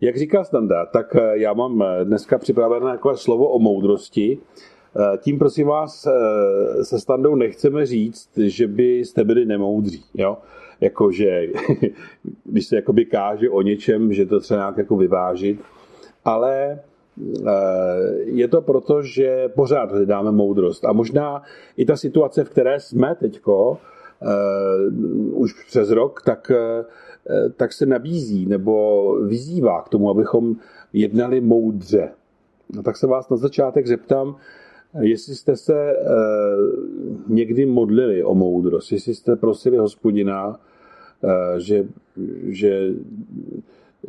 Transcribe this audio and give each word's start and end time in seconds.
Jak 0.00 0.16
říká 0.16 0.44
Standa, 0.44 0.86
tak 0.86 1.16
já 1.32 1.52
mám 1.52 1.84
dneska 2.04 2.38
připravené 2.38 2.92
takové 2.92 3.16
slovo 3.16 3.48
o 3.48 3.58
moudrosti. 3.58 4.38
Tím 5.18 5.38
prosím 5.38 5.66
vás 5.66 6.06
se 6.82 7.00
Standou 7.00 7.34
nechceme 7.34 7.86
říct, 7.86 8.30
že 8.36 8.66
byste 8.66 9.24
byli 9.24 9.44
nemoudří. 9.44 10.04
Jo? 10.14 10.38
Jakože, 10.80 11.46
když 12.44 12.66
se 12.66 12.76
jakoby 12.76 13.04
káže 13.04 13.50
o 13.50 13.62
něčem, 13.62 14.12
že 14.12 14.26
to 14.26 14.40
třeba 14.40 14.60
nějak 14.60 14.76
jako 14.76 14.96
vyvážit. 14.96 15.60
Ale 16.24 16.80
je 18.24 18.48
to 18.48 18.60
proto, 18.60 19.02
že 19.02 19.48
pořád 19.48 19.92
hledáme 19.92 20.32
moudrost. 20.32 20.84
A 20.84 20.92
možná 20.92 21.42
i 21.76 21.84
ta 21.84 21.96
situace, 21.96 22.44
v 22.44 22.50
které 22.50 22.80
jsme 22.80 23.14
teďko, 23.14 23.78
už 25.32 25.64
přes 25.66 25.90
rok, 25.90 26.22
tak, 26.24 26.52
tak 27.56 27.72
se 27.72 27.86
nabízí 27.86 28.46
nebo 28.46 29.14
vyzývá 29.26 29.82
k 29.82 29.88
tomu, 29.88 30.10
abychom 30.10 30.56
jednali 30.92 31.40
moudře. 31.40 32.08
No, 32.74 32.82
tak 32.82 32.96
se 32.96 33.06
vás 33.06 33.28
na 33.28 33.36
začátek 33.36 33.86
zeptám, 33.86 34.36
jestli 35.00 35.34
jste 35.34 35.56
se 35.56 35.96
uh, 35.96 37.34
někdy 37.34 37.66
modlili 37.66 38.24
o 38.24 38.34
moudrost, 38.34 38.92
jestli 38.92 39.14
jste 39.14 39.36
prosili 39.36 39.76
hospodina, 39.76 40.48
uh, 40.48 41.58
že, 41.58 41.88
že 42.46 42.90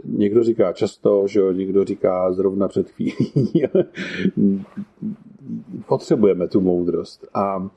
někdo 0.05 0.43
říká 0.43 0.73
často, 0.73 1.27
že 1.27 1.41
někdo 1.53 1.85
říká 1.85 2.31
zrovna 2.33 2.67
před 2.67 2.89
chvílí. 2.89 3.67
Potřebujeme 5.87 6.47
tu 6.47 6.61
moudrost. 6.61 7.27
A, 7.33 7.69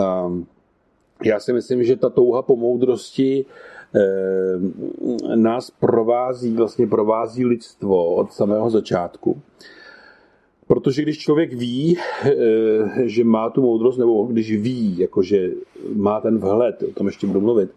a 0.00 0.32
já 1.24 1.40
si 1.40 1.52
myslím, 1.52 1.84
že 1.84 1.96
ta 1.96 2.10
touha 2.10 2.42
po 2.42 2.56
moudrosti 2.56 3.44
nás 5.34 5.70
provází, 5.70 6.56
vlastně 6.56 6.86
provází 6.86 7.44
lidstvo 7.44 8.14
od 8.14 8.32
samého 8.32 8.70
začátku. 8.70 9.40
Protože 10.66 11.02
když 11.02 11.18
člověk 11.18 11.52
ví, 11.52 11.98
e, 11.98 12.32
že 13.08 13.24
má 13.24 13.50
tu 13.50 13.62
moudrost, 13.62 13.98
nebo 13.98 14.24
když 14.24 14.52
ví, 14.52 14.98
jakože 14.98 15.50
má 15.94 16.20
ten 16.20 16.38
vhled, 16.38 16.82
o 16.82 16.92
tom 16.92 17.06
ještě 17.06 17.26
budu 17.26 17.40
mluvit, 17.40 17.70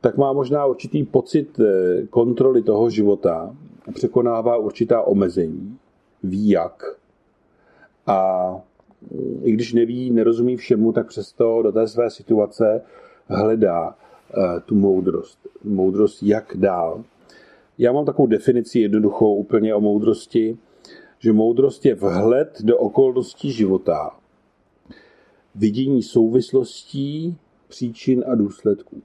tak 0.00 0.16
má 0.16 0.32
možná 0.32 0.66
určitý 0.66 1.04
pocit 1.04 1.60
eh, 1.60 2.06
kontroly 2.10 2.62
toho 2.62 2.90
života, 2.90 3.56
překonává 3.94 4.56
určitá 4.56 5.02
omezení, 5.02 5.78
ví 6.22 6.48
jak. 6.48 6.96
A 8.06 8.50
mm, 9.10 9.40
i 9.44 9.52
když 9.52 9.72
neví, 9.72 10.10
nerozumí 10.10 10.56
všemu, 10.56 10.92
tak 10.92 11.06
přesto 11.06 11.62
do 11.62 11.72
té 11.72 11.88
své 11.88 12.10
situace 12.10 12.82
hledá 13.26 13.96
eh, 13.98 14.07
tu 14.64 14.74
moudrost. 14.74 15.38
Moudrost, 15.64 16.22
jak 16.22 16.52
dál. 16.56 17.04
Já 17.78 17.92
mám 17.92 18.04
takovou 18.04 18.26
definici 18.26 18.80
jednoduchou 18.80 19.34
úplně 19.34 19.74
o 19.74 19.80
moudrosti, 19.80 20.58
že 21.18 21.32
moudrost 21.32 21.86
je 21.86 21.94
vhled 21.94 22.58
do 22.62 22.78
okolností 22.78 23.52
života, 23.52 24.10
vidění 25.54 26.02
souvislostí, 26.02 27.36
příčin 27.68 28.24
a 28.26 28.34
důsledků 28.34 29.02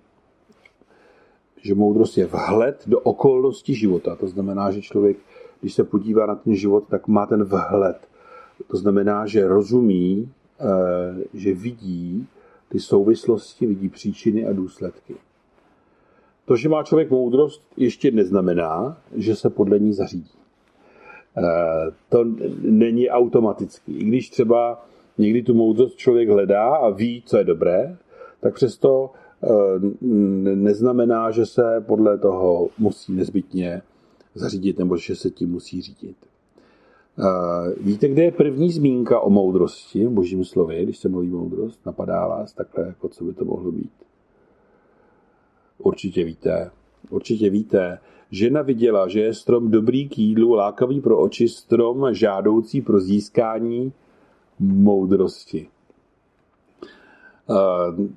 že 1.64 1.76
moudrost 1.76 2.18
je 2.18 2.26
vhled 2.26 2.84
do 2.88 3.00
okolností 3.00 3.76
života. 3.76 4.16
To 4.16 4.28
znamená, 4.28 4.72
že 4.72 4.82
člověk, 4.82 5.18
když 5.62 5.74
se 5.74 5.84
podívá 5.84 6.26
na 6.26 6.36
ten 6.36 6.56
život, 6.56 6.84
tak 6.90 7.08
má 7.08 7.26
ten 7.26 7.44
vhled. 7.44 7.98
To 8.68 8.78
znamená, 8.78 9.26
že 9.26 9.48
rozumí, 9.48 10.30
eh, 10.60 11.24
že 11.34 11.54
vidí 11.54 12.28
ty 12.74 12.80
souvislosti, 12.80 13.66
vidí 13.66 13.90
příčiny 13.90 14.46
a 14.46 14.54
důsledky. 14.54 15.16
To, 16.46 16.56
že 16.56 16.70
má 16.70 16.84
člověk 16.84 17.10
moudrost, 17.10 17.62
ještě 17.78 18.12
neznamená, 18.12 18.98
že 19.16 19.36
se 19.36 19.50
podle 19.50 19.80
ní 19.80 19.94
zařídí. 19.94 20.32
Eh, 21.38 21.42
to 22.10 22.26
není 22.62 23.10
automatický. 23.10 23.98
I 23.98 24.04
když 24.04 24.30
třeba 24.30 24.86
někdy 25.18 25.44
tu 25.44 25.54
moudrost 25.54 25.98
člověk 25.98 26.30
hledá 26.30 26.76
a 26.76 26.90
ví, 26.90 27.24
co 27.26 27.38
je 27.38 27.44
dobré, 27.44 27.98
tak 28.40 28.54
přesto 28.54 29.12
Eh, 29.44 29.80
neznamená, 30.56 31.32
že 31.32 31.46
se 31.46 31.84
podle 31.88 32.18
toho 32.18 32.70
musí 32.78 33.14
nezbytně 33.14 33.82
zařídit 34.36 34.80
nebo 34.80 34.98
že 34.98 35.16
se 35.16 35.30
tím 35.30 35.52
musí 35.52 35.82
řídit. 35.82 36.16
Víte, 37.82 38.08
kde 38.08 38.24
je 38.24 38.32
první 38.32 38.72
zmínka 38.72 39.20
o 39.20 39.30
moudrosti 39.30 40.06
v 40.06 40.10
božím 40.10 40.46
slově, 40.46 40.84
když 40.84 40.98
se 40.98 41.10
mluví 41.10 41.30
moudrost? 41.30 41.86
Napadá 41.86 42.28
vás 42.28 42.54
takhle, 42.54 42.88
jako 42.88 43.10
co 43.10 43.24
by 43.24 43.34
to 43.34 43.46
mohlo 43.46 43.72
být? 43.72 43.92
Určitě 45.78 46.24
víte. 46.24 46.72
Určitě 47.10 47.50
víte. 47.50 48.00
Žena 48.32 48.62
viděla, 48.62 49.08
že 49.08 49.20
je 49.20 49.34
strom 49.34 49.72
dobrý 49.72 50.10
k 50.10 50.18
jídlu, 50.18 50.54
lákavý 50.54 51.02
pro 51.02 51.20
oči, 51.20 51.48
strom 51.48 52.14
žádoucí 52.14 52.82
pro 52.82 53.00
získání 53.00 53.94
moudrosti. 54.60 55.68
Eh, 57.50 58.10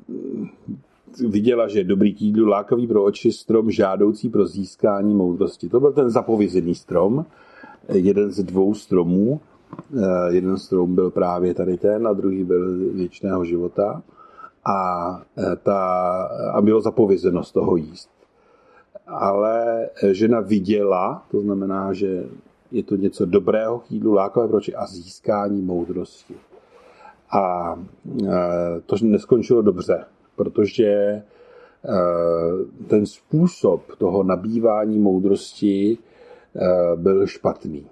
viděla, 1.29 1.69
že 1.69 1.79
je 1.79 1.85
dobrý 1.85 2.15
k 2.15 2.23
jídlu, 2.23 2.47
lákavý 2.47 2.87
pro 2.87 3.05
oči, 3.05 3.33
strom 3.33 3.71
žádoucí 3.71 4.29
pro 4.29 4.47
získání 4.47 5.15
moudrosti. 5.15 5.69
To 5.69 5.81
byl 5.81 5.93
ten 5.93 6.11
zapovězený 6.11 6.75
strom, 6.75 7.27
jeden 7.89 8.33
z 8.33 8.43
dvou 8.43 8.75
stromů. 8.75 9.41
Eh, 9.99 10.35
jeden 10.35 10.59
strom 10.59 10.95
byl 10.95 11.11
právě 11.11 11.55
tady 11.55 11.77
ten 11.77 12.09
a 12.09 12.13
druhý 12.13 12.45
byl 12.45 12.93
věčného 12.95 13.45
života. 13.45 14.03
A, 14.65 15.23
eh, 15.39 15.57
ta, 15.63 16.23
a 16.53 16.63
bylo 16.63 16.81
zapovězeno 16.81 17.45
z 17.45 17.53
toho 17.53 17.77
jíst. 17.77 18.11
Ale 19.07 19.89
žena 20.11 20.41
viděla, 20.41 21.23
to 21.31 21.41
znamená, 21.41 21.93
že 21.93 22.25
je 22.73 22.83
to 22.83 22.97
něco 22.97 23.27
dobrého 23.27 23.79
k 23.79 23.91
jídlu, 23.91 24.13
lákavé 24.13 24.49
pro 24.49 24.57
oči 24.57 24.75
a 24.75 24.87
získání 24.87 25.63
moudrosti. 25.63 26.35
A 27.31 27.75
eh, 28.25 28.81
to 28.87 28.97
neskončilo 29.03 29.63
dobře 29.63 30.05
protože 30.37 31.23
ten 32.87 33.07
způsob 33.07 33.83
toho 33.99 34.23
nabývání 34.23 34.99
moudrosti 34.99 35.99
byl 36.97 37.27
špatný. 37.27 37.87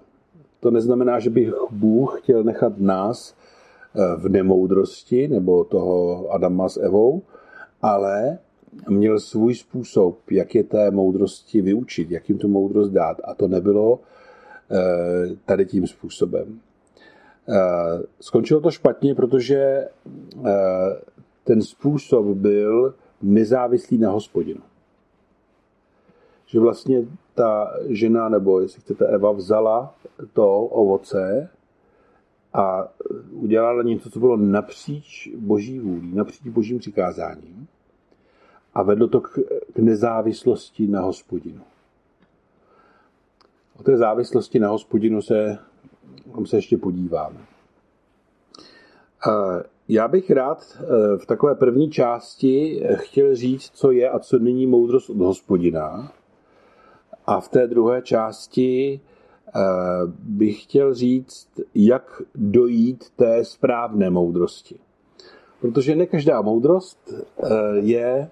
To 0.60 0.70
neznamená, 0.70 1.18
že 1.18 1.30
bych 1.30 1.52
Bůh 1.70 2.20
chtěl 2.20 2.44
nechat 2.44 2.78
nás 2.78 3.34
eh, 3.34 4.00
v 4.16 4.28
nemoudrosti, 4.28 5.28
nebo 5.28 5.64
toho 5.64 6.26
Adama 6.30 6.68
s 6.68 6.76
Evou, 6.76 7.22
ale 7.82 8.38
měl 8.88 9.20
svůj 9.20 9.54
způsob, 9.54 10.30
jak 10.30 10.54
je 10.54 10.64
té 10.64 10.90
moudrosti 10.90 11.60
vyučit, 11.60 12.10
jak 12.10 12.28
jim 12.28 12.38
tu 12.38 12.48
moudrost 12.48 12.92
dát. 12.92 13.20
A 13.24 13.34
to 13.34 13.48
nebylo 13.48 14.00
tady 15.44 15.66
tím 15.66 15.86
způsobem. 15.86 16.60
Skončilo 18.20 18.60
to 18.60 18.70
špatně, 18.70 19.14
protože 19.14 19.88
ten 21.44 21.62
způsob 21.62 22.26
byl 22.26 22.94
nezávislý 23.22 23.98
na 23.98 24.10
hospodinu. 24.10 24.60
Že 26.54 26.60
vlastně 26.60 27.06
ta 27.34 27.74
žena, 27.88 28.28
nebo 28.28 28.60
jestli 28.60 28.80
chcete 28.80 29.06
Eva, 29.06 29.32
vzala 29.32 29.94
to 30.32 30.60
ovoce 30.60 31.50
a 32.52 32.88
udělala 33.30 33.82
něco, 33.82 34.10
co 34.10 34.18
bylo 34.20 34.36
napříč 34.36 35.28
boží 35.36 35.78
vůlí, 35.78 36.14
napříč 36.14 36.48
božím 36.48 36.78
přikázáním 36.78 37.66
a 38.74 38.82
vedlo 38.82 39.08
to 39.08 39.20
k, 39.20 39.38
nezávislosti 39.78 40.86
na 40.86 41.00
hospodinu. 41.00 41.62
O 43.80 43.82
té 43.82 43.96
závislosti 43.96 44.58
na 44.58 44.68
hospodinu 44.68 45.22
se, 45.22 45.58
se 46.44 46.56
ještě 46.56 46.76
podíváme. 46.76 47.38
Já 49.88 50.08
bych 50.08 50.30
rád 50.30 50.78
eh, 50.80 50.84
v 51.18 51.26
takové 51.26 51.54
první 51.54 51.90
části 51.90 52.82
eh, 52.84 52.96
chtěl 52.96 53.34
říct, 53.34 53.70
co 53.74 53.90
je 53.90 54.10
a 54.10 54.18
co 54.18 54.38
není 54.38 54.66
moudrost 54.66 55.10
od 55.10 55.16
hospodina. 55.16 56.12
A 57.26 57.40
v 57.40 57.48
té 57.48 57.66
druhé 57.66 58.02
části 58.02 59.00
eh, 59.00 59.60
bych 60.18 60.62
chtěl 60.62 60.94
říct, 60.94 61.48
jak 61.74 62.22
dojít 62.34 63.04
té 63.16 63.44
správné 63.44 64.10
moudrosti. 64.10 64.78
Protože 65.60 65.96
ne 65.96 66.06
každá 66.06 66.42
moudrost 66.42 67.12
je 67.74 68.30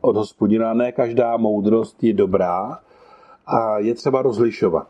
od 0.00 0.16
hospodina, 0.16 0.74
ne 0.74 0.92
každá 0.92 1.36
moudrost 1.36 2.04
je 2.04 2.14
dobrá 2.14 2.80
a 3.46 3.78
je 3.78 3.94
třeba 3.94 4.22
rozlišovat. 4.22 4.88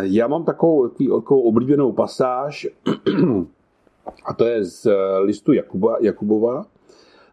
Já 0.00 0.28
mám 0.28 0.44
takovou, 0.44 0.88
takovou 0.88 1.40
oblíbenou 1.40 1.92
pasáž, 1.92 2.66
a 4.24 4.34
to 4.34 4.44
je 4.44 4.64
z 4.64 4.86
eh, 4.86 5.18
listu 5.18 5.52
Jakuba, 5.52 5.96
Jakubova 6.00 6.66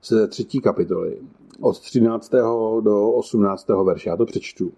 ze 0.03 0.27
třetí 0.27 0.61
kapitoly 0.61 1.17
od 1.61 1.79
13. 1.79 2.31
do 2.81 3.11
18. 3.11 3.67
verše. 3.83 4.09
Já 4.09 4.17
to 4.17 4.25
přečtu. 4.25 4.71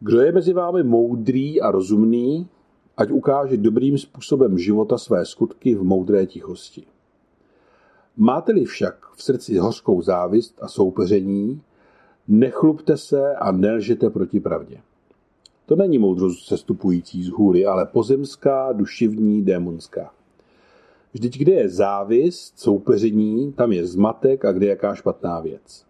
Kdo 0.00 0.20
je 0.20 0.32
mezi 0.32 0.52
vámi 0.52 0.82
moudrý 0.82 1.60
a 1.60 1.70
rozumný, 1.70 2.48
ať 2.96 3.10
ukáže 3.10 3.56
dobrým 3.56 3.98
způsobem 3.98 4.58
života 4.58 4.98
své 4.98 5.26
skutky 5.26 5.74
v 5.74 5.82
moudré 5.82 6.26
tichosti. 6.26 6.86
Máte-li 8.16 8.64
však 8.64 9.06
v 9.16 9.22
srdci 9.22 9.56
hořkou 9.56 10.02
závist 10.02 10.58
a 10.62 10.68
soupeření, 10.68 11.62
nechlubte 12.28 12.96
se 12.96 13.34
a 13.34 13.52
nelžete 13.52 14.10
proti 14.10 14.40
pravdě. 14.40 14.80
To 15.66 15.76
není 15.76 15.98
moudrost 15.98 16.46
sestupující 16.46 17.22
z 17.22 17.28
hůry, 17.28 17.66
ale 17.66 17.86
pozemská, 17.86 18.72
duševní, 18.72 19.42
démonská. 19.42 20.10
Vždyť 21.12 21.38
kde 21.38 21.52
je 21.52 21.68
závist, 21.68 22.58
soupeření, 22.58 23.52
tam 23.52 23.72
je 23.72 23.86
zmatek 23.86 24.44
a 24.44 24.52
kde 24.52 24.66
je 24.66 24.70
jaká 24.70 24.94
špatná 24.94 25.40
věc. 25.40 25.88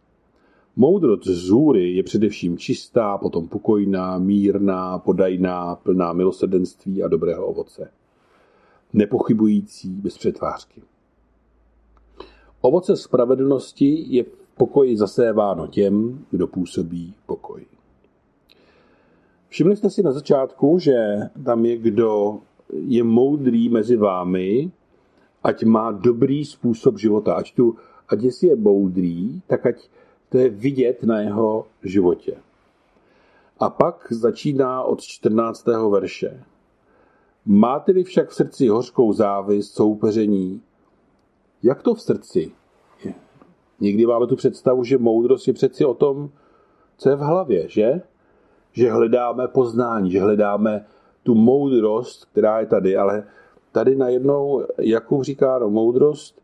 Moudrost 0.76 1.26
z 1.26 1.48
hůry 1.48 1.92
je 1.92 2.02
především 2.02 2.58
čistá, 2.58 3.18
potom 3.18 3.48
pokojná, 3.48 4.18
mírná, 4.18 4.98
podajná, 4.98 5.76
plná 5.76 6.12
milosrdenství 6.12 7.02
a 7.02 7.08
dobrého 7.08 7.46
ovoce. 7.46 7.90
Nepochybující 8.92 9.88
bez 9.88 10.18
přetvářky. 10.18 10.82
Ovoce 12.60 12.96
spravedlnosti 12.96 14.04
je 14.08 14.22
v 14.24 14.28
pokoji 14.56 14.96
zaséváno 14.96 15.66
těm, 15.66 16.24
kdo 16.30 16.46
působí 16.46 17.14
pokoj. 17.26 17.66
Všimli 19.48 19.76
jste 19.76 19.90
si 19.90 20.02
na 20.02 20.12
začátku, 20.12 20.78
že 20.78 20.94
tam 21.44 21.64
je, 21.64 21.78
kdo 21.78 22.38
je 22.72 23.04
moudrý 23.04 23.68
mezi 23.68 23.96
vámi, 23.96 24.70
ať 25.44 25.64
má 25.64 25.92
dobrý 25.92 26.44
způsob 26.44 26.98
života, 26.98 27.34
ať, 27.34 27.54
tu, 27.54 27.76
ať 28.08 28.22
jestli 28.22 28.48
je 28.48 28.56
moudrý, 28.56 29.42
tak 29.46 29.66
ať 29.66 29.88
to 30.28 30.38
je 30.38 30.48
vidět 30.48 31.02
na 31.02 31.20
jeho 31.20 31.66
životě. 31.82 32.36
A 33.60 33.70
pak 33.70 34.06
začíná 34.10 34.82
od 34.82 35.00
14. 35.00 35.66
verše. 35.90 36.44
Máte-li 37.46 38.04
však 38.04 38.28
v 38.28 38.34
srdci 38.34 38.68
hořkou 38.68 39.12
závist, 39.12 39.74
soupeření, 39.74 40.62
jak 41.62 41.82
to 41.82 41.94
v 41.94 42.02
srdci? 42.02 42.52
Někdy 43.80 44.06
máme 44.06 44.26
tu 44.26 44.36
představu, 44.36 44.84
že 44.84 44.98
moudrost 44.98 45.48
je 45.48 45.54
přeci 45.54 45.84
o 45.84 45.94
tom, 45.94 46.30
co 46.96 47.10
je 47.10 47.16
v 47.16 47.20
hlavě, 47.20 47.68
že? 47.68 48.00
Že 48.72 48.92
hledáme 48.92 49.48
poznání, 49.48 50.10
že 50.10 50.20
hledáme 50.20 50.86
tu 51.22 51.34
moudrost, 51.34 52.24
která 52.24 52.60
je 52.60 52.66
tady, 52.66 52.96
ale 52.96 53.24
tady 53.72 53.96
najednou 53.96 54.66
Jakub 54.78 55.22
říká, 55.22 55.58
no 55.58 55.70
moudrost, 55.70 56.42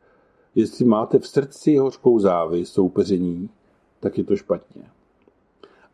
jestli 0.55 0.85
máte 0.85 1.19
v 1.19 1.27
srdci 1.27 1.77
hořkou 1.77 2.19
závist, 2.19 2.73
soupeření, 2.73 3.49
tak 4.01 4.19
je 4.19 4.25
to 4.25 4.37
špatně. 4.37 4.83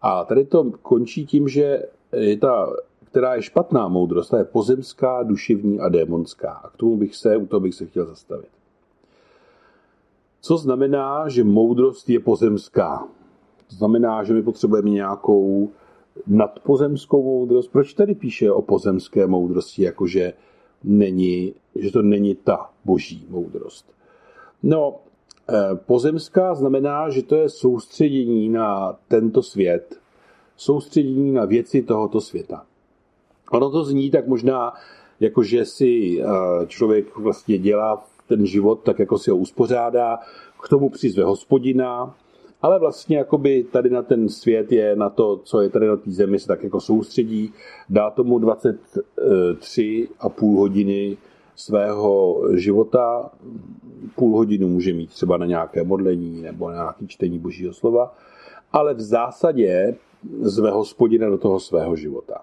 A 0.02 0.24
tady 0.24 0.44
to 0.44 0.72
končí 0.82 1.26
tím, 1.26 1.48
že 1.48 1.82
je 2.16 2.36
ta, 2.36 2.72
která 3.04 3.34
je 3.34 3.42
špatná 3.42 3.88
moudrost, 3.88 4.30
ta 4.30 4.38
je 4.38 4.44
pozemská, 4.44 5.22
duševní 5.22 5.80
a 5.80 5.88
démonská. 5.88 6.52
A 6.52 6.70
k 6.70 6.76
tomu 6.76 6.96
bych 6.96 7.16
se, 7.16 7.36
u 7.36 7.46
toho 7.46 7.60
bych 7.60 7.74
se 7.74 7.86
chtěl 7.86 8.06
zastavit. 8.06 8.50
Co 10.40 10.56
znamená, 10.56 11.28
že 11.28 11.44
moudrost 11.44 12.10
je 12.10 12.20
pozemská? 12.20 13.08
To 13.68 13.76
znamená, 13.76 14.24
že 14.24 14.34
my 14.34 14.42
potřebujeme 14.42 14.90
nějakou 14.90 15.70
nadpozemskou 16.26 17.22
moudrost. 17.22 17.72
Proč 17.72 17.94
tady 17.94 18.14
píše 18.14 18.52
o 18.52 18.62
pozemské 18.62 19.26
moudrosti, 19.26 19.82
jakože 19.82 20.32
není, 20.84 21.54
že 21.74 21.92
to 21.92 22.02
není 22.02 22.34
ta 22.34 22.70
boží 22.84 23.26
moudrost? 23.28 23.92
No, 24.62 24.96
eh, 25.48 25.54
pozemská 25.86 26.54
znamená, 26.54 27.10
že 27.10 27.22
to 27.22 27.36
je 27.36 27.48
soustředění 27.48 28.48
na 28.48 28.98
tento 29.08 29.42
svět, 29.42 30.00
soustředění 30.56 31.32
na 31.32 31.44
věci 31.44 31.82
tohoto 31.82 32.20
světa. 32.20 32.66
Ono 33.50 33.70
to 33.70 33.84
zní 33.84 34.10
tak 34.10 34.26
možná, 34.26 34.72
jako 35.20 35.42
že 35.42 35.64
si 35.64 36.22
eh, 36.22 36.26
člověk 36.66 37.16
vlastně 37.16 37.58
dělá 37.58 38.06
ten 38.28 38.46
život 38.46 38.80
tak, 38.82 38.98
jako 38.98 39.18
si 39.18 39.30
ho 39.30 39.36
uspořádá, 39.36 40.18
k 40.62 40.68
tomu 40.68 40.90
přizve 40.90 41.24
hospodina, 41.24 42.14
ale 42.62 42.78
vlastně 42.78 43.16
jakoby 43.16 43.64
tady 43.64 43.90
na 43.90 44.02
ten 44.02 44.28
svět 44.28 44.72
je, 44.72 44.96
na 44.96 45.10
to, 45.10 45.36
co 45.44 45.60
je 45.60 45.68
tady 45.68 45.86
na 45.86 45.96
té 45.96 46.10
zemi, 46.10 46.38
se 46.38 46.46
tak 46.46 46.64
jako 46.64 46.80
soustředí, 46.80 47.52
dá 47.88 48.10
tomu 48.10 48.38
23 48.38 50.08
a 50.20 50.28
půl 50.28 50.58
hodiny 50.60 51.16
svého 51.54 52.42
života, 52.54 53.30
půl 54.14 54.36
hodinu 54.36 54.68
může 54.68 54.92
mít 54.92 55.10
třeba 55.10 55.36
na 55.36 55.46
nějaké 55.46 55.84
modlení 55.84 56.42
nebo 56.42 56.68
na 56.68 56.74
nějaké 56.74 57.06
čtení 57.06 57.38
božího 57.38 57.72
slova, 57.72 58.14
ale 58.72 58.94
v 58.94 59.00
zásadě 59.00 59.96
zve 60.40 60.70
hospodina 60.70 61.28
do 61.28 61.38
toho 61.38 61.60
svého 61.60 61.96
života. 61.96 62.42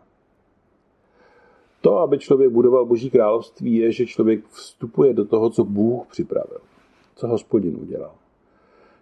To, 1.81 1.97
aby 1.97 2.19
člověk 2.19 2.51
budoval 2.51 2.85
Boží 2.85 3.09
království, 3.09 3.75
je, 3.75 3.91
že 3.91 4.05
člověk 4.05 4.45
vstupuje 4.47 5.13
do 5.13 5.25
toho, 5.25 5.49
co 5.49 5.63
Bůh 5.63 6.07
připravil, 6.07 6.59
co 7.15 7.27
hospodin 7.27 7.77
udělal. 7.81 8.11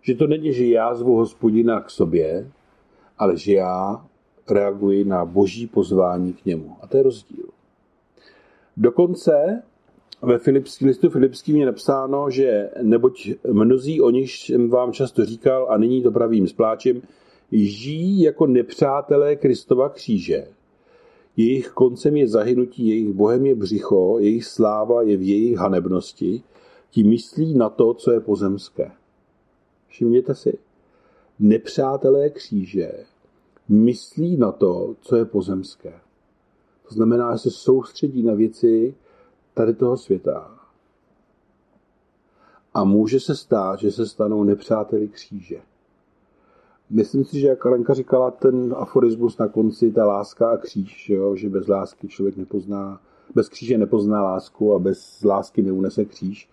Že 0.05 0.15
to 0.15 0.27
není, 0.27 0.53
že 0.53 0.65
já 0.65 0.95
zvu 0.95 1.15
hospodina 1.15 1.81
k 1.81 1.89
sobě, 1.89 2.51
ale 3.17 3.37
že 3.37 3.53
já 3.53 4.05
reaguji 4.49 5.05
na 5.05 5.25
boží 5.25 5.67
pozvání 5.67 6.33
k 6.33 6.45
němu. 6.45 6.77
A 6.81 6.87
to 6.87 6.97
je 6.97 7.03
rozdíl. 7.03 7.45
Dokonce 8.77 9.63
ve 10.21 10.37
Filipský, 10.37 10.85
listu 10.85 11.09
Filipským 11.09 11.55
je 11.55 11.65
napsáno, 11.65 12.29
že 12.29 12.69
neboť 12.81 13.29
mnozí 13.51 14.01
o 14.01 14.09
nich 14.09 14.31
jsem 14.31 14.69
vám 14.69 14.93
často 14.93 15.25
říkal 15.25 15.67
a 15.69 15.77
nyní 15.77 16.03
to 16.03 16.11
pravým 16.11 16.47
spláčem, 16.47 17.01
žijí 17.51 18.21
jako 18.21 18.47
nepřátelé 18.47 19.35
Kristova 19.35 19.89
kříže 19.89 20.47
jejich 21.37 21.69
koncem 21.69 22.17
je 22.17 22.27
zahynutí, 22.27 22.87
jejich 22.87 23.13
bohem 23.13 23.45
je 23.45 23.55
břicho, 23.55 24.19
jejich 24.19 24.45
sláva 24.45 25.01
je 25.01 25.17
v 25.17 25.21
jejich 25.21 25.57
hanebnosti. 25.57 26.43
Ti 26.89 27.03
myslí 27.03 27.53
na 27.53 27.69
to, 27.69 27.93
co 27.93 28.11
je 28.11 28.19
pozemské. 28.19 28.91
Všimněte 29.95 30.35
si. 30.35 30.57
Nepřátelé 31.39 32.29
kříže 32.29 32.91
myslí 33.69 34.37
na 34.37 34.51
to, 34.51 34.95
co 35.01 35.15
je 35.15 35.25
pozemské. 35.25 35.93
To 36.87 36.95
znamená, 36.95 37.35
že 37.35 37.37
se 37.37 37.51
soustředí 37.51 38.23
na 38.23 38.33
věci 38.33 38.95
tady 39.53 39.73
toho 39.73 39.97
světa. 39.97 40.51
A 42.73 42.83
může 42.83 43.19
se 43.19 43.35
stát, 43.35 43.79
že 43.79 43.91
se 43.91 44.05
stanou 44.07 44.43
nepřáteli 44.43 45.07
kříže. 45.07 45.61
Myslím 46.89 47.25
si, 47.25 47.39
že 47.39 47.47
jak 47.47 47.59
Kalenka 47.59 47.93
říkala, 47.93 48.31
ten 48.31 48.75
aforismus 48.77 49.37
na 49.37 49.47
konci, 49.47 49.91
ta 49.91 50.05
láska 50.05 50.49
a 50.49 50.57
kříž, 50.57 51.09
jo, 51.09 51.35
že 51.35 51.49
bez 51.49 51.67
lásky 51.67 52.07
člověk 52.07 52.37
nepozná, 52.37 53.01
bez 53.35 53.49
kříže 53.49 53.77
nepozná 53.77 54.23
lásku 54.23 54.73
a 54.73 54.79
bez 54.79 55.23
lásky 55.23 55.61
neunese 55.61 56.05
kříž, 56.05 56.49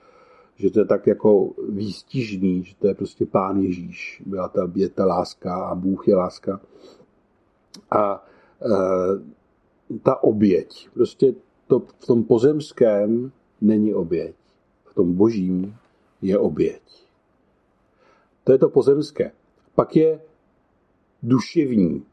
že 0.63 0.71
to 0.71 0.79
je 0.81 0.87
tak 0.87 1.07
jako 1.07 1.51
výstižný, 1.69 2.65
že 2.65 2.75
to 2.79 2.87
je 2.87 2.95
prostě 2.95 3.27
pán 3.27 3.59
Ježíš, 3.59 4.23
byla 4.27 4.49
ta, 4.49 4.71
je 4.75 4.89
ta 4.89 5.07
láska 5.07 5.55
a 5.55 5.75
Bůh 5.75 6.09
je 6.09 6.17
láska. 6.17 6.61
A 7.91 8.27
e, 8.63 9.99
ta 10.03 10.23
oběť, 10.23 10.89
prostě 10.95 11.35
to 11.67 11.79
v 11.99 12.07
tom 12.07 12.25
pozemském 12.25 13.33
není 13.61 13.95
oběť, 13.95 14.35
v 14.85 14.95
tom 14.95 15.15
božím 15.15 15.77
je 16.23 16.39
oběť. 16.39 16.83
To 18.45 18.53
je 18.53 18.59
to 18.59 18.69
pozemské. 18.69 19.33
Pak 19.75 19.97
je 19.97 20.21
duševní. 21.23 22.05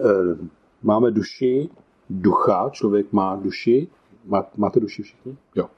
Eh, 0.00 0.48
máme 0.82 1.10
duši, 1.10 1.68
ducha, 2.10 2.70
člověk 2.70 3.12
má 3.12 3.36
duši. 3.36 3.88
Má, 4.24 4.50
máte 4.56 4.80
duši 4.80 5.02
všichni? 5.02 5.36
Jo. 5.54 5.70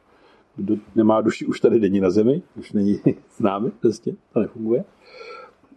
Kdo 0.56 0.76
nemá 0.94 1.20
duši, 1.20 1.46
už 1.46 1.60
tady 1.60 1.80
není 1.80 2.00
na 2.00 2.10
zemi, 2.10 2.42
už 2.58 2.72
není 2.72 3.00
s 3.28 3.40
námi, 3.40 3.70
prostě, 3.80 4.14
to 4.32 4.40
nefunguje. 4.40 4.84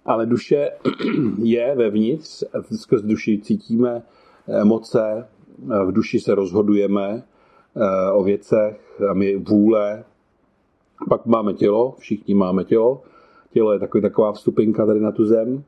Ale 0.05 0.25
duše 0.25 0.71
je 1.43 1.75
vevnitř, 1.75 2.43
skrz 2.75 3.01
duši 3.01 3.41
cítíme 3.43 4.01
emoce, 4.47 5.27
v 5.87 5.91
duši 5.91 6.19
se 6.19 6.35
rozhodujeme 6.35 7.23
eh, 7.75 8.11
o 8.11 8.23
věcech, 8.23 9.01
a 9.09 9.13
my 9.13 9.37
vůle, 9.37 10.03
pak 11.09 11.25
máme 11.25 11.53
tělo, 11.53 11.95
všichni 11.99 12.33
máme 12.33 12.63
tělo, 12.63 13.01
Tělo 13.53 13.73
je 13.73 13.79
takový, 13.79 14.01
taková 14.01 14.31
vstupenka 14.31 14.85
tady 14.85 14.99
na 14.99 15.11
tu 15.11 15.25
zem. 15.25 15.63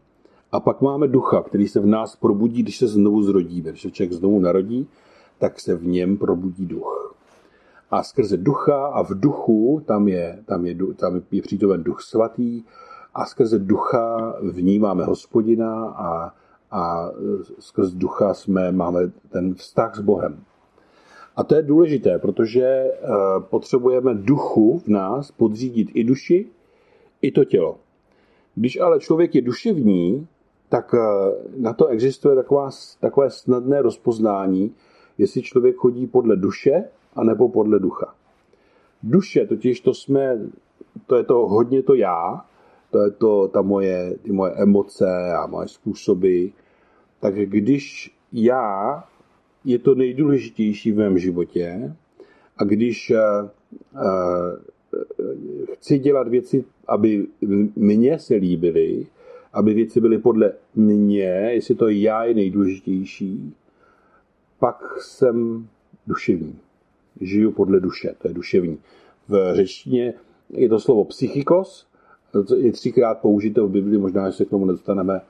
A 0.51 0.59
pak 0.59 0.81
máme 0.81 1.07
ducha, 1.07 1.41
který 1.41 1.67
se 1.67 1.79
v 1.79 1.85
nás 1.85 2.15
probudí, 2.15 2.63
když 2.63 2.77
se 2.77 2.87
znovu 2.87 3.23
zrodíme. 3.23 3.69
Když 3.69 3.81
se 3.81 3.91
člověk 3.91 4.13
znovu 4.13 4.39
narodí, 4.39 4.87
tak 5.39 5.59
se 5.59 5.75
v 5.75 5.85
něm 5.85 6.17
probudí 6.17 6.65
duch. 6.65 7.04
A 7.95 8.03
skrze 8.03 8.37
ducha 8.37 8.87
a 8.87 9.03
v 9.03 9.09
duchu 9.19 9.81
tam 9.85 10.07
je, 10.07 10.43
tam 10.45 10.65
je, 10.65 10.75
tam 10.95 11.21
je 11.31 11.41
přítomen 11.41 11.83
duch 11.83 12.01
svatý 12.01 12.63
a 13.13 13.25
skrze 13.25 13.59
ducha 13.59 14.35
vnímáme 14.41 15.03
hospodina 15.03 15.85
a, 15.87 16.33
a 16.71 17.11
skrze 17.59 17.95
ducha 17.95 18.33
jsme, 18.33 18.71
máme 18.71 18.99
ten 19.29 19.53
vztah 19.53 19.95
s 19.95 19.99
Bohem. 19.99 20.43
A 21.35 21.43
to 21.43 21.55
je 21.55 21.61
důležité, 21.61 22.19
protože 22.19 22.63
eh, 22.63 22.91
potřebujeme 23.39 24.13
duchu 24.13 24.79
v 24.79 24.87
nás 24.87 25.31
podřídit 25.31 25.87
i 25.93 26.03
duši, 26.03 26.47
i 27.21 27.31
to 27.31 27.45
tělo. 27.45 27.77
Když 28.55 28.79
ale 28.79 28.99
člověk 28.99 29.35
je 29.35 29.41
duševní, 29.41 30.27
tak 30.69 30.93
eh, 30.93 30.99
na 31.57 31.73
to 31.73 31.87
existuje 31.87 32.35
taková, 32.35 32.69
takové 32.99 33.29
snadné 33.29 33.81
rozpoznání, 33.81 34.75
jestli 35.17 35.41
člověk 35.41 35.75
chodí 35.75 36.07
podle 36.07 36.35
duše, 36.35 36.83
anebo 37.15 37.49
podle 37.49 37.79
ducha. 37.79 38.15
Duše, 39.03 39.45
totiž 39.45 39.79
to 39.79 39.93
jsme, 39.93 40.39
to 41.07 41.15
je 41.15 41.23
to 41.23 41.33
hodně 41.33 41.83
to 41.83 41.95
já, 41.95 42.45
to 42.91 43.03
je 43.03 43.11
to 43.11 43.47
ta 43.47 43.61
moje, 43.61 44.15
ty 44.21 44.31
moje 44.31 44.51
emoce 44.51 45.33
a 45.33 45.47
moje 45.47 45.67
způsoby. 45.67 46.47
Takže 47.19 47.45
když 47.45 48.15
já 48.33 49.03
je 49.65 49.79
to 49.79 49.95
nejdůležitější 49.95 50.91
v 50.91 50.97
mém 50.97 51.17
životě 51.17 51.95
a 52.57 52.63
když 52.63 53.11
uh, 53.11 53.49
uh, 53.93 55.73
chci 55.73 55.99
dělat 55.99 56.27
věci, 56.27 56.65
aby 56.87 57.27
mně 57.75 58.19
se 58.19 58.35
líbily, 58.35 59.07
aby 59.53 59.73
věci 59.73 60.01
byly 60.01 60.17
podle 60.17 60.53
mě, 60.75 61.49
jestli 61.51 61.75
to 61.75 61.87
já 61.87 62.23
je 62.23 62.33
nejdůležitější, 62.33 63.53
pak 64.59 64.97
jsem 65.01 65.67
duševní. 66.07 66.59
Žiju 67.21 67.51
podle 67.51 67.79
duše, 67.79 68.15
to 68.21 68.27
je 68.27 68.33
duševní. 68.33 68.77
V 69.27 69.55
řečtině 69.55 70.13
je 70.49 70.69
to 70.69 70.79
slovo 70.79 71.05
psychikos, 71.05 71.87
je 72.55 72.71
třikrát 72.71 73.19
použité 73.19 73.61
v 73.61 73.69
Biblii, 73.69 73.97
možná, 73.97 74.29
že 74.29 74.37
se 74.37 74.45
k 74.45 74.49
tomu 74.49 74.65
nedostaneme, 74.65 75.21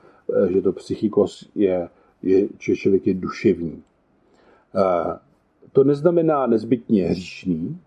eh, 0.44 0.52
že 0.52 0.62
to 0.62 0.72
psychikos 0.72 1.48
je, 1.54 1.88
je 2.22 2.48
že 2.58 2.76
člověk 2.76 3.06
je 3.06 3.14
duševní. 3.14 3.82
Eh, 4.76 5.18
to 5.72 5.84
neznamená 5.84 6.46
nezbytně 6.46 7.06
hříšný, 7.06 7.78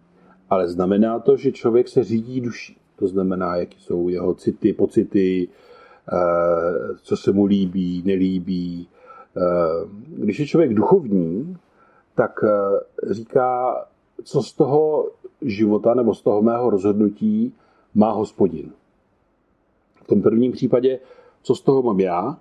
ale 0.49 0.69
znamená 0.69 1.19
to, 1.19 1.37
že 1.37 1.51
člověk 1.51 1.87
se 1.87 2.03
řídí 2.03 2.41
duší. 2.41 2.77
To 2.95 3.07
znamená, 3.07 3.55
jaké 3.55 3.75
jsou 3.79 4.09
jeho 4.09 4.33
city, 4.33 4.73
pocity, 4.73 5.47
eh, 6.13 6.95
co 7.01 7.17
se 7.17 7.31
mu 7.31 7.45
líbí, 7.45 8.03
nelíbí. 8.05 8.87
Když 10.07 10.39
je 10.39 10.47
člověk 10.47 10.73
duchovní, 10.73 11.57
tak 12.19 12.39
říká, 13.11 13.75
co 14.23 14.41
z 14.43 14.53
toho 14.53 15.09
života 15.41 15.93
nebo 15.93 16.13
z 16.13 16.21
toho 16.21 16.41
mého 16.41 16.69
rozhodnutí 16.69 17.53
má 17.95 18.11
hospodin. 18.11 18.71
V 20.03 20.07
tom 20.07 20.21
prvním 20.21 20.51
případě, 20.51 20.99
co 21.41 21.55
z 21.55 21.61
toho 21.61 21.81
mám 21.81 21.99
já, 21.99 22.37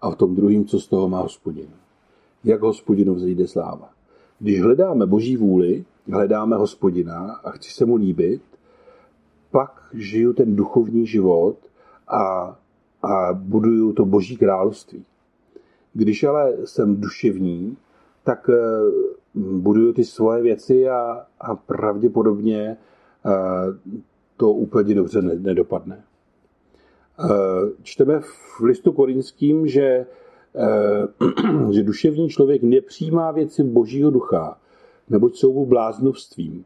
a 0.00 0.10
v 0.10 0.16
tom 0.16 0.34
druhém, 0.34 0.64
co 0.64 0.80
z 0.80 0.88
toho 0.88 1.08
má 1.08 1.20
hospodin. 1.20 1.68
Jak 2.44 2.60
hospodinu 2.60 3.14
vzejde 3.14 3.46
sláva. 3.46 3.90
Když 4.38 4.62
hledáme 4.62 5.06
boží 5.06 5.36
vůli, 5.36 5.84
hledáme 6.12 6.56
hospodina 6.56 7.40
a 7.44 7.50
chci 7.50 7.70
se 7.70 7.84
mu 7.84 7.96
líbit, 7.96 8.42
pak 9.50 9.88
žiju 9.94 10.32
ten 10.32 10.56
duchovní 10.56 11.06
život 11.06 11.56
a, 12.08 12.56
a 13.02 13.32
buduju 13.32 13.92
to 13.92 14.04
boží 14.04 14.36
království. 14.36 15.04
Když 15.96 16.24
ale 16.24 16.52
jsem 16.64 17.00
duševní, 17.00 17.76
tak 18.24 18.50
eh, 18.50 18.56
buduju 19.34 19.92
ty 19.92 20.04
svoje 20.04 20.42
věci 20.42 20.88
a, 20.88 21.26
a 21.40 21.54
pravděpodobně 21.54 22.76
eh, 23.26 23.94
to 24.36 24.52
úplně 24.52 24.94
dobře 24.94 25.22
nedopadne. 25.22 26.04
Eh, 27.20 27.28
čteme 27.82 28.20
v 28.20 28.60
listu 28.60 28.92
korinským, 28.92 29.66
že, 29.66 30.06
že 31.72 31.82
duševní 31.82 32.28
člověk 32.28 32.62
nepřijímá 32.62 33.30
věci 33.30 33.64
božího 33.64 34.10
ducha, 34.10 34.58
neboť 35.10 35.36
jsou 35.36 35.52
mu 35.52 35.66
bláznovstvím. 35.66 36.64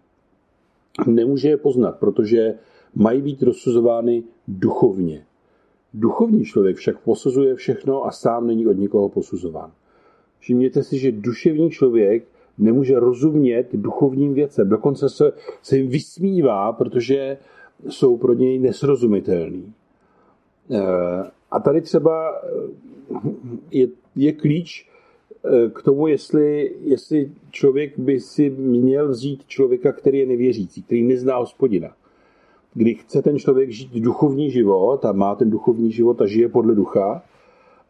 Nemůže 1.06 1.48
je 1.48 1.56
poznat, 1.56 1.98
protože 1.98 2.54
mají 2.94 3.22
být 3.22 3.42
rozsuzovány 3.42 4.22
duchovně. 4.48 5.26
Duchovní 5.94 6.44
člověk 6.44 6.76
však 6.76 6.98
posuzuje 6.98 7.54
všechno 7.54 8.04
a 8.04 8.10
sám 8.10 8.46
není 8.46 8.66
od 8.66 8.72
nikoho 8.72 9.08
posuzován. 9.08 9.72
Všimněte 10.38 10.82
si, 10.82 10.98
že 10.98 11.12
duševní 11.12 11.70
člověk 11.70 12.24
nemůže 12.58 13.00
rozumět 13.00 13.68
duchovním 13.72 14.34
věcem. 14.34 14.68
Dokonce 14.68 15.08
se, 15.08 15.32
se 15.62 15.76
jim 15.76 15.88
vysmívá, 15.88 16.72
protože 16.72 17.38
jsou 17.88 18.16
pro 18.16 18.34
něj 18.34 18.58
nesrozumitelný. 18.58 19.72
Eh, 20.70 21.30
a 21.50 21.60
tady 21.60 21.80
třeba 21.80 22.42
eh, 22.44 23.30
je, 23.70 23.88
je 24.16 24.32
klíč 24.32 24.88
eh, 25.44 25.70
k 25.70 25.82
tomu, 25.82 26.06
jestli, 26.06 26.74
jestli 26.84 27.30
člověk 27.50 27.98
by 27.98 28.20
si 28.20 28.50
měl 28.50 29.08
vzít 29.08 29.46
člověka, 29.46 29.92
který 29.92 30.18
je 30.18 30.26
nevěřící, 30.26 30.82
který 30.82 31.02
nezná 31.02 31.36
hospodina. 31.36 31.96
Kdy 32.74 32.94
chce 32.94 33.22
ten 33.22 33.38
člověk 33.38 33.70
žít 33.70 33.92
duchovní 33.92 34.50
život 34.50 35.04
a 35.04 35.12
má 35.12 35.34
ten 35.34 35.50
duchovní 35.50 35.92
život 35.92 36.22
a 36.22 36.26
žije 36.26 36.48
podle 36.48 36.74
ducha, 36.74 37.22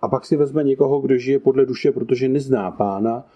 a 0.03 0.09
pak 0.09 0.27
si 0.27 0.37
vezme 0.37 0.65
někoho, 0.65 1.01
kdo 1.01 1.19
žije 1.19 1.39
podle 1.39 1.67
duše, 1.67 1.93
protože 1.93 2.29
nezná 2.29 2.71
pána, 2.71 3.27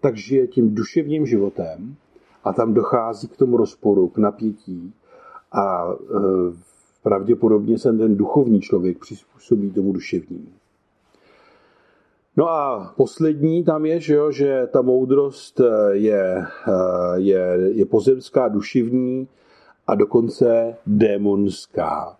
tak 0.00 0.16
žije 0.16 0.46
tím 0.46 0.74
duševním 0.74 1.26
životem 1.26 1.96
a 2.44 2.52
tam 2.52 2.74
dochází 2.74 3.28
k 3.28 3.36
tomu 3.36 3.56
rozporu, 3.56 4.08
k 4.08 4.18
napětí 4.18 4.92
a 5.52 5.88
e, 5.92 5.94
pravděpodobně 7.02 7.78
se 7.78 7.92
ten 7.92 8.16
duchovní 8.16 8.60
člověk 8.60 8.98
přizpůsobí 8.98 9.70
tomu 9.70 9.92
duševnímu. 9.92 10.48
No 12.36 12.48
a 12.48 12.92
poslední 12.96 13.64
tam 13.64 13.86
je, 13.86 14.00
že, 14.00 14.14
jo, 14.14 14.30
že 14.30 14.68
ta 14.72 14.82
moudrost 14.82 15.60
je, 15.90 16.36
e, 16.36 16.44
je, 17.14 17.58
je 17.72 17.86
pozemská, 17.86 18.48
duševní 18.48 19.28
a 19.88 19.94
dokonce 19.94 20.76
démonská. 20.86 22.16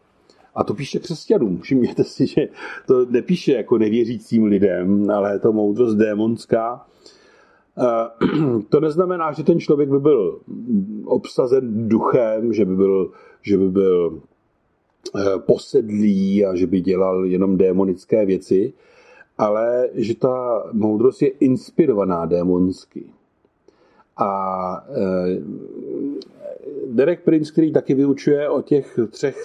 A 0.54 0.64
to 0.64 0.74
píše 0.74 0.98
křesťanům. 0.98 1.58
Všimněte 1.62 2.04
si, 2.04 2.26
že 2.26 2.48
to 2.86 3.06
nepíše 3.06 3.52
jako 3.52 3.78
nevěřícím 3.78 4.44
lidem, 4.44 5.10
ale 5.10 5.32
je 5.32 5.38
to 5.38 5.52
moudrost 5.52 5.96
démonská. 5.96 6.86
Eh, 7.78 8.62
to 8.68 8.80
neznamená, 8.80 9.32
že 9.32 9.44
ten 9.44 9.60
člověk 9.60 9.88
by 9.88 9.98
byl 9.98 10.40
obsazen 11.04 11.88
duchem, 11.88 12.52
že 12.52 12.64
by 12.64 12.76
byl, 12.76 13.10
že 13.42 13.58
by 13.58 13.68
byl 13.68 14.20
eh, 15.16 15.38
posedlý 15.38 16.44
a 16.44 16.54
že 16.54 16.66
by 16.66 16.80
dělal 16.80 17.24
jenom 17.24 17.56
démonické 17.56 18.26
věci, 18.26 18.72
ale 19.38 19.88
že 19.94 20.14
ta 20.14 20.64
moudrost 20.72 21.22
je 21.22 21.28
inspirovaná 21.28 22.26
démonsky. 22.26 23.04
A 24.16 24.84
eh, 24.88 25.40
Derek 26.92 27.24
Prince, 27.24 27.52
který 27.52 27.72
taky 27.72 27.94
vyučuje 27.94 28.48
o 28.48 28.62
těch 28.62 28.98
třech 29.10 29.36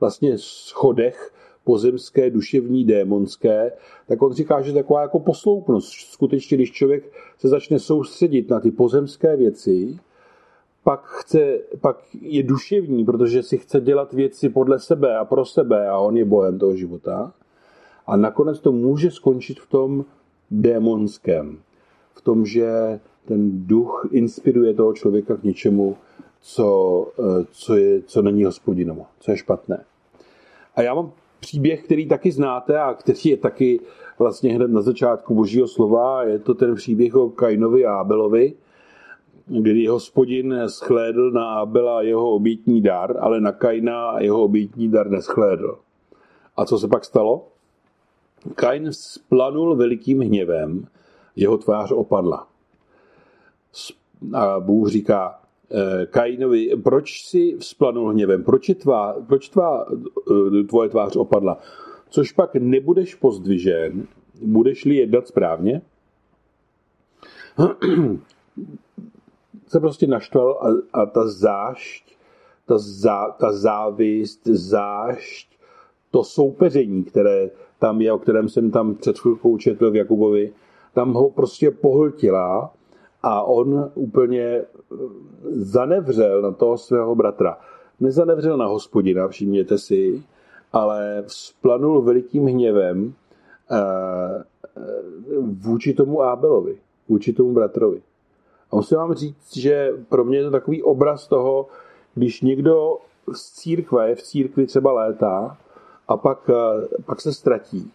vlastně 0.00 0.38
schodech 0.38 1.32
pozemské, 1.64 2.30
duševní, 2.30 2.84
démonské, 2.84 3.72
tak 4.06 4.22
on 4.22 4.32
říká, 4.32 4.60
že 4.60 4.72
taková 4.72 5.02
jako 5.02 5.18
posloupnost. 5.18 5.92
Skutečně, 5.92 6.56
když 6.56 6.72
člověk 6.72 7.12
se 7.38 7.48
začne 7.48 7.78
soustředit 7.78 8.50
na 8.50 8.60
ty 8.60 8.70
pozemské 8.70 9.36
věci, 9.36 9.98
pak, 10.84 11.04
chce, 11.04 11.58
pak 11.80 11.96
je 12.20 12.42
duševní, 12.42 13.04
protože 13.04 13.42
si 13.42 13.58
chce 13.58 13.80
dělat 13.80 14.12
věci 14.12 14.48
podle 14.48 14.78
sebe 14.78 15.16
a 15.16 15.24
pro 15.24 15.44
sebe 15.44 15.88
a 15.88 15.98
on 15.98 16.16
je 16.16 16.24
bohem 16.24 16.58
toho 16.58 16.76
života. 16.76 17.32
A 18.06 18.16
nakonec 18.16 18.60
to 18.60 18.72
může 18.72 19.10
skončit 19.10 19.60
v 19.60 19.66
tom 19.66 20.04
démonském. 20.50 21.58
V 22.14 22.20
tom, 22.22 22.46
že 22.46 23.00
ten 23.24 23.66
duch 23.66 24.08
inspiruje 24.10 24.74
toho 24.74 24.92
člověka 24.92 25.36
k 25.36 25.42
něčemu, 25.42 25.96
co, 26.40 27.06
eh, 27.18 27.44
co, 27.50 27.76
je, 27.76 28.02
co 28.02 28.22
není 28.22 28.44
hospodinovo, 28.44 29.06
co 29.20 29.30
je 29.30 29.36
špatné. 29.36 29.84
A 30.74 30.82
já 30.82 30.94
mám 30.94 31.12
příběh, 31.40 31.84
který 31.84 32.08
taky 32.08 32.32
znáte 32.32 32.80
a 32.80 32.94
který 32.94 33.20
je 33.24 33.36
taky 33.36 33.80
vlastně 34.18 34.54
hned 34.54 34.70
na 34.70 34.82
začátku 34.82 35.34
božího 35.34 35.68
slova. 35.68 36.24
Je 36.24 36.38
to 36.38 36.54
ten 36.54 36.74
příběh 36.74 37.14
o 37.14 37.30
Kainovi 37.30 37.86
a 37.86 37.94
Abelovi, 37.94 38.54
kdy 39.46 39.86
hospodin 39.86 40.54
schlédl 40.66 41.30
na 41.30 41.54
Abela 41.54 42.02
jeho 42.02 42.30
obětní 42.30 42.80
dar, 42.80 43.16
ale 43.20 43.40
na 43.40 43.52
Kaina 43.52 44.20
jeho 44.20 44.42
obětní 44.42 44.88
dar 44.88 45.10
neschlédl. 45.10 45.78
A 46.56 46.64
co 46.64 46.78
se 46.78 46.88
pak 46.88 47.04
stalo? 47.04 47.46
Kain 48.54 48.88
splanul 48.92 49.76
velikým 49.76 50.20
hněvem, 50.20 50.86
jeho 51.36 51.58
tvář 51.58 51.92
opadla. 51.92 52.46
A 54.32 54.60
Bůh 54.60 54.88
říká, 54.88 55.39
Kainovi, 56.10 56.70
proč 56.82 57.26
si 57.26 57.56
vzplanul 57.58 58.10
hněvem, 58.10 58.44
proč, 58.44 58.68
je 58.68 58.74
tvá, 58.74 59.16
proč 59.26 59.48
tvá, 59.48 59.86
eh, 59.90 60.64
tvoje 60.64 60.88
tvář 60.88 61.16
opadla, 61.16 61.58
což 62.08 62.32
pak 62.32 62.54
nebudeš 62.54 63.14
pozdvižen, 63.14 64.06
budeš-li 64.42 64.96
jednat 64.96 65.28
správně? 65.28 65.82
se 69.66 69.80
prostě 69.80 70.06
naštval 70.06 70.58
a, 70.60 71.00
a 71.00 71.06
ta 71.06 71.28
zášť, 71.28 72.16
ta, 72.66 72.78
zá, 72.78 73.30
ta 73.30 73.52
závist, 73.52 74.46
zášť, 74.46 75.48
to 76.10 76.24
soupeření, 76.24 77.04
které 77.04 77.50
tam 77.78 78.00
je, 78.00 78.12
o 78.12 78.18
kterém 78.18 78.48
jsem 78.48 78.70
tam 78.70 78.94
před 78.94 79.18
chvilkou 79.18 79.58
četl 79.58 79.90
v 79.90 79.96
Jakubovi, 79.96 80.52
tam 80.94 81.12
ho 81.12 81.30
prostě 81.30 81.70
pohltila 81.70 82.74
a 83.22 83.42
on 83.42 83.90
úplně 83.94 84.42
eh, 84.42 84.66
zanevřel 85.50 86.42
na 86.42 86.52
toho 86.52 86.78
svého 86.78 87.14
bratra. 87.14 87.58
Nezanevřel 88.00 88.56
na 88.56 88.66
hospodina, 88.66 89.28
všimněte 89.28 89.78
si, 89.78 90.22
ale 90.72 91.24
vzplanul 91.26 92.02
velikým 92.02 92.46
hněvem 92.46 93.14
eh, 93.70 93.76
eh, 94.76 94.80
vůči 95.40 95.94
tomu 95.94 96.22
Ábelovi, 96.22 96.78
vůči 97.08 97.32
tomu 97.32 97.52
bratrovi. 97.52 98.02
A 98.72 98.76
musím 98.76 98.98
vám 98.98 99.14
říct, 99.14 99.56
že 99.56 99.92
pro 100.08 100.24
mě 100.24 100.38
je 100.38 100.44
to 100.44 100.50
takový 100.50 100.82
obraz 100.82 101.28
toho, 101.28 101.66
když 102.14 102.40
někdo 102.40 102.98
z 103.32 103.52
církve 103.52 104.08
je 104.08 104.14
v 104.14 104.22
církvi 104.22 104.66
třeba 104.66 104.92
léta 104.92 105.56
a 106.08 106.16
pak, 106.16 106.50
pak 107.06 107.20
se 107.20 107.32
ztratí 107.32 107.92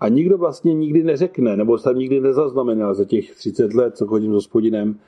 A 0.00 0.08
nikdo 0.08 0.38
vlastně 0.38 0.74
nikdy 0.74 1.02
neřekne, 1.02 1.56
nebo 1.56 1.78
jsem 1.78 1.98
nikdy 1.98 2.20
nezaznamenal 2.20 2.94
za 2.94 3.04
těch 3.04 3.34
30 3.34 3.74
let, 3.74 3.96
co 3.96 4.06
chodím 4.06 4.30
s 4.30 4.34
hospodinem, 4.34 4.98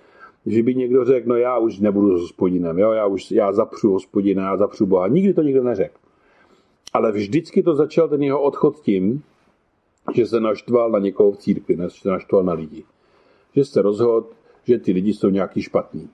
že 0.46 0.62
by 0.62 0.74
někdo 0.74 1.04
řekl, 1.04 1.28
no 1.28 1.36
já 1.36 1.58
už 1.58 1.78
nebudu 1.78 2.18
s 2.18 2.20
hospodinem, 2.20 2.78
jo, 2.78 2.92
já 2.92 3.06
už 3.06 3.30
já 3.30 3.52
zapřu 3.52 3.92
hospodina, 3.92 4.44
já 4.44 4.56
zapřu 4.56 4.86
Boha. 4.86 5.08
Nikdy 5.08 5.34
to 5.34 5.42
nikdo 5.42 5.62
neřekl. 5.62 5.98
Ale 6.92 7.12
vždycky 7.12 7.62
to 7.62 7.74
začal 7.74 8.08
ten 8.08 8.22
jeho 8.22 8.42
odchod 8.42 8.80
tím, 8.80 9.22
že 10.14 10.26
se 10.26 10.40
naštval 10.40 10.90
na 10.90 10.98
někoho 10.98 11.32
v 11.32 11.38
církvi, 11.38 11.76
ne, 11.76 11.90
se 11.90 12.08
naštval 12.08 12.44
na 12.44 12.52
lidi. 12.52 12.84
Že 13.54 13.64
se 13.64 13.82
rozhodl, 13.82 14.26
že 14.64 14.78
ty 14.78 14.92
lidi 14.92 15.14
jsou 15.14 15.30
nějaký 15.30 15.62
špatní. 15.62 16.08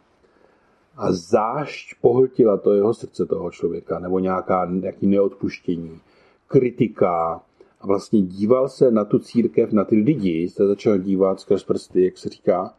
A 0.96 1.12
zášť 1.12 1.94
pohltila 2.00 2.56
to 2.56 2.74
jeho 2.74 2.94
srdce 2.94 3.26
toho 3.26 3.50
člověka, 3.50 3.98
nebo 3.98 4.18
nějaká, 4.18 4.66
nějaký 4.70 5.06
neodpuštění, 5.06 6.00
kritika. 6.48 7.42
Vlastně 7.86 8.22
díval 8.22 8.68
se 8.68 8.90
na 8.90 9.04
tu 9.04 9.18
církev, 9.18 9.72
na 9.72 9.84
ty 9.84 9.96
lidi, 9.96 10.48
se 10.48 10.66
začal 10.66 10.98
dívat 10.98 11.40
skrz 11.40 11.64
prsty, 11.64 12.04
jak 12.04 12.18
se 12.18 12.28
říká, 12.28 12.74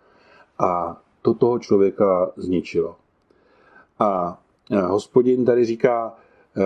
a 0.59 1.01
to 1.21 1.33
toho 1.33 1.59
člověka 1.59 2.31
zničilo. 2.35 2.95
A 3.99 4.41
hospodin 4.87 5.45
tady 5.45 5.65
říká, 5.65 6.15
e, 6.57 6.63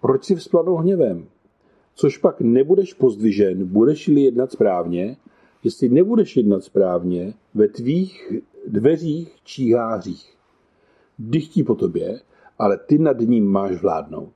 proč 0.00 0.24
si 0.24 0.34
vzpladnou 0.34 0.76
hněvem? 0.76 1.26
Což 1.94 2.18
pak 2.18 2.40
nebudeš 2.40 2.94
pozdvižen, 2.94 3.66
budeš-li 3.66 4.20
jednat 4.20 4.52
správně, 4.52 5.16
jestli 5.64 5.88
nebudeš 5.88 6.36
jednat 6.36 6.64
správně, 6.64 7.34
ve 7.54 7.68
tvých 7.68 8.32
dveřích 8.66 9.34
číhá 9.44 9.94
hřích. 9.94 10.34
Dychtí 11.18 11.62
po 11.62 11.74
tobě, 11.74 12.20
ale 12.58 12.78
ty 12.78 12.98
nad 12.98 13.20
ním 13.20 13.46
máš 13.46 13.82
vládnout. 13.82 14.32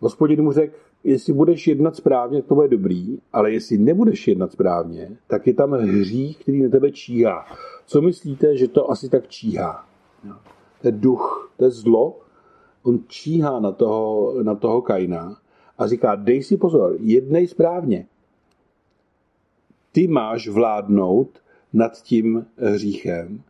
Hospodin 0.00 0.42
mu 0.42 0.52
řekl, 0.52 0.89
jestli 1.04 1.32
budeš 1.32 1.68
jednat 1.68 1.96
správně, 1.96 2.42
to 2.42 2.54
bude 2.54 2.68
dobrý, 2.68 3.18
ale 3.32 3.52
jestli 3.52 3.78
nebudeš 3.78 4.28
jednat 4.28 4.52
správně, 4.52 5.16
tak 5.26 5.46
je 5.46 5.54
tam 5.54 5.72
hřích, 5.72 6.38
který 6.38 6.62
na 6.62 6.68
tebe 6.68 6.90
číhá. 6.90 7.46
Co 7.86 8.02
myslíte, 8.02 8.56
že 8.56 8.68
to 8.68 8.90
asi 8.90 9.08
tak 9.08 9.28
číhá? 9.28 9.86
To 10.80 10.88
je 10.88 10.92
duch, 10.92 11.52
to 11.56 11.64
je 11.64 11.70
zlo, 11.70 12.18
on 12.82 12.98
číhá 13.06 13.60
na 13.60 13.72
toho, 13.72 14.34
na 14.42 14.54
toho 14.54 14.82
Kaina 14.82 15.36
a 15.78 15.86
říká, 15.86 16.14
dej 16.14 16.42
si 16.42 16.56
pozor, 16.56 16.96
jednej 17.00 17.46
správně. 17.46 18.06
Ty 19.92 20.06
máš 20.06 20.48
vládnout 20.48 21.28
nad 21.72 22.02
tím 22.02 22.46
hříchem, 22.56 23.42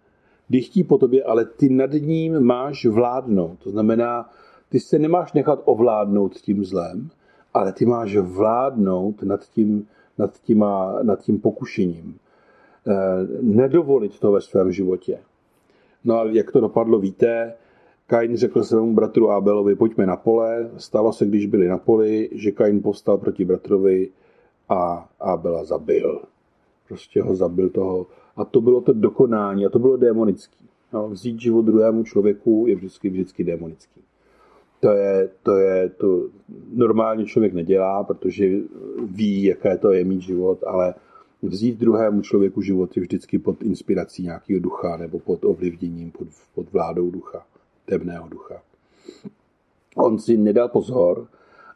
dychtí 0.51 0.85
po 0.85 0.99
tobě, 0.99 1.25
ale 1.25 1.45
ty 1.45 1.69
nad 1.69 1.93
ním 1.93 2.41
máš 2.41 2.87
vládnout. 2.87 3.59
To 3.65 3.71
znamená, 3.71 4.31
ty 4.69 4.81
se 4.81 4.99
nemáš 4.99 5.33
nechat 5.33 5.63
ovládnout 5.65 6.35
tím 6.35 6.65
zlem, 6.65 7.11
ale 7.55 7.73
ty 7.73 7.87
máš 7.87 8.17
vládnout 8.17 9.23
nad 9.23 9.49
tím, 9.49 9.87
nad, 10.19 10.39
tíma, 10.39 10.99
nad 11.03 11.21
tím 11.21 11.41
pokušením. 11.41 12.19
E, 12.87 12.97
nedovolit 13.43 14.19
to 14.19 14.33
ve 14.33 14.41
svém 14.41 14.73
životě. 14.73 15.19
No 16.05 16.21
a 16.21 16.25
jak 16.25 16.53
to 16.53 16.61
dopadlo, 16.61 16.99
víte, 16.99 17.55
Kain 18.07 18.37
řekl 18.37 18.65
svému 18.65 18.95
bratru 18.95 19.31
Abelovi, 19.31 19.75
pojďme 19.75 20.07
na 20.07 20.17
pole. 20.17 20.71
Stalo 20.77 21.13
se, 21.13 21.27
když 21.27 21.47
byli 21.47 21.69
na 21.69 21.79
poli, 21.79 22.29
že 22.33 22.51
Kain 22.51 22.83
povstal 22.83 23.19
proti 23.19 23.45
bratrovi 23.45 24.11
a 24.69 25.09
Abela 25.21 25.65
zabil. 25.65 26.23
Prostě 26.89 27.23
ho 27.23 27.35
zabil 27.35 27.71
toho. 27.71 28.07
A 28.37 28.45
to 28.45 28.61
bylo 28.61 28.81
to 28.81 28.93
dokonání, 28.93 29.67
a 29.67 29.69
to 29.69 29.79
bylo 29.79 29.97
démonický. 29.97 30.69
No, 30.93 31.09
vzít 31.09 31.41
život 31.41 31.63
druhému 31.63 32.05
člověku 32.05 32.65
je 32.69 32.77
vždycky, 32.77 33.11
vždycky 33.11 33.45
démonický. 33.45 34.01
To 34.81 34.93
je, 34.93 35.29
to 35.43 35.57
je, 35.57 35.89
to 35.89 36.29
normálně 36.73 37.25
člověk 37.25 37.53
nedělá, 37.53 38.05
protože 38.05 38.49
ví, 39.05 39.45
jaké 39.45 39.79
to 39.79 39.93
je 39.93 40.05
mít 40.05 40.21
život, 40.21 40.65
ale 40.67 40.95
vzít 41.43 41.79
druhému 41.79 42.23
člověku 42.23 42.63
život 42.63 42.97
je 42.97 43.03
vždycky 43.03 43.39
pod 43.39 43.63
inspirací 43.63 44.23
nějakého 44.23 44.61
ducha 44.61 44.97
nebo 44.97 45.19
pod 45.19 45.45
ovlivněním, 45.45 46.11
pod, 46.11 46.29
pod 46.55 46.73
vládou 46.73 47.11
ducha 47.11 47.47
temného 47.85 48.29
ducha. 48.29 48.63
On 49.97 50.19
si 50.19 50.37
nedal 50.37 50.69
pozor 50.69 51.27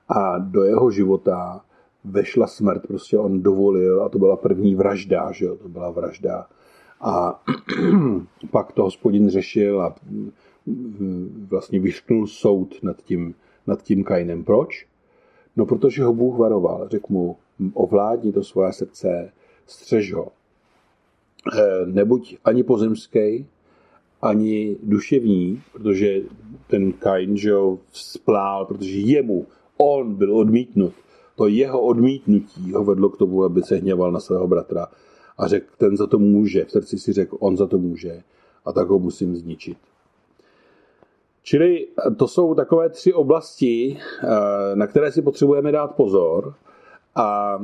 a 0.08 0.38
do 0.38 0.62
jeho 0.62 0.90
života 0.90 1.64
vešla 2.04 2.46
smrt, 2.46 2.86
prostě 2.86 3.18
on 3.18 3.42
dovolil 3.42 4.02
a 4.02 4.08
to 4.08 4.18
byla 4.18 4.36
první 4.36 4.74
vražda, 4.74 5.32
že 5.32 5.44
jo, 5.44 5.56
to 5.56 5.68
byla 5.68 5.90
vražda. 5.90 6.46
A 7.00 7.42
pak 8.50 8.72
to 8.72 8.82
hospodin 8.82 9.30
řešil 9.30 9.82
a 9.82 9.94
vlastně 11.48 11.80
vyšknul 11.80 12.26
soud 12.26 12.82
nad 12.82 13.02
tím, 13.02 13.34
nad 13.66 13.82
tím 13.82 14.04
Kainem. 14.04 14.44
Proč? 14.44 14.86
No, 15.56 15.66
protože 15.66 16.04
ho 16.04 16.14
Bůh 16.14 16.38
varoval. 16.38 16.88
Řekl 16.88 17.06
mu, 17.08 17.36
ovládni 17.74 18.32
to 18.32 18.44
svoje 18.44 18.72
srdce, 18.72 19.32
střež 19.66 20.12
ho. 20.12 20.28
Eh, 21.52 21.86
nebuď 21.86 22.36
ani 22.44 22.62
pozemský, 22.62 23.46
ani 24.22 24.76
duševní, 24.82 25.62
protože 25.72 26.20
ten 26.66 26.92
Kain, 26.92 27.36
že 27.36 27.52
ho 27.52 27.78
splál, 27.92 28.64
protože 28.66 28.98
jemu, 28.98 29.46
on 29.76 30.14
byl 30.14 30.36
odmítnut. 30.36 30.92
To 31.36 31.48
jeho 31.48 31.80
odmítnutí 31.80 32.72
ho 32.72 32.84
vedlo 32.84 33.08
k 33.08 33.18
tomu, 33.18 33.44
aby 33.44 33.62
se 33.62 33.76
hněval 33.76 34.12
na 34.12 34.20
svého 34.20 34.48
bratra 34.48 34.86
a 35.38 35.48
řekl, 35.48 35.66
ten 35.78 35.96
za 35.96 36.06
to 36.06 36.18
může. 36.18 36.64
V 36.64 36.70
srdci 36.70 36.98
si 36.98 37.12
řekl, 37.12 37.36
on 37.40 37.56
za 37.56 37.66
to 37.66 37.78
může 37.78 38.22
a 38.64 38.72
tak 38.72 38.88
ho 38.88 38.98
musím 38.98 39.36
zničit. 39.36 39.78
Čili 41.44 41.86
to 42.16 42.28
jsou 42.28 42.54
takové 42.54 42.88
tři 42.88 43.12
oblasti, 43.12 43.98
eh, 44.22 44.76
na 44.76 44.86
které 44.86 45.12
si 45.12 45.22
potřebujeme 45.22 45.72
dát 45.72 45.94
pozor. 45.94 46.54
A 47.16 47.58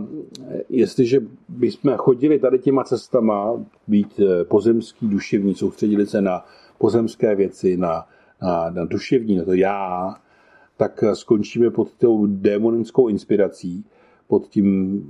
jestliže 0.69 1.21
bychom 1.49 1.97
chodili 1.97 2.39
tady 2.39 2.59
těma 2.59 2.85
cestama, 2.85 3.65
být 3.87 4.21
eh, 4.21 4.45
pozemský, 4.45 5.09
duševní, 5.09 5.55
soustředili 5.55 6.07
se 6.07 6.21
na 6.21 6.45
pozemské 6.79 7.35
věci, 7.35 7.77
na, 7.77 8.07
na, 8.43 8.71
na 8.71 8.85
duševní, 8.85 9.37
na 9.37 9.45
to 9.45 9.53
já, 9.53 10.15
tak 10.77 11.05
skončíme 11.13 11.71
pod 11.71 11.89
tou 11.99 12.27
démonickou 12.27 13.09
inspirací, 13.09 13.85
pod 14.29 14.49
tím 14.49 15.01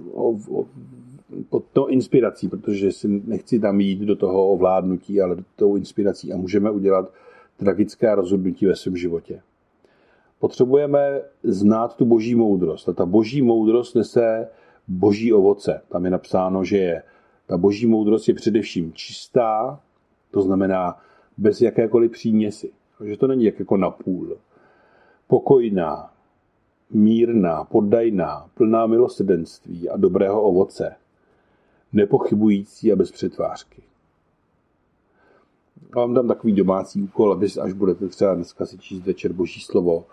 pod 1.48 1.64
tou 1.72 1.86
inspirací, 1.86 2.48
protože 2.48 2.92
si 2.92 3.08
nechci 3.08 3.60
tam 3.60 3.80
jít 3.80 3.98
do 4.00 4.16
toho 4.16 4.48
ovládnutí, 4.48 5.20
ale 5.20 5.36
do 5.36 5.42
tou 5.56 5.76
inspirací 5.76 6.32
a 6.32 6.36
můžeme 6.36 6.70
udělat 6.70 7.12
tragické 7.60 8.14
rozhodnutí 8.14 8.66
ve 8.66 8.76
svém 8.76 8.96
životě. 8.96 9.42
Potřebujeme 10.38 11.20
znát 11.42 11.96
tu 11.96 12.04
boží 12.04 12.34
moudrost. 12.34 12.88
A 12.88 12.92
ta 12.92 13.06
boží 13.06 13.42
moudrost 13.42 13.96
nese 13.96 14.48
boží 14.88 15.32
ovoce. 15.32 15.82
Tam 15.88 16.04
je 16.04 16.10
napsáno, 16.10 16.64
že 16.64 16.76
je, 16.76 17.02
ta 17.46 17.56
boží 17.56 17.86
moudrost 17.86 18.28
je 18.28 18.34
především 18.34 18.92
čistá, 18.92 19.80
to 20.30 20.42
znamená 20.42 20.98
bez 21.38 21.60
jakékoliv 21.60 22.10
příměsi. 22.10 22.72
Že 23.04 23.16
to 23.16 23.26
není 23.26 23.44
jak 23.44 23.58
jako 23.58 23.76
napůl. 23.76 24.36
Pokojná, 25.26 26.12
mírná, 26.90 27.64
poddajná, 27.64 28.50
plná 28.54 28.86
milosrdenství 28.86 29.88
a 29.88 29.96
dobrého 29.96 30.42
ovoce. 30.42 30.96
Nepochybující 31.92 32.92
a 32.92 32.96
bez 32.96 33.10
přetvářky. 33.10 33.82
Vám 35.94 36.14
dám 36.14 36.28
takový 36.28 36.52
domácí 36.52 37.02
úkol, 37.02 37.32
aby 37.32 37.46
až 37.60 37.72
budete 37.72 38.08
třeba 38.08 38.34
dneska 38.34 38.66
si 38.66 38.78
číst 38.78 39.06
večer 39.06 39.32
Boží 39.32 39.60
slovo, 39.60 40.04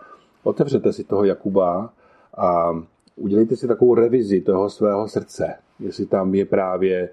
otevřete 0.42 0.92
si 0.92 1.04
toho 1.04 1.24
Jakuba 1.24 1.92
a 2.36 2.70
udělejte 3.16 3.56
si 3.56 3.68
takovou 3.68 3.94
revizi 3.94 4.40
toho 4.40 4.70
svého 4.70 5.08
srdce, 5.08 5.54
jestli 5.80 6.06
tam 6.06 6.34
je 6.34 6.44
právě 6.44 7.10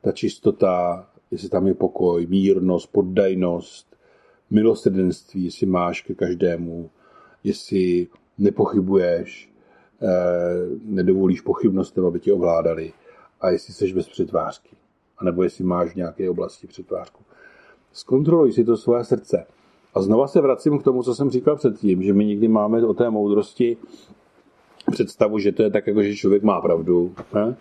ta 0.00 0.12
čistota, 0.12 1.06
jestli 1.30 1.48
tam 1.48 1.66
je 1.66 1.74
pokoj, 1.74 2.26
mírnost, 2.26 2.92
poddajnost, 2.92 3.96
milosrdenství, 4.50 5.44
jestli 5.44 5.66
máš 5.66 6.00
ke 6.00 6.14
každému, 6.14 6.90
jestli 7.44 8.06
nepochybuješ, 8.38 9.52
eh, 10.02 10.06
nedovolíš 10.84 11.40
pochybnostem, 11.40 12.06
aby 12.06 12.20
tě 12.20 12.32
ovládali 12.32 12.92
a 13.40 13.50
jestli 13.50 13.74
jsi 13.74 13.94
bez 13.94 14.08
přetvářky, 14.08 14.76
anebo 15.18 15.42
jestli 15.42 15.64
máš 15.64 15.92
v 15.92 15.96
nějaké 15.96 16.30
oblasti 16.30 16.66
přetvářku. 16.66 17.25
Zkontroluj 17.96 18.52
si 18.52 18.64
to 18.64 18.76
svoje 18.76 19.04
srdce. 19.04 19.46
A 19.94 20.02
znova 20.02 20.28
se 20.28 20.40
vracím 20.40 20.78
k 20.78 20.82
tomu, 20.82 21.02
co 21.02 21.14
jsem 21.14 21.30
říkal 21.30 21.56
předtím, 21.56 22.02
že 22.02 22.12
my 22.12 22.24
někdy 22.24 22.48
máme 22.48 22.86
o 22.86 22.94
té 22.94 23.10
moudrosti 23.10 23.76
představu, 24.90 25.38
že 25.38 25.52
to 25.52 25.62
je 25.62 25.70
tak, 25.70 25.86
jako 25.86 26.02
že 26.02 26.16
člověk 26.16 26.42
má 26.42 26.60
pravdu, 26.60 27.14
ne? 27.34 27.56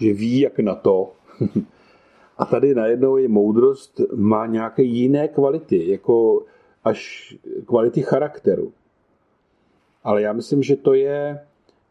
že 0.00 0.12
ví, 0.12 0.40
jak 0.40 0.58
na 0.58 0.74
to. 0.74 1.12
A 2.38 2.44
tady 2.44 2.74
najednou 2.74 3.16
je 3.16 3.28
moudrost, 3.28 4.00
má 4.14 4.46
nějaké 4.46 4.82
jiné 4.82 5.28
kvality, 5.28 5.90
jako 5.90 6.42
až 6.84 7.34
kvality 7.66 8.02
charakteru. 8.02 8.72
Ale 10.04 10.22
já 10.22 10.32
myslím, 10.32 10.62
že 10.62 10.76
to 10.76 10.94
je, 10.94 11.40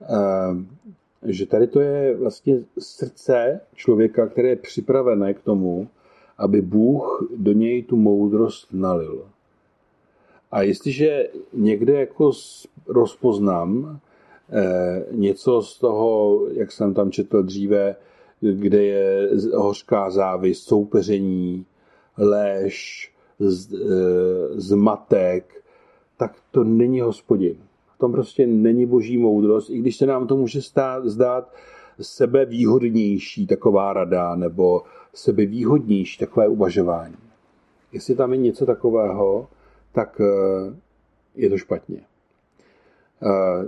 eh, 0.02 1.32
že 1.32 1.46
tady 1.46 1.68
to 1.68 1.80
je 1.80 2.16
vlastně 2.16 2.60
srdce 2.80 3.62
člověka, 3.76 4.28
které 4.28 4.50
je 4.50 4.56
připravené 4.56 5.34
k 5.34 5.40
tomu, 5.40 5.88
aby 6.38 6.62
Bůh 6.62 7.28
do 7.38 7.52
něj 7.52 7.84
tu 7.84 7.96
moudrost 7.96 8.74
nalil. 8.74 9.26
A 10.52 10.62
jestliže 10.62 11.30
někde 11.54 12.00
jako 12.00 12.32
rozpoznám, 12.88 14.00
něco 15.12 15.62
z 15.62 15.80
toho, 15.80 16.42
jak 16.52 16.72
jsem 16.72 16.94
tam 16.94 17.12
četl 17.12 17.44
dříve, 17.44 17.96
kde 18.42 18.84
je 18.84 19.30
hořká 19.54 20.10
závist, 20.10 20.64
soupeření, 20.64 21.66
lež, 22.18 23.12
zmatek, 24.56 25.64
tak 26.18 26.36
to 26.52 26.64
není 26.64 27.02
hospodin. 27.02 27.56
V 27.96 27.98
tom 27.98 28.12
prostě 28.12 28.48
není 28.48 28.86
boží 28.86 29.18
moudrost, 29.18 29.70
i 29.70 29.78
když 29.78 29.98
se 29.98 30.06
nám 30.06 30.28
to 30.28 30.38
může 30.38 30.62
stát, 30.62 31.06
zdát 31.06 31.54
sebevýhodnější 32.02 33.48
taková 33.48 33.94
rada 33.94 34.36
nebo 34.36 34.82
sebevýhodnější 35.14 36.20
takové 36.20 36.48
uvažování. 36.48 37.16
Jestli 37.92 38.16
tam 38.16 38.32
je 38.32 38.38
něco 38.38 38.66
takového, 38.66 39.48
tak 39.92 40.22
eh, 40.22 40.76
je 41.36 41.50
to 41.50 41.58
špatně. 41.58 42.00
Eh, 43.24 43.66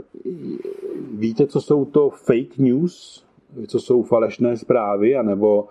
víte, 1.11 1.47
co 1.47 1.61
jsou 1.61 1.85
to 1.85 2.09
fake 2.09 2.57
news? 2.57 3.25
Co 3.67 3.79
jsou 3.79 4.03
falešné 4.03 4.57
zprávy? 4.57 5.15
anebo 5.15 5.67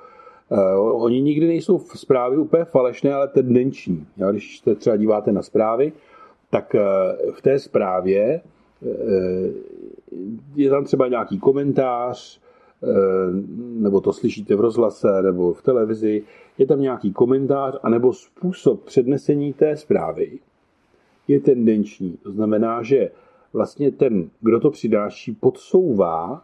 uh, 0.48 1.02
oni 1.04 1.20
nikdy 1.20 1.46
nejsou 1.46 1.78
zprávy 1.78 2.36
úplně 2.36 2.64
falešné, 2.64 3.14
ale 3.14 3.28
tendenční. 3.28 4.06
Já, 4.16 4.30
když 4.30 4.58
se 4.58 4.74
třeba 4.74 4.96
díváte 4.96 5.32
na 5.32 5.42
zprávy, 5.42 5.92
tak 6.50 6.76
v 7.32 7.42
té 7.42 7.58
zprávě 7.58 8.40
je 10.54 10.70
tam 10.70 10.84
třeba 10.84 11.08
nějaký 11.08 11.38
komentář, 11.38 12.40
nebo 13.56 14.00
to 14.00 14.12
slyšíte 14.12 14.56
v 14.56 14.60
rozhlase 14.60 15.22
nebo 15.22 15.52
v 15.52 15.62
televizi, 15.62 16.22
je 16.58 16.66
tam 16.66 16.80
nějaký 16.80 17.12
komentář 17.12 17.78
anebo 17.82 18.12
způsob 18.12 18.84
přednesení 18.84 19.52
té 19.52 19.76
zprávy 19.76 20.38
je 21.28 21.40
tendenční. 21.40 22.18
To 22.22 22.32
znamená, 22.32 22.82
že 22.82 23.10
vlastně 23.52 23.90
ten, 23.90 24.30
kdo 24.40 24.60
to 24.60 24.70
přidáší, 24.70 25.32
podsouvá 25.32 26.42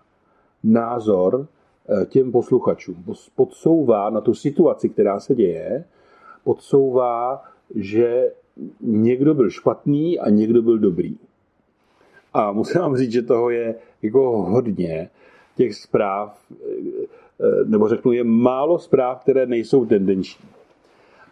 názor 0.64 1.46
eh, 1.88 2.06
těm 2.06 2.32
posluchačům. 2.32 3.04
Podsouvá 3.34 4.10
na 4.10 4.20
tu 4.20 4.34
situaci, 4.34 4.88
která 4.88 5.20
se 5.20 5.34
děje, 5.34 5.84
podsouvá, 6.44 7.42
že 7.74 8.32
někdo 8.80 9.34
byl 9.34 9.50
špatný 9.50 10.18
a 10.18 10.30
někdo 10.30 10.62
byl 10.62 10.78
dobrý. 10.78 11.16
A 12.32 12.52
musím 12.52 12.80
vám 12.80 12.96
říct, 12.96 13.12
že 13.12 13.22
toho 13.22 13.50
je 13.50 13.74
jako 14.02 14.42
hodně 14.42 15.10
těch 15.56 15.74
zpráv, 15.74 16.38
eh, 16.50 16.56
eh, 17.40 17.64
nebo 17.64 17.88
řeknu, 17.88 18.12
je 18.12 18.24
málo 18.24 18.78
zpráv, 18.78 19.20
které 19.20 19.46
nejsou 19.46 19.86
tendenční. 19.86 20.48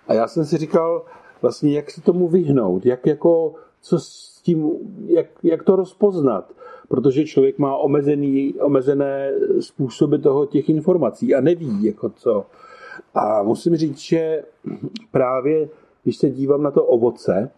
A 0.08 0.14
já 0.14 0.28
jsem 0.28 0.44
si 0.44 0.56
říkal, 0.56 1.04
vlastně 1.42 1.76
jak 1.76 1.90
se 1.90 2.00
tomu 2.00 2.28
vyhnout, 2.28 2.86
jak 2.86 3.06
jako, 3.06 3.54
co 3.80 3.98
s 3.98 4.40
tím, 4.42 4.70
jak, 5.06 5.26
jak 5.42 5.62
to 5.62 5.76
rozpoznat, 5.76 6.52
protože 6.88 7.24
člověk 7.24 7.58
má 7.58 7.76
omezený, 7.76 8.54
omezené 8.60 9.32
způsoby 9.60 10.16
toho 10.16 10.46
těch 10.46 10.68
informací 10.68 11.34
a 11.34 11.40
neví, 11.40 11.84
jako 11.84 12.10
co. 12.10 12.46
A 13.14 13.42
musím 13.42 13.76
říct, 13.76 13.98
že 13.98 14.42
právě 15.10 15.68
když 16.02 16.16
se 16.16 16.30
dívám 16.30 16.62
na 16.62 16.70
to 16.70 16.84
ovoce, 16.84 17.50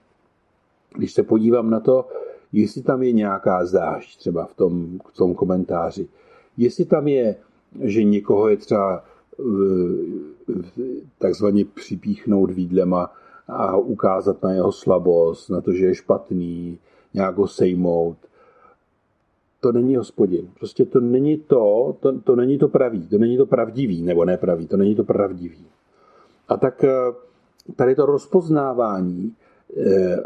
když 0.94 1.12
se 1.12 1.22
podívám 1.22 1.70
na 1.70 1.80
to, 1.80 2.08
jestli 2.52 2.82
tam 2.82 3.02
je 3.02 3.12
nějaká 3.12 3.66
zášť 3.66 4.18
třeba 4.18 4.46
v 4.46 4.54
tom, 4.54 4.98
v 5.12 5.16
tom 5.16 5.34
komentáři, 5.34 6.08
jestli 6.62 6.84
tam 6.84 7.08
je, 7.08 7.36
že 7.80 8.04
někoho 8.04 8.48
je 8.48 8.56
třeba 8.56 9.04
takzvaně 11.18 11.64
připíchnout 11.64 12.50
výdlema 12.50 13.12
a 13.48 13.76
ukázat 13.76 14.42
na 14.42 14.52
jeho 14.52 14.72
slabost, 14.72 15.50
na 15.50 15.60
to, 15.60 15.72
že 15.72 15.86
je 15.86 15.94
špatný, 15.94 16.78
nějak 17.14 17.36
ho 17.36 17.48
sejmout. 17.48 18.16
To 19.60 19.72
není 19.72 19.96
hospodin. 19.96 20.48
Prostě 20.58 20.84
to 20.84 21.00
není 21.00 21.38
to, 21.38 21.96
to, 22.00 22.20
to 22.20 22.36
není 22.36 22.58
to 22.58 22.68
pravý, 22.68 23.08
to 23.08 23.18
není 23.18 23.36
to 23.36 23.46
pravdivý, 23.46 24.02
nebo 24.02 24.24
nepravý, 24.24 24.66
to 24.66 24.76
není 24.76 24.94
to 24.94 25.04
pravdivý. 25.04 25.66
A 26.48 26.56
tak 26.56 26.84
eh, 26.84 26.90
tady 27.76 27.94
to 27.94 28.06
rozpoznávání, 28.06 29.34
eh, 29.76 30.16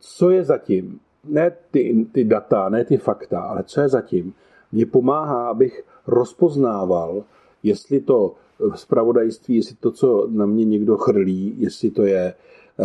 co 0.00 0.30
je 0.30 0.44
zatím, 0.44 1.00
ne 1.24 1.52
ty, 1.70 2.06
ty 2.12 2.24
data, 2.24 2.68
ne 2.68 2.84
ty 2.84 2.96
fakta, 2.96 3.40
ale 3.40 3.62
co 3.62 3.80
je 3.80 3.88
zatím, 3.88 4.34
mě 4.72 4.86
pomáhá, 4.86 5.48
abych 5.48 5.84
rozpoznával, 6.06 7.24
jestli 7.62 8.00
to 8.00 8.34
zpravodajství, 8.74 9.56
jestli 9.56 9.76
to, 9.76 9.90
co 9.90 10.26
na 10.30 10.46
mě 10.46 10.64
někdo 10.64 10.96
chrlí, 10.96 11.54
jestli 11.58 11.90
to 11.90 12.02
je 12.02 12.34
eh, 12.80 12.84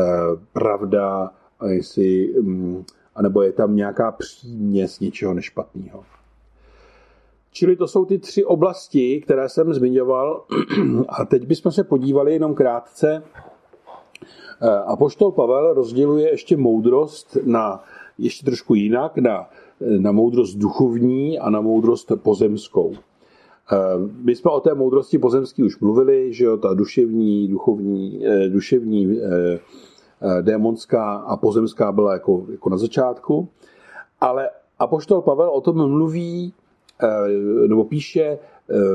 pravda, 0.54 1.32
a 1.60 1.68
jestli, 1.68 2.34
mm, 2.42 2.84
anebo 3.16 3.42
je 3.42 3.52
tam 3.52 3.76
nějaká 3.76 4.12
příměs 4.12 5.00
něčeho 5.00 5.34
nešpatného. 5.34 6.04
Čili 7.52 7.76
to 7.76 7.88
jsou 7.88 8.06
ty 8.06 8.18
tři 8.18 8.46
oblasti, 8.46 9.22
které 9.22 9.50
jsem 9.50 9.74
zmiňoval. 9.74 10.46
A 11.10 11.26
teď 11.26 11.48
bychom 11.48 11.72
se 11.72 11.84
podívali 11.84 12.34
jenom 12.34 12.56
krátce. 12.56 13.24
Eh, 14.62 14.70
Apoštol 14.70 15.32
Pavel 15.32 15.74
rozděluje 15.74 16.30
ještě 16.30 16.58
moudrost 16.58 17.38
na 17.46 17.84
ještě 18.18 18.46
trošku 18.46 18.76
jinak, 18.76 19.18
na, 19.18 19.50
na 19.98 20.12
moudrost 20.12 20.58
duchovní 20.58 21.40
a 21.40 21.50
na 21.50 21.62
moudrost 21.62 22.12
pozemskou. 22.16 22.94
Eh, 23.72 23.78
my 24.24 24.36
jsme 24.36 24.52
o 24.52 24.60
té 24.60 24.74
moudrosti 24.74 25.18
pozemské 25.18 25.64
už 25.64 25.80
mluvili, 25.80 26.34
že 26.34 26.46
jo, 26.46 26.58
ta 26.58 26.74
duševní, 26.74 27.48
duchovní, 27.48 28.26
eh, 28.26 28.50
duševní, 28.50 29.20
eh, 29.22 29.60
démonská 30.42 31.14
a 31.14 31.38
pozemská 31.38 31.92
byla 31.92 32.14
jako, 32.14 32.46
jako 32.52 32.70
na 32.70 32.78
začátku, 32.78 33.48
ale 34.22 34.50
Apoštol 34.80 35.22
Pavel 35.22 35.50
o 35.50 35.62
tom 35.62 35.90
mluví, 35.90 36.54
nebo 37.68 37.84
píše 37.84 38.40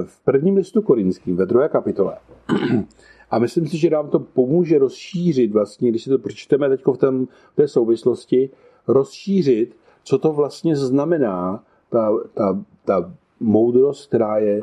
v 0.04 0.24
prvním 0.24 0.56
listu 0.56 0.82
korinským, 0.82 1.36
ve 1.36 1.46
druhé 1.46 1.68
kapitole. 1.68 2.16
A 3.30 3.38
myslím 3.38 3.66
si, 3.66 3.78
že 3.78 3.90
nám 3.90 4.08
to 4.08 4.18
pomůže 4.18 4.78
rozšířit 4.78 5.52
vlastně, 5.52 5.90
když 5.90 6.04
si 6.04 6.10
to 6.10 6.18
pročteme 6.18 6.68
teď 6.68 6.82
v, 6.86 7.26
v 7.52 7.56
té 7.56 7.68
souvislosti, 7.68 8.50
rozšířit, 8.88 9.76
co 10.06 10.18
to 10.18 10.32
vlastně 10.32 10.76
znamená 10.76 11.64
ta, 11.90 12.10
ta, 12.34 12.64
ta 12.84 13.12
moudrost, 13.40 14.08
která 14.08 14.38
je, 14.38 14.62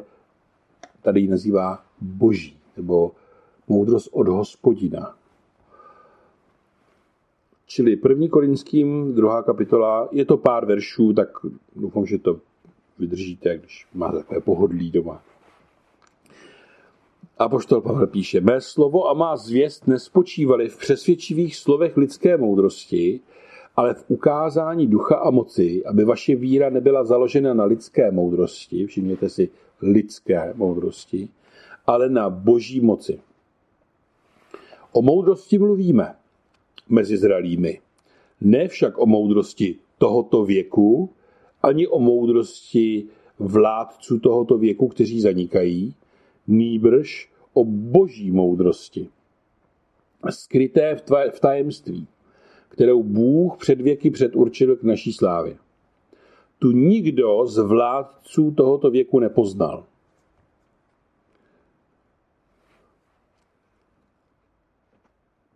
tady 1.02 1.20
ji 1.20 1.28
nazývá 1.28 1.84
boží, 2.02 2.58
nebo 2.78 3.12
moudrost 3.68 4.10
od 4.12 4.28
hospodina. 4.28 5.16
Čili 7.66 7.96
první 7.96 8.30
korinským, 8.30 9.16
druhá 9.16 9.44
kapitola, 9.44 10.10
je 10.12 10.26
to 10.26 10.38
pár 10.38 10.66
veršů, 10.66 11.14
tak 11.14 11.30
doufám, 11.76 12.06
že 12.06 12.18
to 12.18 12.40
vydržíte, 13.00 13.58
když 13.58 13.88
máte 13.94 14.18
takové 14.18 14.42
pohodlí 14.42 14.92
doma. 14.92 15.22
A 17.38 17.50
poštol 17.50 17.82
Pavel 17.82 18.08
píše, 18.08 18.42
mé 18.42 18.62
slovo 18.62 19.10
a 19.10 19.14
má 19.14 19.38
zvěst 19.38 19.88
nespočívaly 19.88 20.70
v 20.70 20.78
přesvědčivých 20.78 21.56
slovech 21.56 21.98
lidské 21.98 22.38
moudrosti, 22.38 23.22
ale 23.76 23.94
v 23.94 24.06
ukázání 24.08 24.88
ducha 24.88 25.16
a 25.16 25.32
moci, 25.32 25.86
aby 25.86 26.06
vaše 26.06 26.36
víra 26.36 26.70
nebyla 26.70 27.04
založena 27.04 27.54
na 27.54 27.64
lidské 27.64 28.12
moudrosti, 28.12 28.86
všimněte 28.86 29.30
si 29.30 29.50
lidské 29.82 30.54
moudrosti, 30.56 31.30
ale 31.88 32.10
na 32.10 32.30
boží 32.30 32.82
moci. 32.82 33.20
O 34.92 35.02
moudrosti 35.02 35.58
mluvíme 35.58 36.16
mezi 36.90 37.18
zralými. 37.18 37.80
Ne 38.42 38.68
však 38.68 38.98
o 38.98 39.06
moudrosti 39.06 39.76
tohoto 39.98 40.46
věku, 40.46 41.10
ani 41.64 41.88
o 41.88 42.00
moudrosti 42.00 43.06
vládců 43.40 44.20
tohoto 44.20 44.58
věku, 44.58 44.88
kteří 44.88 45.22
zanikají, 45.22 45.96
nýbrž 46.48 47.32
o 47.54 47.66
boží 47.66 48.32
moudrosti, 48.32 49.10
skryté 50.30 50.96
v 51.32 51.40
tajemství, 51.40 52.08
kterou 52.74 53.04
Bůh 53.04 53.58
před 53.58 53.82
věky 53.82 54.12
předurčil 54.12 54.76
k 54.76 54.84
naší 54.84 55.14
slávě. 55.14 55.58
Tu 56.60 56.72
nikdo 56.72 57.46
z 57.46 57.58
vládců 57.58 58.52
tohoto 58.52 58.92
věku 58.92 59.20
nepoznal. 59.20 59.86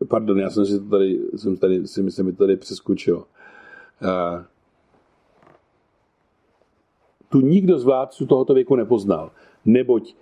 Pardon, 0.07 0.39
já 0.39 0.49
jsem 0.49 0.65
si 0.65 0.79
to 0.79 0.89
tady, 0.89 1.19
jsem 1.35 1.57
tady, 1.57 1.87
si 1.87 2.03
myslím, 2.03 2.31
to 2.31 2.37
tady 2.37 2.57
přeskočil. 2.57 3.17
Uh, 3.17 4.43
tu 7.29 7.41
nikdo 7.41 7.79
z 7.79 7.83
vládců 7.83 8.25
tohoto 8.25 8.53
věku 8.53 8.75
nepoznal, 8.75 9.31
neboť 9.65 10.15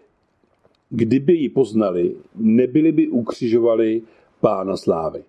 kdyby 0.90 1.34
ji 1.34 1.50
poznali, 1.50 2.16
nebyli 2.36 2.92
by 2.92 3.08
ukřižovali 3.08 4.02
pána 4.40 4.78
slávy. 4.78 5.24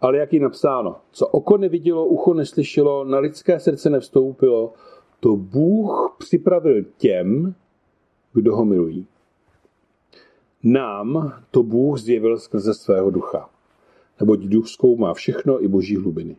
Ale 0.00 0.18
jak 0.18 0.32
je 0.32 0.40
napsáno, 0.40 0.96
co 1.10 1.26
oko 1.26 1.56
nevidělo, 1.56 2.06
ucho 2.06 2.34
neslyšelo, 2.34 3.04
na 3.04 3.18
lidské 3.18 3.60
srdce 3.60 3.90
nevstoupilo, 3.90 4.72
to 5.20 5.36
Bůh 5.36 6.16
připravil 6.18 6.84
těm, 6.96 7.54
kdo 8.32 8.56
ho 8.56 8.64
milují. 8.64 9.06
Nám 10.62 11.32
to 11.50 11.62
Bůh 11.62 11.98
zjevil 11.98 12.38
skrze 12.38 12.74
svého 12.74 13.10
ducha, 13.10 13.50
neboť 14.20 14.40
duch 14.40 14.68
zkoumá 14.68 15.14
všechno 15.14 15.64
i 15.64 15.68
boží 15.68 15.96
hlubiny. 15.96 16.36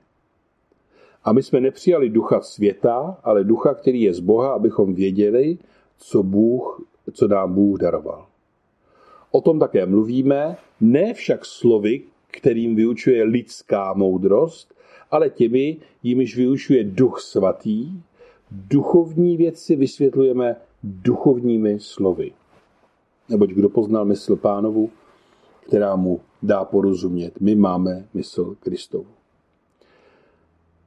A 1.23 1.33
my 1.33 1.43
jsme 1.43 1.61
nepřijali 1.61 2.09
ducha 2.09 2.41
světa, 2.41 3.17
ale 3.23 3.43
ducha, 3.43 3.73
který 3.73 4.01
je 4.01 4.13
z 4.13 4.19
Boha, 4.19 4.53
abychom 4.53 4.93
věděli, 4.93 5.57
co, 5.97 6.23
Bůh, 6.23 6.81
co 7.13 7.27
nám 7.27 7.53
Bůh 7.53 7.79
daroval. 7.79 8.25
O 9.31 9.41
tom 9.41 9.59
také 9.59 9.85
mluvíme, 9.85 10.57
ne 10.81 11.13
však 11.13 11.45
slovy, 11.45 12.01
kterým 12.37 12.75
vyučuje 12.75 13.23
lidská 13.23 13.93
moudrost, 13.93 14.75
ale 15.11 15.29
těmi, 15.29 15.77
jimiž 16.03 16.37
vyučuje 16.37 16.83
duch 16.83 17.19
svatý, 17.19 18.01
duchovní 18.51 19.37
věci 19.37 19.75
vysvětlujeme 19.75 20.55
duchovními 20.83 21.79
slovy. 21.79 22.31
Neboť 23.29 23.49
kdo 23.49 23.69
poznal 23.69 24.05
mysl 24.05 24.35
pánovu, 24.35 24.89
která 25.67 25.95
mu 25.95 26.21
dá 26.43 26.65
porozumět, 26.65 27.41
my 27.41 27.55
máme 27.55 28.05
mysl 28.13 28.55
Kristovu. 28.59 29.07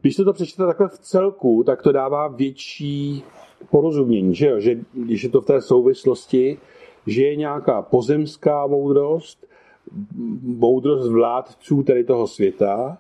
Když 0.01 0.17
se 0.17 0.25
to 0.25 0.33
přečte 0.33 0.67
takhle 0.67 0.89
v 0.89 0.99
celku, 0.99 1.63
tak 1.67 1.83
to 1.83 1.93
dává 1.93 2.29
větší 2.29 3.23
porozumění, 3.71 4.35
že, 4.35 4.47
jo? 4.47 4.61
že 4.61 4.81
když 4.93 5.23
je 5.23 5.31
to 5.31 5.41
v 5.41 5.47
té 5.47 5.61
souvislosti, 5.61 6.59
že 7.07 7.23
je 7.23 7.37
nějaká 7.37 7.83
pozemská 7.83 8.67
moudrost, 8.67 9.50
moudrost 10.43 11.11
vládců 11.11 11.83
tady 11.83 12.05
toho 12.05 12.27
světa, 12.27 12.99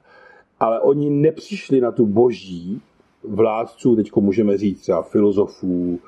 ale 0.61 0.81
oni 0.81 1.11
nepřišli 1.11 1.81
na 1.81 1.93
tu 1.93 2.07
boží 2.07 2.81
vládců, 3.25 3.97
teď 3.97 4.11
můžeme 4.17 4.59
říct 4.59 4.81
třeba 4.81 5.03
filozofů, 5.03 6.01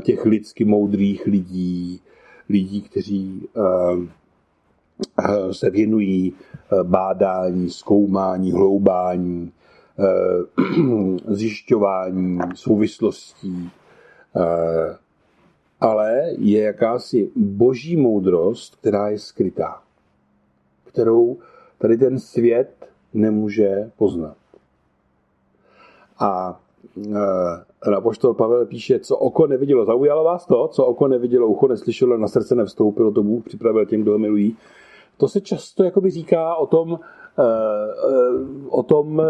těch 0.00 0.24
lidsky 0.24 0.64
moudrých 0.64 1.26
lidí, 1.26 2.00
lidí, 2.48 2.82
kteří 2.82 3.48
se 5.52 5.70
věnují 5.70 6.32
bádání, 6.82 7.70
zkoumání, 7.70 8.52
hloubání, 8.52 9.52
zjišťování 11.28 12.38
souvislostí, 12.54 13.70
ale 15.80 16.22
je 16.38 16.62
jakási 16.62 17.30
boží 17.36 17.96
moudrost, 17.96 18.76
která 18.76 19.08
je 19.08 19.18
skrytá, 19.18 19.82
kterou 20.94 21.36
tady 21.78 21.96
ten 21.96 22.18
svět 22.18 22.70
nemůže 23.14 23.90
poznat. 23.98 24.36
A 26.18 26.60
e, 27.86 27.94
apoštol 27.94 28.34
Pavel 28.34 28.66
píše, 28.66 28.98
co 28.98 29.16
oko 29.16 29.46
nevidělo. 29.46 29.84
Zaujalo 29.84 30.24
vás 30.24 30.46
to, 30.46 30.68
co 30.68 30.84
oko 30.86 31.08
nevidělo, 31.08 31.46
ucho 31.46 31.68
neslyšelo, 31.68 32.16
na 32.16 32.28
srdce 32.28 32.54
nevstoupilo, 32.54 33.10
to 33.10 33.22
Bůh 33.22 33.44
připravil 33.44 33.86
těm, 33.86 34.02
kdo 34.02 34.12
ho 34.12 34.18
milují. 34.18 34.56
To 35.16 35.28
se 35.28 35.40
často 35.40 35.84
jakoby 35.84 36.10
říká 36.10 36.54
o 36.54 36.66
tom, 36.66 36.98
e, 37.38 37.42
e, 37.42 37.48
o 38.68 38.82
tom 38.82 39.22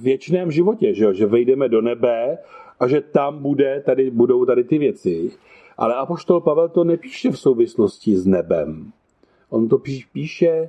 věčném 0.00 0.50
životě, 0.50 0.94
že, 0.94 1.14
že 1.14 1.26
vejdeme 1.26 1.68
do 1.68 1.80
nebe 1.80 2.38
a 2.80 2.88
že 2.88 3.00
tam 3.00 3.42
bude, 3.42 3.82
tady, 3.86 4.10
budou 4.10 4.44
tady 4.44 4.64
ty 4.64 4.78
věci. 4.78 5.30
Ale 5.78 5.94
Apoštol 5.94 6.40
Pavel 6.40 6.68
to 6.68 6.84
nepíše 6.84 7.30
v 7.30 7.38
souvislosti 7.38 8.16
s 8.16 8.26
nebem. 8.26 8.92
On 9.50 9.68
to 9.68 9.78
píše 10.12 10.68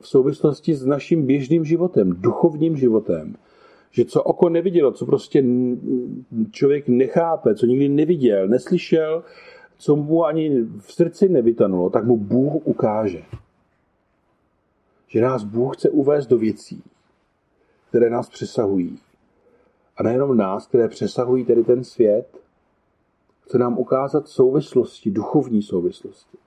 v 0.00 0.08
souvislosti 0.08 0.74
s 0.74 0.86
naším 0.86 1.26
běžným 1.26 1.64
životem, 1.64 2.12
duchovním 2.12 2.76
životem. 2.76 3.36
Že 3.90 4.04
co 4.04 4.22
oko 4.22 4.48
nevidělo, 4.48 4.92
co 4.92 5.06
prostě 5.06 5.44
člověk 6.50 6.88
nechápe, 6.88 7.54
co 7.54 7.66
nikdy 7.66 7.88
neviděl, 7.88 8.48
neslyšel, 8.48 9.24
co 9.78 9.96
mu 9.96 10.24
ani 10.24 10.62
v 10.78 10.92
srdci 10.92 11.28
nevytanulo, 11.28 11.90
tak 11.90 12.04
mu 12.04 12.16
Bůh 12.16 12.66
ukáže. 12.66 13.22
Že 15.06 15.20
nás 15.20 15.44
Bůh 15.44 15.76
chce 15.76 15.90
uvést 15.90 16.26
do 16.26 16.38
věcí, 16.38 16.82
které 17.88 18.10
nás 18.10 18.28
přesahují. 18.28 18.98
A 19.96 20.02
nejenom 20.02 20.36
nás, 20.36 20.66
které 20.66 20.88
přesahují 20.88 21.44
tedy 21.44 21.64
ten 21.64 21.84
svět, 21.84 22.40
chce 23.40 23.58
nám 23.58 23.78
ukázat 23.78 24.28
souvislosti, 24.28 25.10
duchovní 25.10 25.62
souvislosti. 25.62 26.38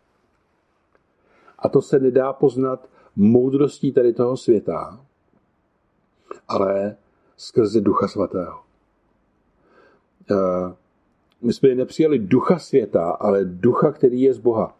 A 1.61 1.69
to 1.69 1.81
se 1.81 1.99
nedá 1.99 2.33
poznat 2.33 2.89
moudrostí 3.15 3.91
tady 3.91 4.13
toho 4.13 4.37
světa, 4.37 4.99
ale 6.47 6.95
skrze 7.37 7.81
Ducha 7.81 8.07
Svatého. 8.07 8.59
Eh, 10.31 10.73
my 11.41 11.53
jsme 11.53 11.75
nepřijali 11.75 12.19
ducha 12.19 12.59
světa, 12.59 13.11
ale 13.11 13.45
ducha, 13.45 13.91
který 13.91 14.21
je 14.21 14.33
z 14.33 14.37
Boha. 14.37 14.75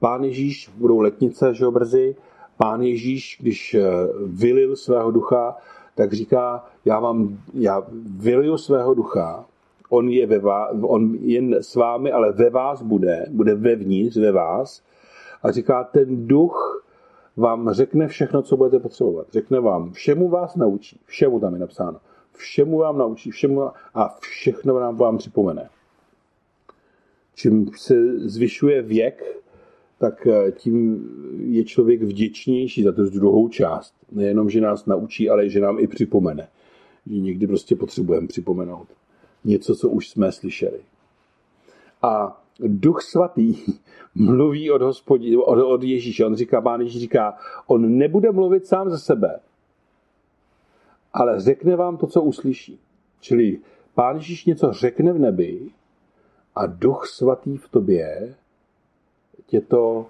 Pán 0.00 0.24
Ježíš, 0.24 0.70
budou 0.76 1.00
letnice, 1.00 1.54
že 1.54 1.66
brzy, 1.70 2.16
pán 2.56 2.82
Ježíš, 2.82 3.38
když 3.40 3.74
eh, 3.74 3.82
vylil 4.26 4.76
svého 4.76 5.10
ducha, 5.10 5.56
tak 5.94 6.12
říká, 6.12 6.64
já 6.84 7.00
vám, 7.00 7.38
já 7.54 7.82
vyliju 8.16 8.58
svého 8.58 8.94
ducha, 8.94 9.44
on 9.90 10.08
je, 10.08 10.26
ve 10.26 10.38
vás, 10.38 10.70
on 10.82 11.14
jen 11.14 11.54
s 11.54 11.74
vámi, 11.74 12.12
ale 12.12 12.32
ve 12.32 12.50
vás 12.50 12.82
bude, 12.82 13.26
bude 13.30 13.54
vevnitř, 13.54 14.16
ve 14.16 14.32
vás. 14.32 14.82
A 15.46 15.52
říká, 15.52 15.84
ten 15.84 16.26
duch 16.26 16.84
vám 17.36 17.72
řekne 17.72 18.08
všechno, 18.08 18.42
co 18.42 18.56
budete 18.56 18.78
potřebovat. 18.78 19.26
Řekne 19.32 19.60
vám, 19.60 19.92
všemu 19.92 20.28
vás 20.28 20.56
naučí, 20.56 21.00
všemu 21.04 21.40
tam 21.40 21.54
je 21.54 21.60
napsáno. 21.60 22.00
Všemu 22.32 22.78
vám 22.78 22.98
naučí, 22.98 23.30
všemu 23.30 23.62
a 23.94 24.16
všechno 24.20 24.74
vám, 24.74 24.96
vám 24.96 25.18
připomene. 25.18 25.68
Čím 27.34 27.70
se 27.76 28.18
zvyšuje 28.18 28.82
věk, 28.82 29.42
tak 29.98 30.26
eh, 30.26 30.52
tím 30.52 31.08
je 31.38 31.64
člověk 31.64 32.02
vděčnější 32.02 32.82
za 32.82 32.92
tu 32.92 33.10
druhou 33.10 33.48
část. 33.48 33.94
Nejenom, 34.12 34.50
že 34.50 34.60
nás 34.60 34.86
naučí, 34.86 35.30
ale 35.30 35.48
že 35.48 35.60
nám 35.60 35.78
i 35.78 35.86
připomene. 35.86 36.48
Že 37.06 37.18
někdy 37.18 37.46
prostě 37.46 37.76
potřebujeme 37.76 38.26
připomenout 38.26 38.88
něco, 39.44 39.76
co 39.76 39.88
už 39.88 40.08
jsme 40.08 40.32
slyšeli. 40.32 40.80
A 42.02 42.42
Duch 42.60 43.02
Svatý 43.02 43.54
mluví 44.14 44.70
od, 44.70 44.82
hospodí, 44.82 45.36
od, 45.36 45.58
od 45.58 45.82
Ježíše. 45.82 46.26
On 46.26 46.36
říká, 46.36 46.60
pán 46.60 46.80
Ježíš 46.80 47.00
říká, 47.00 47.38
on 47.66 47.98
nebude 47.98 48.32
mluvit 48.32 48.66
sám 48.66 48.90
ze 48.90 48.98
sebe, 48.98 49.40
ale 51.12 51.40
řekne 51.40 51.76
vám 51.76 51.96
to, 51.96 52.06
co 52.06 52.22
uslyší. 52.22 52.80
Čili 53.20 53.58
pán 53.94 54.16
Ježíš 54.16 54.44
něco 54.44 54.72
řekne 54.72 55.12
v 55.12 55.18
nebi 55.18 55.70
a 56.54 56.66
Duch 56.66 57.06
Svatý 57.06 57.56
v 57.56 57.68
tobě 57.68 58.34
tě 59.46 59.60
to 59.60 60.06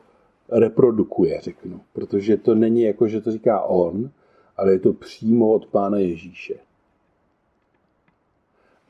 reprodukuje, 0.48 1.40
řeknu. 1.40 1.80
Protože 1.92 2.37
to 2.37 2.54
není 2.54 2.82
jako, 2.82 3.09
že 3.09 3.20
to 3.20 3.32
říká 3.32 3.62
on, 3.62 4.11
ale 4.56 4.72
je 4.72 4.78
to 4.78 4.92
přímo 4.92 5.52
od 5.52 5.66
Pána 5.66 5.98
Ježíše. 5.98 6.54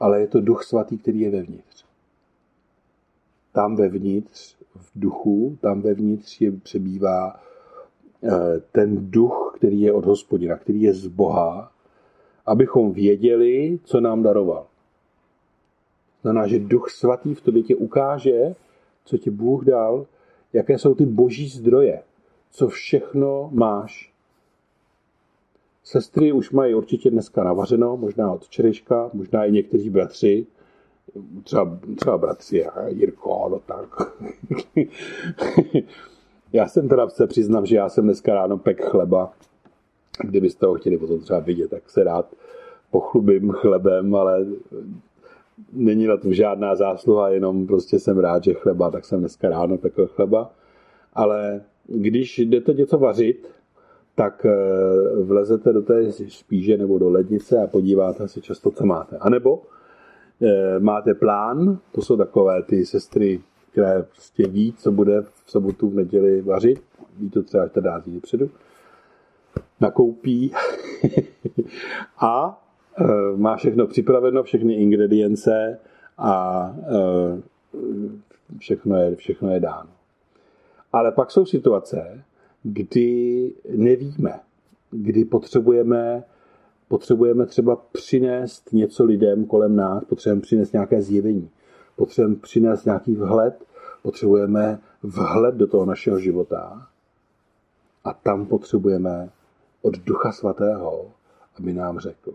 Ale 0.00 0.20
je 0.20 0.26
to 0.26 0.40
Duch 0.40 0.64
Svatý, 0.64 0.98
který 0.98 1.20
je 1.20 1.30
vevnitř. 1.30 1.85
Tam 3.56 3.76
vevnitř, 3.76 4.56
v 4.76 4.90
duchu, 4.94 5.58
tam 5.60 5.80
vevnitř 5.80 6.40
je 6.40 6.52
přebývá 6.52 7.40
eh, 8.24 8.60
ten 8.72 9.10
duch, 9.10 9.54
který 9.56 9.80
je 9.80 9.92
od 9.92 10.04
hospodina, 10.04 10.56
který 10.56 10.82
je 10.82 10.94
z 10.94 11.06
Boha, 11.06 11.72
abychom 12.46 12.92
věděli, 12.92 13.78
co 13.84 14.00
nám 14.00 14.22
daroval. 14.22 14.66
Znamená, 16.22 16.46
že 16.46 16.58
duch 16.58 16.90
svatý 16.90 17.34
v 17.34 17.40
tobě 17.40 17.62
tě 17.62 17.76
ukáže, 17.76 18.54
co 19.04 19.18
ti 19.18 19.30
Bůh 19.30 19.64
dal, 19.64 20.06
jaké 20.52 20.78
jsou 20.78 20.94
ty 20.94 21.06
boží 21.06 21.48
zdroje, 21.48 22.02
co 22.50 22.68
všechno 22.68 23.50
máš. 23.52 24.12
Sestry 25.84 26.32
už 26.32 26.50
mají 26.50 26.74
určitě 26.74 27.10
dneska 27.10 27.44
navařeno, 27.44 27.96
možná 27.96 28.32
od 28.32 28.44
včerejška, 28.44 29.10
možná 29.12 29.44
i 29.44 29.52
někteří 29.52 29.90
bratři, 29.90 30.46
třeba, 31.42 31.78
třeba 31.96 32.18
bratři 32.18 32.66
a 32.66 32.88
Jirko, 32.88 33.48
no 33.50 33.60
tak. 33.66 34.12
já 36.52 36.68
jsem 36.68 36.88
teda 36.88 37.08
se 37.08 37.26
přiznám, 37.26 37.66
že 37.66 37.76
já 37.76 37.88
jsem 37.88 38.04
dneska 38.04 38.34
ráno 38.34 38.58
pek 38.58 38.84
chleba. 38.84 39.32
Kdybyste 40.24 40.66
ho 40.66 40.74
chtěli 40.74 40.98
potom 40.98 41.20
třeba 41.20 41.40
vidět, 41.40 41.70
tak 41.70 41.90
se 41.90 42.04
rád 42.04 42.34
pochlubím 42.90 43.50
chlebem, 43.50 44.14
ale 44.14 44.46
není 45.72 46.06
na 46.06 46.16
tom 46.16 46.34
žádná 46.34 46.74
zásluha, 46.74 47.28
jenom 47.28 47.66
prostě 47.66 47.98
jsem 47.98 48.18
rád, 48.18 48.44
že 48.44 48.54
chleba, 48.54 48.90
tak 48.90 49.04
jsem 49.04 49.20
dneska 49.20 49.48
ráno 49.48 49.78
pekl 49.78 50.06
chleba. 50.06 50.50
Ale 51.14 51.62
když 51.86 52.38
jdete 52.38 52.72
něco 52.72 52.98
vařit, 52.98 53.48
tak 54.14 54.46
eh, 54.46 55.22
vlezete 55.22 55.72
do 55.72 55.82
té 55.82 56.12
špíže 56.28 56.76
nebo 56.76 56.98
do 56.98 57.10
lednice 57.10 57.62
a 57.62 57.66
podíváte 57.66 58.28
se 58.28 58.40
často, 58.40 58.70
co 58.70 58.86
máte. 58.86 59.16
A 59.16 59.30
nebo 59.30 59.62
máte 60.78 61.14
plán, 61.14 61.78
to 61.92 62.02
jsou 62.02 62.16
takové 62.16 62.62
ty 62.62 62.86
sestry, 62.86 63.40
které 63.72 64.02
prostě 64.02 64.48
ví, 64.48 64.72
co 64.72 64.92
bude 64.92 65.22
v 65.22 65.50
sobotu, 65.50 65.90
v 65.90 65.94
neděli 65.94 66.42
vařit, 66.42 66.82
ví 67.18 67.30
to 67.30 67.42
třeba 67.42 67.68
14 67.68 68.04
dní 68.04 68.20
předu, 68.20 68.50
nakoupí. 69.80 70.52
A 72.18 72.62
Eh, 73.00 73.36
má 73.36 73.56
všechno 73.56 73.86
připraveno, 73.86 74.42
všechny 74.42 74.74
ingredience 74.74 75.78
a 76.18 76.76
eh, 76.82 77.40
všechno 78.58 78.96
je, 78.96 79.16
všechno 79.16 79.50
je 79.50 79.60
dáno. 79.60 79.90
Ale 80.92 81.12
pak 81.12 81.30
jsou 81.30 81.46
situace, 81.46 82.24
kdy 82.62 83.52
nevíme, 83.76 84.40
kdy 84.90 85.24
potřebujeme 85.24 86.24
potřebujeme 86.88 87.46
třeba 87.46 87.76
přinést 87.76 88.72
něco 88.72 89.04
lidem 89.04 89.44
kolem 89.44 89.76
nás, 89.76 90.04
potřebujeme 90.04 90.42
přinést 90.42 90.72
nějaké 90.72 91.02
zjevení, 91.02 91.50
potřebujeme 91.96 92.36
přinést 92.36 92.84
nějaký 92.84 93.14
vhled, 93.14 93.64
potřebujeme 94.02 94.78
vhled 95.02 95.54
do 95.54 95.66
toho 95.66 95.84
našeho 95.84 96.18
života 96.18 96.88
a 98.04 98.12
tam 98.12 98.46
potřebujeme 98.46 99.30
od 99.82 99.98
Ducha 99.98 100.32
Svatého, 100.32 101.10
aby 101.58 101.72
nám 101.72 101.98
řekl. 101.98 102.34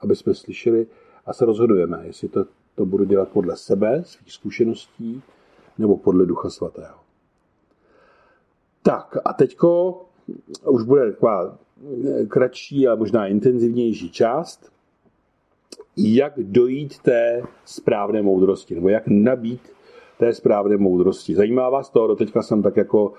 Aby 0.00 0.16
jsme 0.16 0.34
slyšeli 0.34 0.86
a 1.26 1.32
se 1.32 1.44
rozhodujeme, 1.44 2.06
jestli 2.06 2.28
to, 2.28 2.44
to 2.74 2.86
budu 2.86 3.04
dělat 3.04 3.28
podle 3.28 3.56
sebe, 3.56 4.02
svých 4.04 4.32
zkušeností, 4.32 5.22
nebo 5.78 5.96
podle 5.96 6.26
Ducha 6.26 6.50
Svatého. 6.50 6.98
Tak 8.82 9.16
a 9.24 9.32
teďko 9.32 10.00
už 10.64 10.82
bude 10.82 11.12
taková 11.12 11.58
kratší 12.28 12.88
a 12.88 12.94
možná 12.94 13.26
intenzivnější 13.26 14.10
část, 14.10 14.72
jak 15.96 16.32
dojít 16.38 16.98
té 16.98 17.42
správné 17.64 18.22
moudrosti, 18.22 18.74
nebo 18.74 18.88
jak 18.88 19.02
nabít 19.06 19.60
té 20.18 20.34
správné 20.34 20.76
moudrosti. 20.76 21.34
Zajímá 21.34 21.70
vás 21.70 21.90
to? 21.90 22.06
Doteďka 22.06 22.42
jsem 22.42 22.62
tak 22.62 22.76
jako 22.76 23.12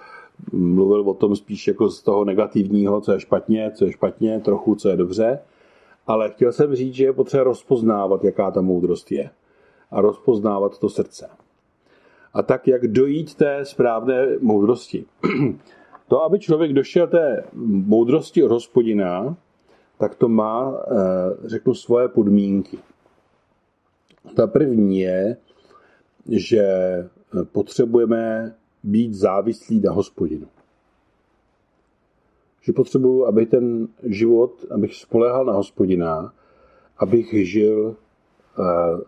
mluvil 0.51 1.09
o 1.09 1.13
tom 1.13 1.35
spíš 1.35 1.67
jako 1.67 1.89
z 1.89 2.03
toho 2.03 2.25
negativního, 2.25 3.01
co 3.01 3.11
je 3.11 3.19
špatně, 3.19 3.71
co 3.75 3.85
je 3.85 3.91
špatně, 3.91 4.39
trochu, 4.39 4.75
co 4.75 4.89
je 4.89 4.97
dobře. 4.97 5.39
Ale 6.07 6.29
chtěl 6.29 6.51
jsem 6.51 6.75
říct, 6.75 6.93
že 6.93 7.03
je 7.03 7.13
potřeba 7.13 7.43
rozpoznávat, 7.43 8.23
jaká 8.23 8.51
ta 8.51 8.61
moudrost 8.61 9.11
je. 9.11 9.29
A 9.91 10.01
rozpoznávat 10.01 10.79
to 10.79 10.89
srdce. 10.89 11.29
A 12.33 12.43
tak, 12.43 12.67
jak 12.67 12.87
dojít 12.87 13.35
té 13.35 13.65
správné 13.65 14.27
moudrosti. 14.41 15.05
To, 16.09 16.23
aby 16.23 16.39
člověk 16.39 16.73
došel 16.73 17.07
té 17.07 17.43
moudrosti 17.53 18.43
od 18.43 18.51
hospodina, 18.51 19.37
tak 19.97 20.15
to 20.15 20.29
má, 20.29 20.73
eh, 20.73 21.47
řeknu, 21.47 21.73
svoje 21.73 22.07
podmínky. 22.07 22.77
Ta 24.35 24.47
první 24.47 24.99
je, 24.99 25.37
že 26.29 26.65
potřebujeme 27.51 28.55
být 28.83 29.13
závislí 29.13 29.79
na 29.79 29.91
hospodinu. 29.91 30.47
Že 32.61 32.73
potřebuji, 32.73 33.25
aby 33.25 33.45
ten 33.45 33.87
život, 34.03 34.65
abych 34.71 34.95
spolehal 34.95 35.45
na 35.45 35.53
hospodina, 35.53 36.33
abych 36.97 37.47
žil 37.47 37.95
eh, 37.95 38.63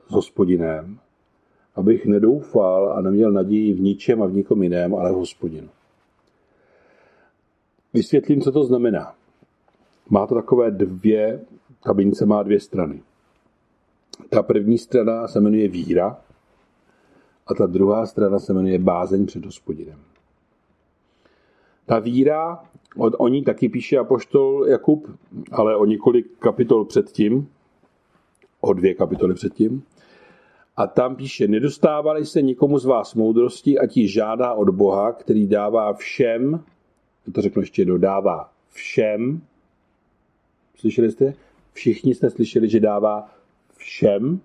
s 0.07 0.11
hospodinem, 0.11 0.99
abych 1.75 2.05
nedoufal 2.05 2.93
a 2.93 3.01
neměl 3.01 3.31
naději 3.31 3.73
v 3.73 3.81
ničem 3.81 4.23
a 4.23 4.25
v 4.25 4.33
nikom 4.33 4.63
jiném, 4.63 4.95
ale 4.95 5.11
v 5.11 5.15
hospodinu. 5.15 5.69
Vysvětlím, 7.93 8.41
co 8.41 8.51
to 8.51 8.63
znamená. 8.63 9.15
Má 10.09 10.27
to 10.27 10.35
takové 10.35 10.71
dvě, 10.71 11.41
ta 11.83 11.93
mince 11.93 12.25
má 12.25 12.43
dvě 12.43 12.59
strany. 12.59 13.01
Ta 14.29 14.43
první 14.43 14.77
strana 14.77 15.27
se 15.27 15.41
jmenuje 15.41 15.67
víra 15.67 16.21
a 17.47 17.53
ta 17.53 17.65
druhá 17.65 18.05
strana 18.05 18.39
se 18.39 18.53
jmenuje 18.53 18.79
bázeň 18.79 19.25
před 19.25 19.45
hospodinem. 19.45 19.99
Ta 21.85 21.99
víra, 21.99 22.63
o 22.97 23.27
ní 23.27 23.43
taky 23.43 23.69
píše 23.69 23.97
apoštol 23.97 24.67
Jakub, 24.67 25.07
ale 25.51 25.75
o 25.75 25.85
několik 25.85 26.37
kapitol 26.39 26.85
předtím, 26.85 27.49
o 28.61 28.73
dvě 28.73 28.93
kapitoly 28.93 29.33
předtím. 29.33 29.83
A 30.77 30.87
tam 30.87 31.15
píše, 31.15 31.47
nedostávali 31.47 32.25
se 32.25 32.41
nikomu 32.41 32.77
z 32.77 32.85
vás 32.85 33.15
moudrosti 33.15 33.79
a 33.79 33.87
ti 33.87 34.07
žádá 34.07 34.53
od 34.53 34.69
Boha, 34.69 35.11
který 35.11 35.47
dává 35.47 35.93
všem, 35.93 36.63
to 37.33 37.41
řeknu 37.41 37.61
ještě 37.61 37.85
dodává 37.85 38.53
všem, 38.69 39.41
slyšeli 40.75 41.11
jste? 41.11 41.33
Všichni 41.73 42.15
jste 42.15 42.29
slyšeli, 42.29 42.69
že 42.69 42.79
dává 42.79 43.29
všem, 43.77 44.39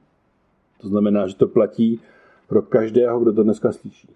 to 0.81 0.89
znamená, 0.89 1.29
že 1.29 1.35
to 1.35 1.49
platí 1.49 2.01
pro 2.47 2.63
každého, 2.63 3.21
kdo 3.21 3.33
to 3.33 3.43
dneska 3.43 3.73
slyší. 3.73 4.09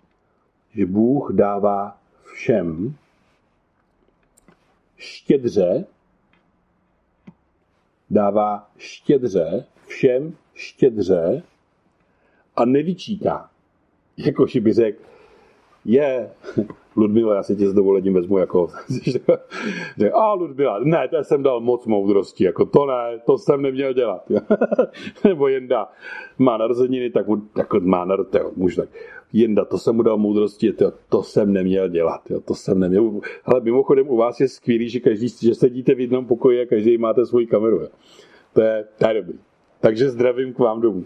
Že 0.74 0.86
Bůh 0.86 1.32
dává 1.32 1.98
všem 2.24 2.94
štědře, 4.96 5.84
dává 8.10 8.70
štědře, 8.78 9.64
všem 9.86 10.36
štědře 10.54 11.42
a 12.56 12.64
nevyčítá. 12.64 13.50
Jakože 14.16 14.60
by 14.60 14.72
řekl, 14.72 15.02
je, 15.84 16.30
Ludmila, 16.96 17.35
já 17.35 17.42
si 17.42 17.57
tě 17.57 17.68
s 17.68 17.74
dovolením 17.74 18.14
vezmu 18.14 18.38
jako, 18.38 18.68
a 20.12 20.33
Ludmila, 20.33 20.79
ne, 20.85 21.09
to 21.09 21.24
jsem 21.24 21.42
dal 21.42 21.61
moc 21.61 21.87
moudrosti, 21.87 22.44
jako 22.44 22.66
to 22.66 22.87
ne, 22.87 23.20
to 23.26 23.38
jsem 23.38 23.62
neměl 23.62 23.92
dělat. 23.92 24.24
Nebo 25.24 25.48
Jenda 25.48 25.88
má 26.38 26.57
narozeniny, 26.57 27.11
tak 27.11 27.26
mu, 27.29 27.42
jako 27.59 27.81
má 27.81 28.05
narozeniny, 28.05 28.50
muž 28.57 28.76
tak, 28.76 28.88
Jenda, 29.33 29.64
to 29.64 29.79
jsem 29.79 29.96
mu 29.96 30.03
dal 30.03 30.18
moudrosti, 30.18 30.72
to, 30.72 30.92
to 31.09 31.22
jsem 31.22 31.53
neměl 31.53 31.88
dělat, 31.88 32.31
jo, 32.31 32.40
to 32.40 32.55
jsem 32.55 32.81
neměl. 32.81 33.20
Ale 33.44 33.61
mimochodem 33.61 34.09
u 34.09 34.16
vás 34.16 34.40
je 34.40 34.48
skvělý, 34.48 34.88
že 34.88 35.00
každý, 35.00 35.29
že 35.29 35.55
sedíte 35.55 35.94
v 35.94 36.00
jednom 36.00 36.26
pokoji 36.26 36.61
a 36.61 36.66
každý 36.66 36.98
máte 36.98 37.26
svoji 37.26 37.46
kameru. 37.46 37.81
Jo. 37.81 37.88
To 38.53 38.61
je, 38.61 38.85
to 38.98 39.09
je 39.09 39.14
dobrý. 39.14 39.38
Takže 39.81 40.11
zdravím 40.11 40.53
k 40.53 40.59
vám 40.59 40.81
domů. 40.81 41.05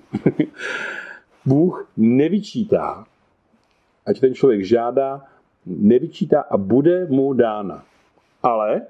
Bůh 1.47 1.89
nevyčítá, 1.97 3.05
ať 4.07 4.21
ten 4.21 4.35
člověk 4.35 4.65
žádá, 4.65 5.23
nevyčítá 5.67 6.41
a 6.41 6.57
bude 6.57 7.07
mu 7.07 7.33
dána. 7.33 7.85
Ale, 8.43 8.87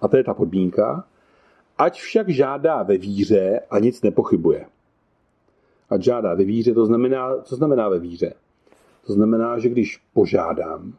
a 0.00 0.08
to 0.08 0.16
je 0.16 0.24
ta 0.24 0.34
podmínka, 0.34 1.04
ať 1.78 2.00
však 2.00 2.28
žádá 2.28 2.82
ve 2.82 2.98
víře 2.98 3.60
a 3.70 3.78
nic 3.78 4.02
nepochybuje. 4.02 4.66
Ať 5.90 6.02
žádá 6.02 6.34
ve 6.34 6.44
víře, 6.44 6.74
to 6.74 6.86
znamená, 6.86 7.42
co 7.42 7.56
znamená 7.56 7.88
ve 7.88 7.98
víře? 7.98 8.34
To 9.06 9.12
znamená, 9.12 9.58
že 9.58 9.68
když 9.68 10.02
požádám, 10.12 10.94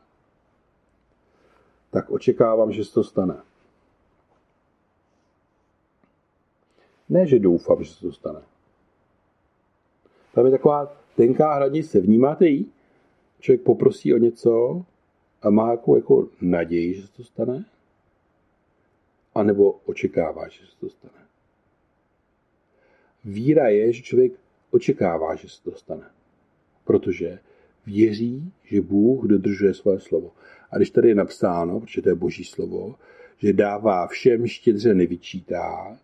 tak 1.91 2.11
očekávám, 2.11 2.71
že 2.71 2.85
se 2.85 2.93
to 2.93 3.03
stane. 3.03 3.37
Ne, 7.09 7.27
že 7.27 7.39
doufám, 7.39 7.83
že 7.83 7.93
se 7.93 8.01
to 8.01 8.11
stane. 8.11 8.41
Tam 10.33 10.45
je 10.45 10.51
taková 10.51 10.91
tenká 11.15 11.53
hranice. 11.53 11.99
Vnímáte 11.99 12.47
ji? 12.47 12.65
Člověk 13.41 13.61
poprosí 13.61 14.13
o 14.13 14.17
něco 14.17 14.85
a 15.41 15.49
má 15.49 15.71
jako, 15.71 15.95
jako 15.95 16.27
naději, 16.41 16.93
že 16.93 17.07
se 17.07 17.13
to 17.13 17.23
stane, 17.23 17.65
anebo 19.35 19.79
očekává, 19.85 20.47
že 20.47 20.65
se 20.65 20.79
to 20.79 20.89
stane. 20.89 21.25
Víra 23.25 23.67
je, 23.69 23.93
že 23.93 24.01
člověk 24.01 24.33
očekává, 24.71 25.35
že 25.35 25.49
se 25.49 25.63
to 25.63 25.71
stane, 25.71 26.11
protože 26.83 27.39
věří, 27.85 28.53
že 28.63 28.81
Bůh 28.81 29.25
dodržuje 29.25 29.73
své 29.73 29.99
slovo. 29.99 30.31
A 30.71 30.77
když 30.77 30.89
tady 30.89 31.09
je 31.09 31.15
napsáno, 31.15 31.79
protože 31.79 32.01
to 32.01 32.09
je 32.09 32.15
boží 32.15 32.43
slovo, 32.43 32.95
že 33.37 33.53
dává 33.53 34.07
všem 34.07 34.47
štědře 34.47 34.93
nevyčítá, 34.93 35.97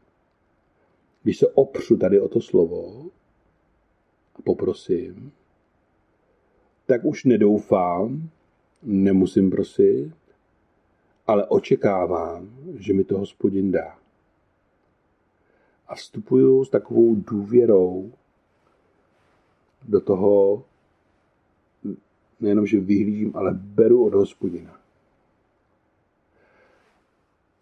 když 1.23 1.38
se 1.38 1.47
opřu 1.47 1.97
tady 1.97 2.19
o 2.19 2.28
to 2.28 2.41
slovo 2.41 3.06
a 4.36 4.41
poprosím, 4.41 5.32
tak 6.88 7.06
už 7.06 7.23
nedoufám, 7.23 8.30
nemusím 8.84 9.50
prosit, 9.50 10.13
ale 11.28 11.45
očekávám, 11.45 12.50
že 12.80 12.93
mi 12.93 13.04
to 13.04 13.17
hospodin 13.17 13.71
dá. 13.71 13.95
A 15.88 15.95
vstupuju 15.95 16.65
s 16.65 16.69
takovou 16.69 17.15
důvěrou 17.15 18.12
do 19.88 20.02
toho, 20.02 20.63
nejenom, 22.39 22.65
že 22.65 22.80
vyhlížím, 22.80 23.32
ale 23.36 23.54
beru 23.54 24.06
od 24.06 24.13
hospodina. 24.13 24.80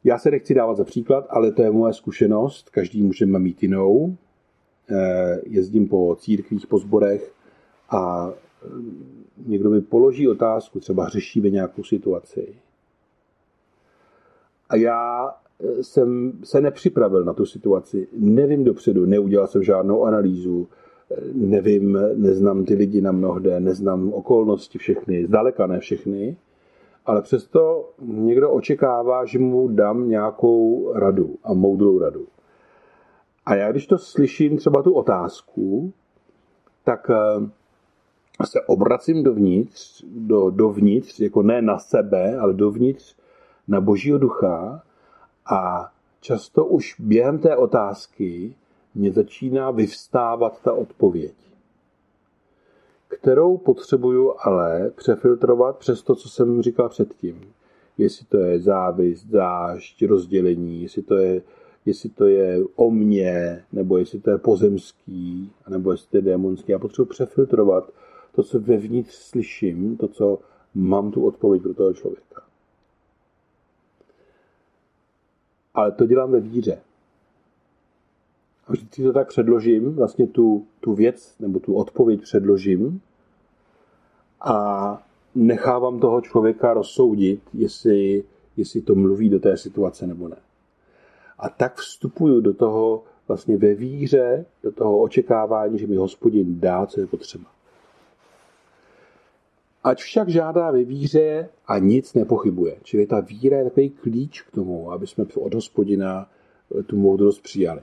Já 0.03 0.17
se 0.17 0.31
nechci 0.31 0.53
dávat 0.53 0.77
za 0.77 0.83
příklad, 0.83 1.27
ale 1.29 1.51
to 1.51 1.61
je 1.61 1.71
moje 1.71 1.93
zkušenost. 1.93 2.69
Každý 2.69 3.03
můžeme 3.03 3.39
mít 3.39 3.63
jinou. 3.63 4.17
Eh, 4.89 5.41
jezdím 5.45 5.87
po 5.87 6.17
církvích, 6.19 6.67
po 6.67 6.77
zborech 6.77 7.33
a 7.89 8.29
někdo 9.45 9.69
mi 9.69 9.81
položí 9.81 10.27
otázku, 10.27 10.79
třeba 10.79 11.09
řešíme 11.09 11.49
nějakou 11.49 11.83
situaci. 11.83 12.55
A 14.69 14.75
já 14.75 15.29
eh, 15.29 15.83
jsem 15.83 16.33
se 16.43 16.61
nepřipravil 16.61 17.23
na 17.23 17.33
tu 17.33 17.45
situaci, 17.45 18.07
nevím 18.13 18.63
dopředu, 18.63 19.05
neudělal 19.05 19.47
jsem 19.47 19.63
žádnou 19.63 20.03
analýzu, 20.03 20.67
eh, 21.11 21.15
nevím, 21.33 21.99
neznám 22.15 22.65
ty 22.65 22.73
lidi 22.73 23.01
na 23.01 23.11
mnohde, 23.11 23.59
neznám 23.59 24.13
okolnosti 24.13 24.77
všechny, 24.77 25.25
zdaleka 25.25 25.67
ne 25.67 25.79
všechny, 25.79 26.37
ale 27.05 27.21
přesto 27.21 27.89
někdo 28.01 28.51
očekává, 28.51 29.25
že 29.25 29.39
mu 29.39 29.67
dám 29.67 30.09
nějakou 30.09 30.93
radu 30.93 31.35
a 31.43 31.53
moudrou 31.53 31.99
radu. 31.99 32.27
A 33.45 33.55
já 33.55 33.71
když 33.71 33.87
to 33.87 33.97
slyším, 33.97 34.57
třeba 34.57 34.81
tu 34.81 34.93
otázku, 34.93 35.93
tak 36.83 37.09
eh, 37.09 37.49
se 38.43 38.61
obracím 38.61 39.23
dovnitř, 39.23 40.03
do, 40.07 40.49
dovnitř, 40.49 41.19
jako 41.19 41.41
ne 41.41 41.61
na 41.61 41.79
sebe, 41.79 42.37
ale 42.37 42.53
dovnitř 42.53 43.15
na 43.67 43.81
božího 43.81 44.17
ducha 44.17 44.83
a 45.45 45.91
často 46.21 46.65
už 46.65 46.95
během 46.99 47.39
té 47.39 47.55
otázky 47.55 48.55
mě 48.95 49.11
začíná 49.11 49.71
vyvstávat 49.71 50.61
ta 50.61 50.73
odpověď, 50.73 51.33
kterou 53.07 53.57
potřebuju 53.57 54.33
ale 54.39 54.91
přefiltrovat 54.95 55.77
přes 55.77 56.01
to, 56.01 56.15
co 56.15 56.29
jsem 56.29 56.61
říkal 56.61 56.89
předtím. 56.89 57.41
Jestli 57.97 58.25
to 58.25 58.37
je 58.37 58.59
závist, 58.59 59.25
zášť, 59.29 60.03
rozdělení, 60.05 60.81
jestli 60.81 61.01
to 61.01 61.15
je, 61.15 61.41
jestli 61.85 62.09
to 62.09 62.25
je 62.25 62.59
o 62.75 62.91
mně, 62.91 63.63
nebo 63.71 63.97
jestli 63.97 64.19
to 64.19 64.29
je 64.29 64.37
pozemský, 64.37 65.51
nebo 65.69 65.91
jestli 65.91 66.09
to 66.09 66.17
je 66.17 66.21
démonský. 66.21 66.71
Já 66.71 66.79
potřebuji 66.79 67.05
přefiltrovat 67.05 67.91
to, 68.35 68.43
co 68.43 68.59
vevnitř 68.59 69.13
slyším, 69.13 69.97
to, 69.97 70.07
co 70.07 70.39
mám 70.75 71.11
tu 71.11 71.25
odpověď 71.25 71.63
pro 71.63 71.73
toho 71.73 71.93
člověka. 71.93 72.41
Ale 75.73 75.91
to 75.91 76.05
dělám 76.05 76.31
ve 76.31 76.39
víře. 76.39 76.81
A 78.67 78.71
vždycky 78.71 79.03
to 79.03 79.13
tak 79.13 79.27
předložím, 79.27 79.95
vlastně 79.95 80.27
tu, 80.27 80.65
tu 80.79 80.93
věc 80.93 81.35
nebo 81.39 81.59
tu 81.59 81.75
odpověď 81.75 82.21
předložím 82.21 83.01
a 84.41 85.07
nechávám 85.35 85.99
toho 85.99 86.21
člověka 86.21 86.73
rozsoudit, 86.73 87.41
jestli, 87.53 88.23
jestli 88.57 88.81
to 88.81 88.95
mluví 88.95 89.29
do 89.29 89.39
té 89.39 89.57
situace 89.57 90.07
nebo 90.07 90.27
ne. 90.27 90.37
A 91.39 91.49
tak 91.49 91.75
vstupuju 91.75 92.41
do 92.41 92.53
toho 92.53 93.03
vlastně 93.27 93.57
ve 93.57 93.73
víře, 93.73 94.45
do 94.63 94.71
toho 94.71 94.99
očekávání, 94.99 95.79
že 95.79 95.87
mi 95.87 95.95
hospodin 95.95 96.59
dá, 96.59 96.85
co 96.85 96.99
je 96.99 97.07
potřeba. 97.07 97.54
Ať 99.85 99.99
však 99.99 100.29
žádá 100.29 100.71
ve 100.71 100.83
víře 100.83 101.49
a 101.67 101.79
nic 101.79 102.13
nepochybuje. 102.13 102.75
Čili 102.83 103.05
ta 103.05 103.19
víra 103.19 103.57
je 103.57 103.63
takový 103.63 103.89
klíč 103.89 104.41
k 104.41 104.51
tomu, 104.51 104.91
aby 104.91 105.07
jsme 105.07 105.25
od 105.35 105.53
hospodina 105.53 106.29
tu 106.85 106.97
moudrost 106.97 107.43
přijali. 107.43 107.81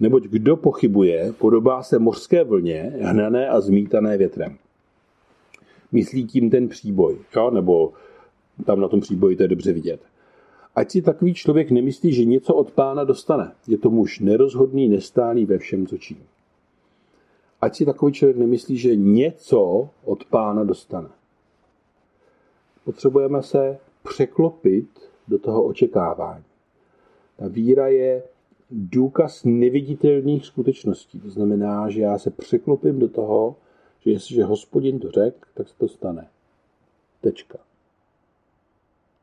Neboť 0.00 0.24
kdo 0.24 0.56
pochybuje, 0.56 1.32
podobá 1.38 1.82
se 1.82 1.98
mořské 1.98 2.44
vlně, 2.44 2.92
hnané 3.00 3.48
a 3.48 3.60
zmítané 3.60 4.18
větrem. 4.18 4.56
Myslí 5.92 6.26
tím 6.26 6.50
ten 6.50 6.68
příboj, 6.68 7.18
jo? 7.36 7.50
nebo 7.50 7.92
tam 8.66 8.80
na 8.80 8.88
tom 8.88 9.00
příboji 9.00 9.36
to 9.36 9.42
je 9.42 9.48
dobře 9.48 9.72
vidět. 9.72 10.00
Ať 10.74 10.90
si 10.90 11.02
takový 11.02 11.34
člověk 11.34 11.70
nemyslí, 11.70 12.12
že 12.12 12.24
něco 12.24 12.54
od 12.54 12.70
pána 12.70 13.04
dostane. 13.04 13.52
Je 13.68 13.78
to 13.78 13.90
muž 13.90 14.20
nerozhodný, 14.20 14.88
nestálý 14.88 15.46
ve 15.46 15.58
všem, 15.58 15.86
co 15.86 15.98
činí. 15.98 16.22
Ať 17.62 17.76
si 17.76 17.86
takový 17.86 18.12
člověk 18.12 18.36
nemyslí, 18.36 18.76
že 18.76 18.96
něco 18.96 19.88
od 20.04 20.24
pána 20.24 20.64
dostane. 20.64 21.08
Potřebujeme 22.84 23.42
se 23.42 23.78
překlopit 24.02 24.88
do 25.28 25.38
toho 25.38 25.64
očekávání. 25.64 26.44
Ta 27.36 27.48
víra 27.48 27.88
je 27.88 28.22
důkaz 28.70 29.44
neviditelných 29.44 30.46
skutečností. 30.46 31.20
To 31.20 31.30
znamená, 31.30 31.90
že 31.90 32.00
já 32.00 32.18
se 32.18 32.30
překlopím 32.30 32.98
do 32.98 33.08
toho, 33.08 33.56
že 34.00 34.10
jestliže 34.10 34.44
hospodin 34.44 34.98
to 34.98 35.10
řekl, 35.10 35.38
tak 35.54 35.68
se 35.68 35.74
to 35.78 35.88
stane. 35.88 36.28
Tečka. 37.20 37.58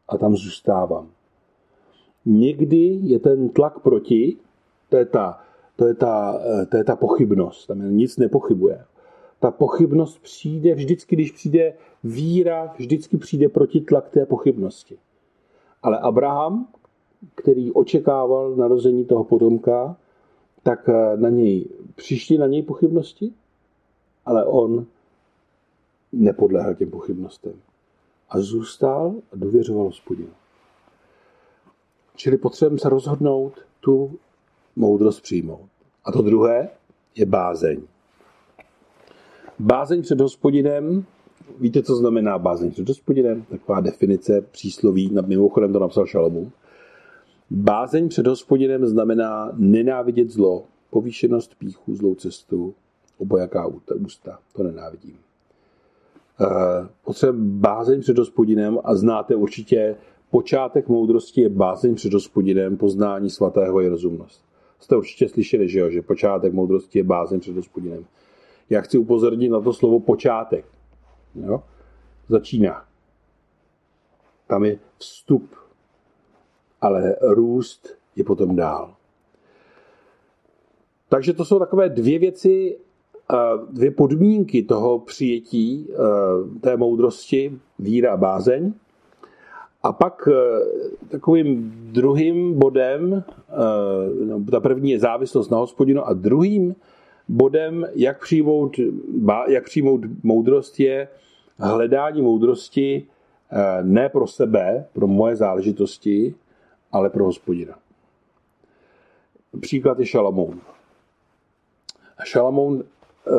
A 0.08 0.18
tam 0.18 0.36
zůstávám. 0.36 1.10
Někdy 2.26 3.00
je 3.02 3.20
ten 3.20 3.50
tlak 3.50 3.80
proti, 3.80 4.38
to 4.90 4.98
je 4.98 5.06
ta, 5.06 5.44
to 5.80 5.88
je 5.88 5.94
ta, 5.94 6.42
to 6.70 6.78
je 6.78 6.84
ta 6.84 6.96
pochybnost, 6.96 7.68
tam 7.68 7.98
nic 7.98 8.18
nepochybuje. 8.18 8.86
Ta 9.40 9.52
pochybnost 9.52 10.20
přijde 10.22 10.76
vždycky, 10.76 11.16
když 11.16 11.32
přijde 11.32 11.74
víra, 12.04 12.74
vždycky 12.78 13.18
přijde 13.18 13.50
proti 13.50 13.82
tlak 13.82 14.10
té 14.10 14.26
pochybnosti. 14.26 14.98
Ale 15.84 16.00
Abraham, 16.00 16.68
který 17.36 17.72
očekával 17.72 18.56
narození 18.56 19.06
toho 19.06 19.24
potomka, 19.24 19.96
tak 20.64 20.90
eh, 20.90 21.18
na 21.18 21.30
něj 21.30 21.66
přišly 21.96 22.38
na 22.38 22.48
něj 22.48 22.64
pochybnosti, 22.64 23.34
ale 24.26 24.46
on 24.46 24.86
nepodléhal 26.12 26.76
těm 26.76 26.92
pochybnostem. 26.92 27.54
A 28.30 28.40
zůstal 28.40 29.16
a 29.34 29.36
důvěřoval 29.36 29.86
hospodinu. 29.86 30.30
Čili 32.16 32.38
potřebujeme 32.38 32.80
se 32.80 32.90
rozhodnout 32.90 33.54
tu 33.80 34.20
moudrost 34.80 35.22
přijmout. 35.22 35.70
A 36.06 36.12
to 36.12 36.22
druhé 36.22 36.70
je 37.16 37.26
bázeň. 37.26 37.82
Bázeň 39.60 40.02
před 40.02 40.22
hospodinem, 40.22 41.06
víte, 41.60 41.84
co 41.84 41.96
znamená 41.96 42.38
bázeň 42.38 42.72
před 42.72 42.88
hospodinem? 42.88 43.44
Taková 43.50 43.80
definice 43.80 44.42
přísloví, 44.42 45.12
mimochodem 45.26 45.74
to 45.74 45.80
napsal 45.80 46.06
Šalomu. 46.06 46.52
Bázeň 47.50 48.10
před 48.10 48.28
hospodinem 48.28 48.88
znamená 48.88 49.52
nenávidět 49.54 50.30
zlo, 50.30 50.64
povýšenost 50.90 51.56
píchu, 51.56 51.96
zlou 51.96 52.16
cestu, 52.16 52.74
obojaká 53.18 53.68
ústa. 53.96 54.40
To 54.56 54.64
nenávidím. 54.64 55.16
Eh, 56.42 56.88
potřebujeme 57.06 57.50
bázeň 57.50 58.02
před 58.02 58.18
hospodinem 58.18 58.80
a 58.84 58.96
znáte 58.96 59.36
určitě 59.36 59.96
počátek 60.32 60.88
moudrosti 60.88 61.42
je 61.42 61.50
bázeň 61.50 61.96
před 61.96 62.14
hospodinem, 62.14 62.78
poznání 62.78 63.30
svatého 63.30 63.82
je 63.82 63.90
rozumnost. 63.90 64.49
Jste 64.80 64.98
určitě 64.98 65.30
slyšeli, 65.30 65.70
že, 65.70 65.80
jo, 65.80 65.90
že 65.90 66.02
počátek 66.02 66.54
moudrosti 66.54 67.00
je 67.00 67.04
bázeň 67.04 67.40
před 67.40 67.56
hospodinem. 67.56 68.06
Já 68.70 68.82
chci 68.82 68.98
upozornit 68.98 69.50
na 69.50 69.62
to 69.62 69.74
slovo 69.74 70.00
počátek. 70.00 70.66
Jo? 71.36 71.64
Začíná. 72.30 72.86
Tam 74.48 74.66
je 74.66 74.80
vstup 74.98 75.56
ale 76.82 77.16
růst 77.22 77.98
je 78.16 78.24
potom 78.24 78.56
dál. 78.56 78.94
Takže 81.10 81.34
to 81.34 81.46
jsou 81.46 81.60
takové 81.60 81.90
dvě 81.90 82.20
věci, 82.20 82.78
dvě 83.72 83.92
podmínky 83.92 84.64
toho 84.64 85.00
přijetí 85.00 85.88
té 86.62 86.78
moudrosti, 86.78 87.60
víra 87.80 88.14
a 88.14 88.18
bázeň. 88.18 88.74
A 89.84 89.94
pak 89.94 90.28
takovým 91.10 91.74
druhým 91.92 92.60
bodem, 92.60 93.24
no, 94.26 94.44
ta 94.52 94.60
první 94.60 94.92
je 94.92 95.00
závislost 95.00 95.50
na 95.50 95.58
hospodinu 95.58 96.08
a 96.08 96.14
druhým 96.14 96.76
bodem, 97.28 97.88
jak 97.96 98.22
přijmout, 98.22 98.76
jak 99.48 99.64
přijmout 99.64 100.02
moudrost, 100.24 100.80
je 100.80 101.08
hledání 101.60 102.22
moudrosti 102.22 103.08
ne 103.82 104.10
pro 104.10 104.28
sebe, 104.28 104.86
pro 104.94 105.08
moje 105.08 105.36
záležitosti, 105.36 106.36
ale 106.92 107.10
pro 107.10 107.26
hospodina. 107.26 107.76
Příklad 109.60 110.00
je 110.00 110.06
Šalamoun. 110.06 110.62
Šalamoun 112.24 112.84
eh, 112.84 113.32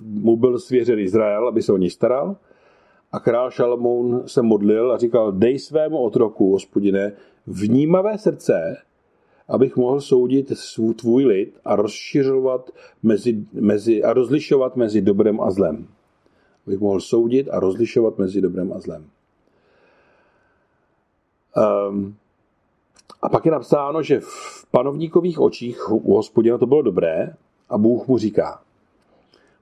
mu 0.00 0.36
byl 0.36 0.58
svěřen 0.58 0.98
Izrael, 0.98 1.48
aby 1.48 1.62
se 1.62 1.72
o 1.72 1.76
něj 1.76 1.90
staral, 1.90 2.36
a 3.12 3.20
král 3.20 3.50
Šalamoun 3.50 4.22
se 4.28 4.42
modlil 4.42 4.92
a 4.92 4.98
říkal, 4.98 5.32
dej 5.32 5.58
svému 5.58 5.98
otroku, 5.98 6.52
hospodine, 6.52 7.12
vnímavé 7.46 8.18
srdce, 8.18 8.76
abych 9.48 9.76
mohl 9.76 10.00
soudit 10.00 10.58
svůj 10.58 10.94
tvůj 10.94 11.24
lid 11.24 11.58
a 11.64 11.76
rozšiřovat 11.76 12.70
mezi, 13.02 13.44
mezi, 13.52 14.04
a 14.04 14.12
rozlišovat 14.12 14.76
mezi 14.76 15.00
dobrem 15.00 15.40
a 15.40 15.50
zlem. 15.50 15.86
Abych 16.66 16.80
mohl 16.80 17.00
soudit 17.00 17.48
a 17.50 17.60
rozlišovat 17.60 18.18
mezi 18.18 18.40
dobrem 18.40 18.72
a 18.72 18.78
zlem. 18.78 19.06
Um, 21.88 22.16
a 23.22 23.28
pak 23.28 23.44
je 23.44 23.52
napsáno, 23.52 24.02
že 24.02 24.20
v 24.20 24.66
panovníkových 24.70 25.40
očích 25.40 25.92
u 25.92 26.14
hospodina 26.14 26.58
to 26.58 26.66
bylo 26.66 26.82
dobré 26.82 27.34
a 27.68 27.78
Bůh 27.78 28.08
mu 28.08 28.18
říká, 28.18 28.60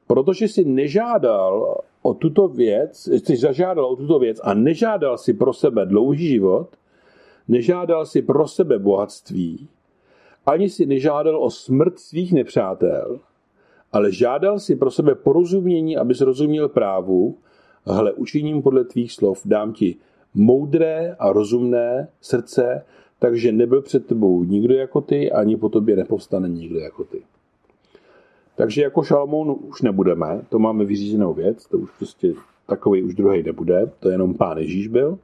protože 0.07 0.49
si 0.49 0.65
nežádal 0.65 1.79
o 2.03 2.15
tuto 2.15 2.49
věc, 2.49 3.09
jsi 3.09 3.37
zažádal 3.37 3.85
o 3.85 3.97
tuto 3.97 4.19
věc 4.19 4.41
a 4.43 4.55
nežádal 4.55 5.19
si 5.19 5.35
pro 5.35 5.53
sebe 5.53 5.87
dlouhý 5.87 6.29
život, 6.29 6.69
nežádal 7.49 8.07
si 8.07 8.23
pro 8.23 8.49
sebe 8.49 8.79
bohatství, 8.79 9.69
ani 10.47 10.69
si 10.69 10.87
nežádal 10.87 11.45
o 11.45 11.51
smrt 11.51 11.99
svých 11.99 12.33
nepřátel, 12.33 13.21
ale 13.93 14.13
žádal 14.13 14.59
si 14.59 14.77
pro 14.77 14.91
sebe 14.91 15.15
porozumění, 15.15 15.97
aby 15.97 16.15
zrozuměl 16.15 16.69
právu, 16.69 17.39
hle, 17.85 18.13
učiním 18.13 18.63
podle 18.63 18.85
tvých 18.85 19.13
slov, 19.13 19.43
dám 19.45 19.73
ti 19.73 19.97
moudré 20.35 21.17
a 21.19 21.33
rozumné 21.33 22.09
srdce, 22.21 22.85
takže 23.19 23.53
nebyl 23.53 23.83
před 23.83 24.07
tebou 24.07 24.45
nikdo 24.45 24.75
jako 24.75 25.01
ty, 25.01 25.33
ani 25.33 25.57
po 25.57 25.69
tobě 25.69 25.97
nepovstane 25.97 26.49
nikdo 26.49 26.79
jako 26.79 27.05
ty. 27.05 27.23
Takže 28.57 28.83
jako 28.83 29.03
Šalmoun 29.03 29.57
už 29.61 29.83
nebudeme, 29.83 30.43
to 30.49 30.59
máme 30.59 30.85
vyřízenou 30.85 31.35
věc, 31.35 31.67
to 31.67 31.79
už 31.79 31.91
prostě 31.99 32.35
takový 32.67 33.03
už 33.03 33.15
druhý 33.15 33.43
nebude, 33.43 33.91
to 34.01 34.09
jenom 34.09 34.35
pán 34.35 34.59
Ježíš 34.59 34.89
byl, 34.89 35.19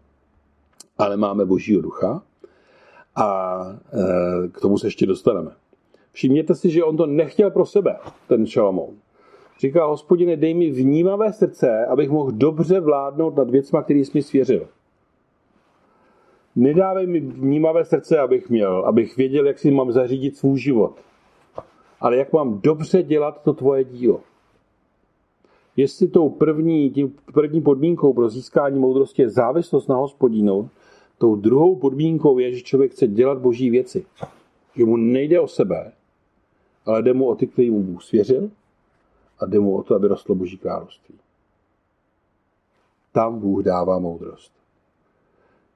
ale 0.99 1.17
máme 1.17 1.45
božího 1.45 1.83
ducha 1.83 2.23
a 3.17 3.59
e, 3.93 4.49
k 4.49 4.61
tomu 4.61 4.79
se 4.79 4.87
ještě 4.87 5.07
dostaneme. 5.07 5.51
Všimněte 6.13 6.55
si, 6.55 6.71
že 6.71 6.85
on 6.85 6.97
to 6.97 7.07
nechtěl 7.07 7.51
pro 7.51 7.67
sebe, 7.67 7.97
ten 8.29 8.47
Šalamoun. 8.47 8.95
Říká, 9.61 9.87
hospodine, 9.87 10.37
dej 10.37 10.55
mi 10.55 10.71
vnímavé 10.71 11.33
srdce, 11.33 11.87
abych 11.87 12.11
mohl 12.11 12.33
dobře 12.33 12.81
vládnout 12.81 13.37
nad 13.37 13.51
věcma, 13.51 13.83
který 13.83 14.05
jsi 14.05 14.11
mi 14.15 14.23
svěřil. 14.23 14.69
Nedávej 16.57 17.07
mi 17.07 17.21
vnímavé 17.21 17.85
srdce, 17.85 18.19
abych 18.19 18.51
měl, 18.51 18.85
abych 18.87 19.17
věděl, 19.17 19.47
jak 19.47 19.59
si 19.59 19.71
mám 19.71 19.93
zařídit 19.93 20.37
svůj 20.37 20.59
život. 20.59 21.01
Ale 22.03 22.17
jak 22.17 22.33
mám 22.33 22.61
dobře 22.61 23.03
dělat 23.03 23.43
to 23.43 23.53
tvoje 23.53 23.85
dílo. 23.85 24.21
Jestli 25.77 26.09
tou 26.09 26.29
první, 26.29 26.91
tím 26.91 27.17
první 27.35 27.61
podmínkou 27.61 28.13
pro 28.13 28.29
získání 28.29 28.79
moudrosti 28.79 29.23
je 29.23 29.31
závislost 29.31 29.89
na 29.89 29.97
hospodinu, 29.97 30.69
tou 31.19 31.37
druhou 31.37 31.77
podmínkou 31.77 32.39
je, 32.39 32.53
že 32.53 32.63
člověk 32.63 32.93
chce 32.93 33.07
dělat 33.07 33.39
boží 33.39 33.71
věci. 33.71 34.07
Že 34.77 34.85
mu 34.85 34.97
nejde 34.97 35.41
o 35.41 35.49
sebe, 35.49 35.93
ale 36.87 37.03
jde 37.03 37.13
mu 37.13 37.29
o 37.29 37.35
ty, 37.35 37.47
který 37.47 37.71
mu 37.71 37.83
Bůh 37.83 38.03
svěřil 38.03 38.51
a 39.39 39.47
jde 39.47 39.59
mu 39.59 39.77
o 39.77 39.83
to, 39.83 39.95
aby 39.95 40.09
rostlo 40.09 40.35
boží 40.35 40.59
království. 40.59 41.15
Tam 43.13 43.39
Bůh 43.39 43.65
dává 43.65 43.99
moudrost. 43.99 44.53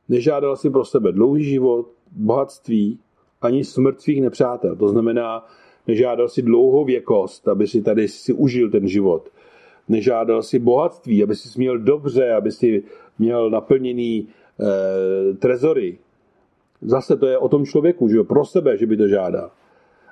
Nežádal 0.08 0.56
si 0.56 0.70
pro 0.70 0.84
sebe 0.84 1.12
dlouhý 1.12 1.44
život, 1.44 1.86
bohatství, 2.12 2.98
ani 3.42 3.64
smrt 3.64 4.00
svých 4.00 4.22
nepřátel. 4.22 4.76
To 4.76 4.88
znamená, 4.88 5.46
nežádal 5.86 6.28
si 6.28 6.42
dlouhou 6.42 6.84
věkost, 6.84 7.48
aby 7.48 7.66
si 7.66 7.82
tady 7.82 8.08
si 8.08 8.32
užil 8.32 8.70
ten 8.70 8.88
život. 8.88 9.28
Nežádal 9.88 10.42
si 10.42 10.58
bohatství, 10.58 11.22
aby 11.22 11.34
si 11.34 11.58
měl 11.58 11.78
dobře, 11.78 12.32
aby 12.32 12.52
si 12.52 12.82
měl 13.18 13.50
naplněný 13.50 14.28
e, 14.28 15.34
trezory. 15.34 15.98
Zase 16.82 17.16
to 17.16 17.26
je 17.26 17.38
o 17.38 17.48
tom 17.48 17.66
člověku, 17.66 18.08
že 18.08 18.16
jo, 18.16 18.24
pro 18.24 18.44
sebe, 18.44 18.76
že 18.76 18.86
by 18.86 18.96
to 18.96 19.08
žádal. 19.08 19.50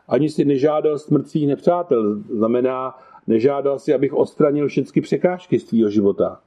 Ani 0.09 0.31
si 0.31 0.45
nežádal 0.45 0.99
smrt 0.99 1.29
svých 1.29 1.47
nepřátel. 1.49 2.21
Znamená, 2.31 2.99
nežádal 3.27 3.79
si, 3.79 3.95
abych 3.95 4.15
odstranil 4.15 4.69
všechny 4.69 5.03
překážky 5.03 5.59
z 5.59 5.65
tvýho 5.65 5.91
života. 5.91 6.41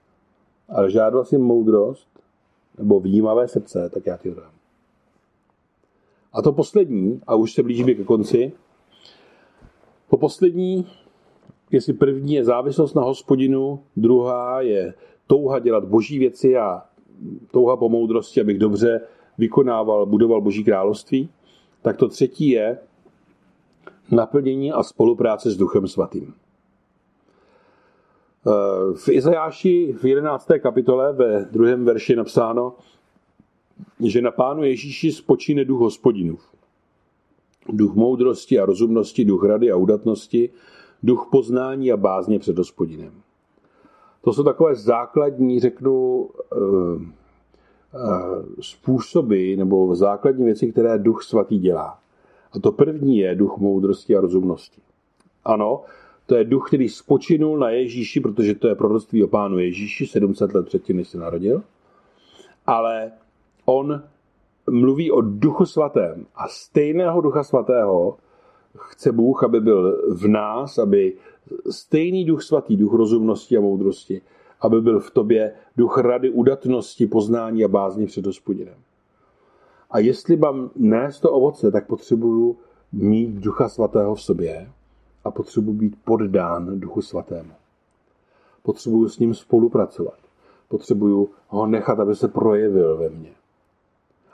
Ale 0.70 0.92
žádal 0.92 1.26
si 1.26 1.38
moudrost, 1.38 2.08
nebo 2.78 3.00
vnímavé 3.00 3.48
srdce, 3.48 3.90
tak 3.94 4.06
já 4.06 4.18
ti 4.18 4.30
dám. 4.30 4.52
A 6.34 6.42
to 6.42 6.54
poslední, 6.54 7.22
a 7.28 7.36
už 7.36 7.54
se 7.54 7.64
blížíme 7.64 7.94
ke 7.94 8.04
konci, 8.04 8.52
to 10.10 10.18
poslední, 10.18 10.88
jestli 11.72 11.94
první 11.94 12.34
je 12.34 12.46
závislost 12.46 12.94
na 12.94 13.02
hospodinu, 13.02 13.84
druhá 13.96 14.62
je 14.62 14.94
touha 15.28 15.60
dělat 15.60 15.86
boží 15.86 16.20
věci 16.20 16.58
a 16.58 16.84
touha 17.52 17.78
po 17.78 17.90
moudrosti, 17.90 18.42
abych 18.42 18.60
dobře 18.60 19.02
vykonával, 19.38 20.06
budoval 20.06 20.42
boží 20.42 20.64
království, 20.64 21.30
tak 21.82 21.98
to 21.98 22.08
třetí 22.08 22.50
je 22.50 22.78
naplnění 24.12 24.72
a 24.72 24.84
spolupráce 24.84 25.52
s 25.52 25.58
Duchem 25.58 25.88
Svatým. 25.88 26.34
V 28.96 29.10
Izajáši 29.10 29.94
v 29.94 30.06
11. 30.06 30.48
kapitole 30.60 31.14
ve 31.14 31.46
druhém 31.46 31.86
verši 31.86 32.12
je 32.12 32.18
napsáno, 32.18 32.74
že 34.06 34.22
na 34.22 34.32
pánu 34.32 34.64
Ježíši 34.64 35.12
spočíne 35.12 35.66
duch 35.66 35.80
hospodinův. 35.80 36.57
Duch 37.70 37.96
moudrosti 37.96 38.60
a 38.60 38.66
rozumnosti, 38.66 39.26
duch 39.26 39.44
rady 39.44 39.72
a 39.72 39.76
udatnosti, 39.76 40.50
duch 41.04 41.28
poznání 41.32 41.92
a 41.92 41.98
bázně 41.98 42.40
před 42.40 42.58
hospodinem. 42.58 43.12
To 44.22 44.34
jsou 44.34 44.44
takové 44.44 44.76
základní, 44.76 45.60
řeknu, 45.60 46.30
eh, 46.54 46.58
eh, 47.94 48.44
způsoby 48.62 49.56
nebo 49.56 49.96
základní 49.96 50.46
věci, 50.46 50.72
které 50.72 51.00
duch 51.00 51.24
svatý 51.24 51.60
dělá. 51.60 52.00
A 52.52 52.60
to 52.60 52.72
první 52.72 53.18
je 53.18 53.36
duch 53.36 53.58
moudrosti 53.58 54.16
a 54.16 54.22
rozumnosti. 54.22 54.82
Ano, 55.46 55.84
to 56.26 56.36
je 56.36 56.44
duch, 56.44 56.68
který 56.68 56.90
spočinul 56.90 57.58
na 57.58 57.70
Ježíši, 57.70 58.20
protože 58.20 58.56
to 58.56 58.68
je 58.68 58.76
proroctví 58.76 59.24
o 59.24 59.28
pánu 59.28 59.60
Ježíši, 59.60 60.08
700 60.08 60.54
let 60.54 60.66
předtím, 60.66 60.98
než 60.98 61.08
se 61.08 61.18
narodil. 61.18 61.64
Ale 62.66 63.12
on 63.66 64.04
mluví 64.70 65.12
o 65.12 65.22
duchu 65.22 65.66
svatém 65.66 66.26
a 66.36 66.48
stejného 66.48 67.22
ducha 67.22 67.44
svatého 67.44 68.18
chce 68.78 69.12
Bůh, 69.12 69.44
aby 69.44 69.60
byl 69.60 69.98
v 70.14 70.28
nás, 70.28 70.78
aby 70.78 71.14
stejný 71.70 72.26
duch 72.26 72.44
svatý, 72.44 72.78
duch 72.78 72.94
rozumnosti 72.94 73.58
a 73.58 73.62
moudrosti, 73.62 74.22
aby 74.62 74.82
byl 74.82 75.00
v 75.00 75.12
tobě 75.12 75.54
duch 75.78 75.98
rady, 75.98 76.30
udatnosti, 76.30 77.08
poznání 77.08 77.64
a 77.64 77.68
bázně 77.68 78.06
před 78.06 78.26
hospodinem. 78.26 78.76
A 79.92 80.00
jestli 80.00 80.38
mám 80.38 80.70
nést 80.76 81.20
to 81.20 81.32
ovoce, 81.32 81.72
tak 81.72 81.88
potřebuju 81.88 82.58
mít 82.92 83.30
ducha 83.30 83.70
svatého 83.70 84.16
v 84.16 84.22
sobě 84.22 84.72
a 85.24 85.32
potřebuji 85.32 85.74
být 85.74 85.96
poddán 86.06 86.80
Duchu 86.80 87.02
Svatému. 87.02 87.52
Potřebuji 88.64 89.10
s 89.10 89.20
ním 89.20 89.34
spolupracovat. 89.34 90.18
Potřebuji 90.70 91.30
ho 91.48 91.68
nechat, 91.68 92.00
aby 92.00 92.16
se 92.16 92.28
projevil 92.28 92.98
ve 92.98 93.10
mně. 93.10 93.37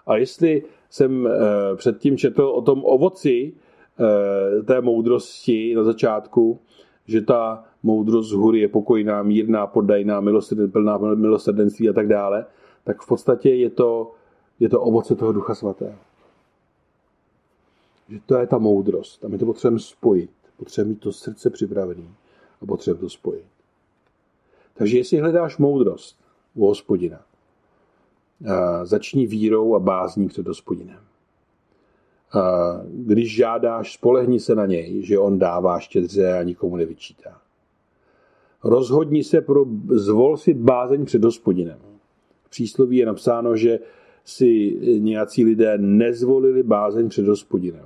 A 0.05 0.17
jestli 0.17 0.63
jsem 0.89 1.27
eh, 1.27 1.75
předtím 1.75 2.17
četl 2.17 2.41
o 2.41 2.61
tom 2.61 2.81
ovoci 2.85 3.53
eh, 3.53 4.63
té 4.63 4.81
moudrosti 4.81 5.75
na 5.75 5.83
začátku, 5.83 6.59
že 7.07 7.21
ta 7.21 7.63
moudrost 7.83 8.29
z 8.29 8.33
hůry 8.33 8.59
je 8.59 8.67
pokojná, 8.67 9.23
mírná, 9.23 9.67
poddajná, 9.67 10.21
plná 10.71 10.97
milosrdenství 10.97 11.89
a 11.89 11.93
tak 11.93 12.07
dále, 12.07 12.45
tak 12.83 13.01
v 13.01 13.07
podstatě 13.07 13.49
je 13.49 13.69
to, 13.69 14.11
je 14.59 14.69
to 14.69 14.81
ovoce 14.81 15.15
toho 15.15 15.31
Ducha 15.31 15.55
Svatého. 15.55 15.95
Že 18.09 18.19
to 18.25 18.37
je 18.37 18.47
ta 18.47 18.57
moudrost 18.57 19.25
a 19.25 19.27
my 19.27 19.37
to 19.37 19.45
potřebujeme 19.45 19.79
spojit. 19.79 20.29
Potřebujeme 20.57 20.89
mít 20.89 20.99
to 20.99 21.11
srdce 21.11 21.49
připravený 21.49 22.09
a 22.61 22.65
potřebujeme 22.65 23.01
to 23.01 23.09
spojit. 23.09 23.45
Takže 24.73 24.97
jestli 24.97 25.17
hledáš 25.17 25.57
moudrost 25.57 26.19
u 26.55 26.65
hospodina, 26.67 27.19
začni 28.83 29.27
vírou 29.27 29.75
a 29.75 29.79
bázní 29.79 30.27
před 30.27 30.47
hospodinem. 30.47 30.99
Když 32.87 33.35
žádáš, 33.35 33.93
spolehni 33.93 34.39
se 34.39 34.55
na 34.55 34.65
něj, 34.65 35.01
že 35.03 35.19
on 35.19 35.39
dává 35.39 35.79
štědře 35.79 36.33
a 36.33 36.43
nikomu 36.43 36.77
nevyčítá. 36.77 37.41
Rozhodni 38.63 39.23
se 39.23 39.41
pro, 39.41 39.65
zvol 39.89 40.37
si 40.37 40.53
bázeň 40.53 41.05
před 41.05 41.23
hospodinem. 41.23 41.79
V 42.43 42.49
přísloví 42.49 42.97
je 42.97 43.05
napsáno, 43.05 43.55
že 43.55 43.79
si 44.25 44.77
nějací 44.99 45.43
lidé 45.43 45.77
nezvolili 45.77 46.63
bázeň 46.63 47.09
před 47.09 47.27
hospodinem. 47.27 47.85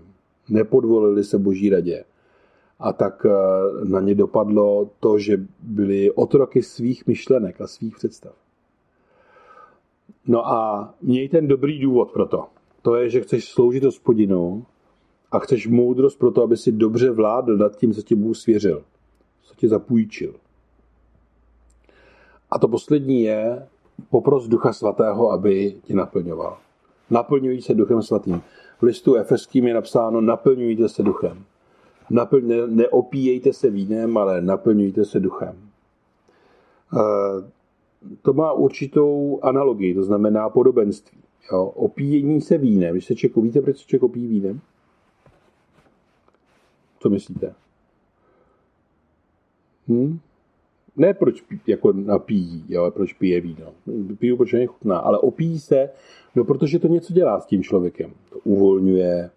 Nepodvolili 0.50 1.24
se 1.24 1.38
boží 1.38 1.70
radě 1.70 2.04
a 2.80 2.94
tak 2.94 3.26
eh, 3.26 3.32
na 3.86 4.02
ně 4.02 4.16
dopadlo 4.16 4.90
to, 5.00 5.20
že 5.20 5.42
byli 5.60 6.12
otroky 6.12 6.64
svých 6.64 7.08
myšlenek 7.08 7.62
a 7.62 7.68
svých 7.68 7.96
představ. 7.96 8.34
No 10.28 10.48
a 10.48 10.94
měj 11.02 11.30
ten 11.30 11.48
dobrý 11.48 11.80
důvod 11.80 12.12
pro 12.12 12.26
to. 12.26 12.46
To 12.82 12.96
je, 12.96 13.10
že 13.10 13.22
chceš 13.22 13.46
sloužit 13.46 13.84
hospodinu 13.84 14.66
a 15.32 15.40
chceš 15.40 15.68
moudrost 15.68 16.20
pro 16.20 16.32
to, 16.32 16.44
aby 16.44 16.58
si 16.58 16.72
dobře 16.72 17.12
vládl 17.12 17.58
nad 17.58 17.76
tím, 17.76 17.94
co 17.94 18.02
ti 18.02 18.16
Bůh 18.16 18.38
svěřil, 18.38 18.84
co 19.44 19.56
ti 19.56 19.68
zapůjčil. 19.68 20.34
A 22.52 22.60
to 22.60 22.68
poslední 22.68 23.22
je 23.22 23.68
popros 24.10 24.48
Ducha 24.48 24.74
Svatého, 24.74 25.32
aby 25.32 25.76
tě 25.84 25.96
naplňoval. 25.96 26.58
Naplňují 27.10 27.62
se 27.62 27.74
Duchem 27.74 28.02
Svatým. 28.02 28.42
V 28.80 28.84
listu 28.84 29.16
Efeským 29.16 29.68
je 29.68 29.74
napsáno, 29.74 30.22
naplňujte 30.22 30.90
se 30.90 31.04
Duchem. 31.04 31.46
Naplň, 32.10 32.48
ne, 32.48 32.68
neopíjejte 32.68 33.54
se 33.54 33.70
vínem, 33.70 34.18
ale 34.18 34.42
naplňujte 34.42 35.06
se 35.06 35.20
duchem. 35.20 35.56
E, 36.94 37.02
to 38.22 38.34
má 38.34 38.54
určitou 38.54 39.40
analogii, 39.42 39.94
to 39.94 40.04
znamená 40.04 40.50
podobenství. 40.50 41.18
Jo? 41.52 41.66
Opíjení 41.66 42.42
se 42.42 42.58
vínem. 42.58 42.94
Když 42.94 43.06
se 43.06 43.16
Čeko, 43.16 43.42
víte, 43.42 43.62
proč 43.62 43.78
se 43.78 43.88
Ček 43.88 44.04
opíjí 44.04 44.28
vínem? 44.28 44.62
Co 47.00 47.10
myslíte? 47.10 47.54
Hm? 49.88 50.20
Ne 50.96 51.14
proč 51.14 51.44
jako 51.68 51.94
napíjí, 51.94 52.66
jo, 52.70 52.92
proč 52.92 53.14
pije 53.14 53.42
víno. 53.42 53.74
Piju, 54.20 54.38
protože 54.38 54.58
je 54.58 54.68
chutná, 54.68 54.98
ale 54.98 55.18
opíjí 55.18 55.60
se, 55.60 55.90
no 56.36 56.44
protože 56.44 56.80
to 56.80 56.88
něco 56.88 57.14
dělá 57.14 57.40
s 57.40 57.46
tím 57.46 57.64
člověkem. 57.64 58.14
To 58.30 58.40
uvolňuje, 58.44 59.30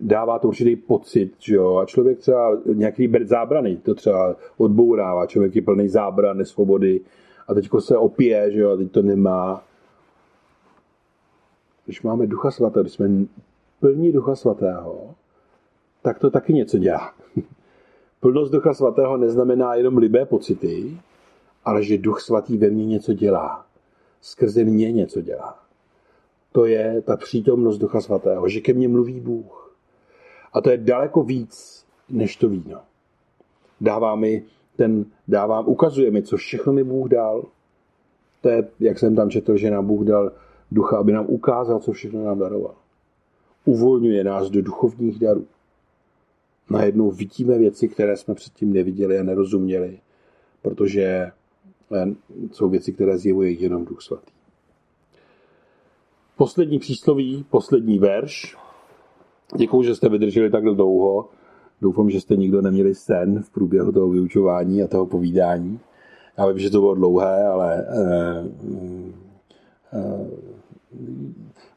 dává 0.00 0.38
to 0.38 0.48
určitý 0.48 0.76
pocit, 0.76 1.32
že 1.38 1.54
jo, 1.54 1.76
a 1.76 1.86
člověk 1.86 2.18
třeba 2.18 2.58
nějaký 2.74 3.12
zábrany, 3.24 3.76
to 3.76 3.94
třeba 3.94 4.36
odbourává, 4.56 5.26
člověk 5.26 5.56
je 5.56 5.62
plný 5.62 5.88
zábran, 5.88 6.38
nesvobody 6.38 7.00
a 7.48 7.54
teďko 7.54 7.80
se 7.80 7.96
opije, 7.96 8.52
že 8.52 8.60
jo, 8.60 8.70
a 8.70 8.76
teď 8.76 8.90
to 8.90 9.02
nemá. 9.02 9.64
Když 11.84 12.02
máme 12.02 12.26
Ducha 12.26 12.50
Svatého, 12.50 12.82
když 12.82 12.92
jsme 12.92 13.08
plní 13.80 14.12
Ducha 14.12 14.36
Svatého, 14.36 15.14
tak 16.02 16.18
to 16.18 16.30
taky 16.30 16.52
něco 16.52 16.78
dělá. 16.78 17.12
Plnost 18.20 18.52
Ducha 18.52 18.74
Svatého 18.74 19.16
neznamená 19.16 19.74
jenom 19.74 19.98
libé 19.98 20.26
pocity, 20.26 20.98
ale 21.64 21.82
že 21.82 21.98
Duch 21.98 22.20
Svatý 22.20 22.58
ve 22.58 22.70
mně 22.70 22.86
něco 22.86 23.12
dělá. 23.12 23.66
Skrze 24.20 24.64
mě 24.64 24.92
něco 24.92 25.20
dělá 25.20 25.65
to 26.56 26.66
je 26.66 27.02
ta 27.02 27.16
přítomnost 27.16 27.78
Ducha 27.78 28.00
Svatého, 28.00 28.48
že 28.48 28.60
ke 28.60 28.72
mně 28.72 28.88
mluví 28.88 29.20
Bůh. 29.20 29.76
A 30.52 30.60
to 30.60 30.70
je 30.70 30.76
daleko 30.76 31.22
víc 31.22 31.84
než 32.08 32.36
to 32.36 32.48
víno. 32.48 32.80
Dává 33.80 34.16
mi 34.16 34.44
ten, 34.76 35.04
dávám, 35.28 35.68
ukazuje 35.68 36.10
mi, 36.10 36.22
co 36.22 36.36
všechno 36.36 36.72
mi 36.72 36.84
Bůh 36.84 37.08
dal. 37.08 37.44
To 38.40 38.48
je, 38.48 38.68
jak 38.80 38.98
jsem 38.98 39.16
tam 39.16 39.30
četl, 39.30 39.56
že 39.56 39.70
nám 39.70 39.86
Bůh 39.86 40.04
dal 40.04 40.32
ducha, 40.72 40.96
aby 40.96 41.12
nám 41.12 41.26
ukázal, 41.28 41.80
co 41.80 41.92
všechno 41.92 42.24
nám 42.24 42.38
daroval. 42.38 42.74
Uvolňuje 43.64 44.24
nás 44.24 44.50
do 44.50 44.62
duchovních 44.62 45.18
darů. 45.18 45.46
Najednou 46.70 47.10
vidíme 47.10 47.58
věci, 47.58 47.88
které 47.88 48.16
jsme 48.16 48.34
předtím 48.34 48.72
neviděli 48.72 49.18
a 49.18 49.22
nerozuměli, 49.22 49.98
protože 50.62 51.02
eh, 51.02 52.06
jsou 52.52 52.68
věci, 52.68 52.92
které 52.92 53.18
zjevuje 53.18 53.50
jenom 53.50 53.84
Duch 53.84 54.02
Svatý. 54.02 54.35
Poslední 56.36 56.78
přísloví, 56.78 57.44
poslední 57.50 57.98
verš. 57.98 58.56
Děkuji, 59.56 59.82
že 59.82 59.94
jste 59.94 60.08
vydrželi 60.08 60.50
takhle 60.50 60.74
dlouho. 60.74 61.28
Doufám, 61.80 62.10
že 62.10 62.20
jste 62.20 62.36
nikdo 62.36 62.62
neměli 62.62 62.94
sen 62.94 63.42
v 63.42 63.50
průběhu 63.50 63.92
toho 63.92 64.08
vyučování 64.08 64.82
a 64.82 64.88
toho 64.88 65.06
povídání. 65.06 65.80
Já 66.38 66.46
vím, 66.46 66.58
že 66.58 66.70
to 66.70 66.80
bylo 66.80 66.94
dlouhé, 66.94 67.46
ale 67.46 67.86
eh, 67.88 68.44
eh, 69.92 70.26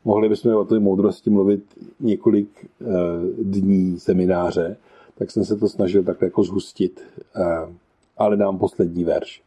mohli 0.05 0.29
bychom 0.29 0.55
o 0.55 0.65
té 0.65 0.79
moudrosti 0.79 1.29
mluvit 1.29 1.63
několik 1.99 2.49
eh, 2.81 2.85
dní 3.43 3.99
semináře, 3.99 4.77
tak 5.17 5.31
jsem 5.31 5.45
se 5.45 5.55
to 5.55 5.69
snažil 5.69 6.03
tak 6.03 6.21
jako 6.21 6.43
zhustit. 6.43 7.01
Eh, 7.35 7.75
ale 8.17 8.37
dám 8.37 8.57
poslední 8.57 9.03
verš. 9.03 9.43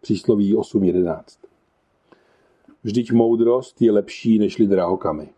Přísloví 0.00 0.56
8.11. 0.56 1.47
Vždyť 2.84 3.12
moudrost 3.12 3.82
je 3.82 3.92
lepší 3.92 4.38
nežli 4.38 4.66
drahokamy. 4.66 5.28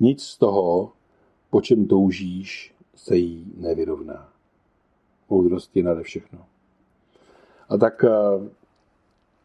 Nic 0.00 0.22
z 0.22 0.38
toho, 0.38 0.92
po 1.50 1.60
čem 1.60 1.86
toužíš, 1.86 2.74
se 2.94 3.16
jí 3.16 3.52
nevyrovná. 3.56 4.28
Moudrost 5.30 5.76
je 5.76 5.82
nade 5.82 6.02
všechno. 6.02 6.38
A 7.68 7.76
tak 7.76 8.04
eh, 8.04 8.10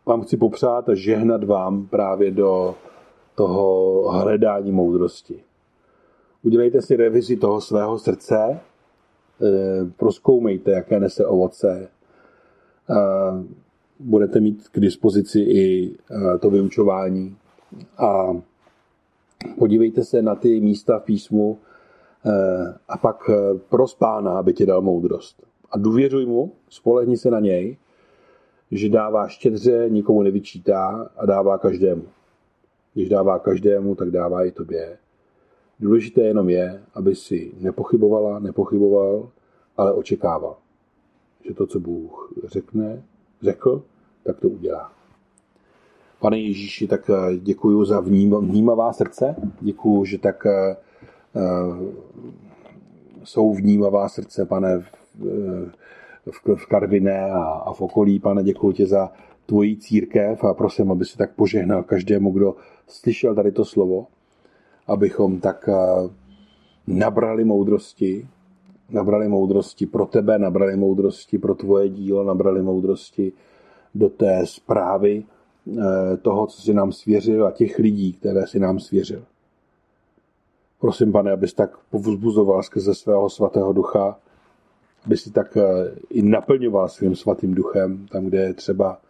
vám 0.06 0.22
chci 0.22 0.38
popřát 0.38 0.90
a 0.90 0.96
žehnat 0.96 1.44
vám 1.44 1.88
právě 1.88 2.32
do 2.32 2.76
toho 3.36 4.02
hledání 4.12 4.72
moudrosti. 4.72 5.44
Udělejte 6.44 6.82
si 6.82 6.96
revizi 6.96 7.38
toho 7.38 7.62
svého 7.62 8.00
srdce, 8.00 8.60
eh, 9.42 9.86
proskoumejte, 9.98 10.72
jaké 10.72 11.00
nese 11.00 11.26
ovoce. 11.26 11.90
Budete 14.00 14.40
mít 14.40 14.70
k 14.70 14.80
dispozici 14.80 15.40
i 15.40 15.92
eh, 15.92 16.38
to 16.38 16.50
vyučování. 16.50 17.38
A 17.98 18.38
podívejte 19.60 20.04
se 20.04 20.22
na 20.22 20.36
ty 20.36 20.60
místa 20.62 21.00
v 21.00 21.04
písmu 21.04 21.58
a 22.90 22.98
pak 22.98 23.30
pros 23.70 23.96
pána, 23.96 24.40
aby 24.40 24.54
ti 24.54 24.66
dal 24.66 24.82
moudrost. 24.82 25.44
A 25.72 25.78
důvěřuj 25.78 26.26
mu, 26.26 26.52
spolehni 26.70 27.18
se 27.18 27.32
na 27.32 27.40
něj 27.40 27.78
že 28.72 28.90
dává 28.90 29.28
štědře, 29.28 29.86
nikomu 29.90 30.22
nevyčítá 30.22 31.10
a 31.18 31.26
dává 31.26 31.58
každému. 31.58 32.04
Když 32.94 33.10
dává 33.10 33.40
každému, 33.40 33.96
tak 33.96 34.12
dává 34.12 34.46
i 34.46 34.52
tobě. 34.52 34.98
Důležité 35.80 36.22
jenom 36.22 36.50
je, 36.50 36.84
aby 36.94 37.16
si 37.16 37.52
nepochybovala, 37.60 38.40
nepochyboval, 38.40 39.30
ale 39.78 39.94
očekával, 39.94 40.58
že 41.48 41.54
to, 41.54 41.68
co 41.68 41.80
Bůh 41.80 42.34
řekne, 42.46 43.04
řekl, 43.42 43.84
tak 44.24 44.40
to 44.40 44.50
udělá. 44.50 44.92
Pane 46.20 46.40
Ježíši, 46.40 46.88
tak 46.88 47.10
eh, 47.10 47.38
děkuji 47.38 47.86
za 47.86 48.00
vnímavá 48.40 48.94
srdce. 48.94 49.36
Děkuji, 49.62 50.06
že 50.06 50.18
tak 50.18 50.46
uh, 50.46 51.78
jsou 53.24 53.54
vnímavá 53.54 54.10
srdce, 54.10 54.46
pane, 54.46 54.84
v, 56.32 56.56
v 56.56 56.66
Karviné 56.66 57.32
a, 57.32 57.44
a 57.44 57.74
v 57.74 57.82
okolí. 57.82 58.20
Pane, 58.20 58.44
děkuji 58.44 58.72
ti 58.72 58.86
za 58.86 59.12
tvoji 59.46 59.78
církev 59.78 60.44
a 60.44 60.54
prosím, 60.54 60.92
aby 60.92 61.06
si 61.06 61.18
tak 61.18 61.36
požehnal 61.36 61.84
každému, 61.84 62.32
kdo 62.32 62.56
slyšel 62.88 63.36
tady 63.36 63.52
to 63.52 63.66
slovo, 63.66 64.08
abychom 64.88 65.40
tak 65.40 65.70
eh, 65.70 66.10
nabrali 66.88 67.44
moudrosti, 67.44 68.28
nabrali 68.90 69.28
moudrosti 69.28 69.86
pro 69.86 70.06
tebe, 70.06 70.40
nabrali 70.40 70.76
moudrosti 70.76 71.38
pro 71.38 71.56
tvoje 71.56 71.90
dílo, 71.90 72.24
nabrali 72.24 72.62
moudrosti 72.62 73.32
do 73.96 74.10
té 74.10 74.42
zprávy 74.46 75.24
eh, 75.24 76.18
toho, 76.18 76.48
co 76.48 76.62
si 76.62 76.74
nám 76.74 76.92
svěřil 76.92 77.48
a 77.48 77.52
těch 77.52 77.80
lidí, 77.80 78.14
které 78.14 78.48
si 78.48 78.60
nám 78.60 78.80
svěřil. 78.80 79.24
Prosím, 80.80 81.12
pane, 81.12 81.32
abys 81.32 81.54
tak 81.54 81.78
povzbuzoval 81.90 82.64
skrze 82.64 82.96
svého 82.96 83.30
svatého 83.30 83.74
ducha 83.74 84.18
aby 85.06 85.18
si 85.18 85.32
tak 85.32 85.58
eh, 85.58 85.64
i 86.10 86.22
naplňoval 86.22 86.90
svým 86.90 87.16
svatým 87.16 87.54
duchem, 87.54 88.08
tam, 88.08 88.26
kde 88.26 88.38
je 88.38 88.54
třeba 88.54 89.02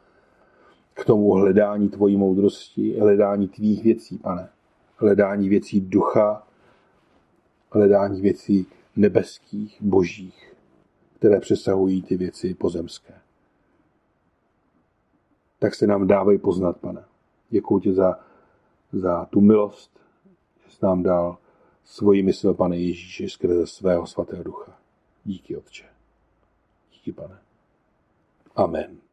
k 0.93 1.05
tomu 1.05 1.32
hledání 1.32 1.89
tvojí 1.89 2.17
moudrosti, 2.17 2.99
hledání 2.99 3.47
tvých 3.47 3.84
věcí, 3.84 4.17
pane. 4.17 4.49
Hledání 4.97 5.49
věcí 5.49 5.82
ducha, 5.82 6.43
hledání 7.71 8.21
věcí 8.21 8.67
nebeských, 8.95 9.81
božích, 9.81 10.53
které 11.13 11.39
přesahují 11.39 12.01
ty 12.01 12.17
věci 12.17 12.53
pozemské. 12.53 13.13
Tak 15.59 15.75
se 15.75 15.87
nám 15.87 16.07
dávej 16.07 16.37
poznat, 16.37 16.77
pane. 16.77 17.03
Děkuji 17.49 17.79
ti 17.79 17.93
za, 17.93 18.19
za 18.91 19.25
tu 19.25 19.41
milost, 19.41 19.99
že 20.65 20.71
jsi 20.71 20.85
nám 20.85 21.03
dal 21.03 21.37
svoji 21.83 22.23
mysl, 22.23 22.53
pane 22.53 22.77
Ježíši, 22.77 23.29
skrze 23.29 23.67
svého 23.67 24.07
svatého 24.07 24.43
ducha. 24.43 24.79
Díky, 25.23 25.57
Otče. 25.57 25.85
Díky, 26.91 27.11
pane. 27.11 27.39
Amen. 28.55 29.04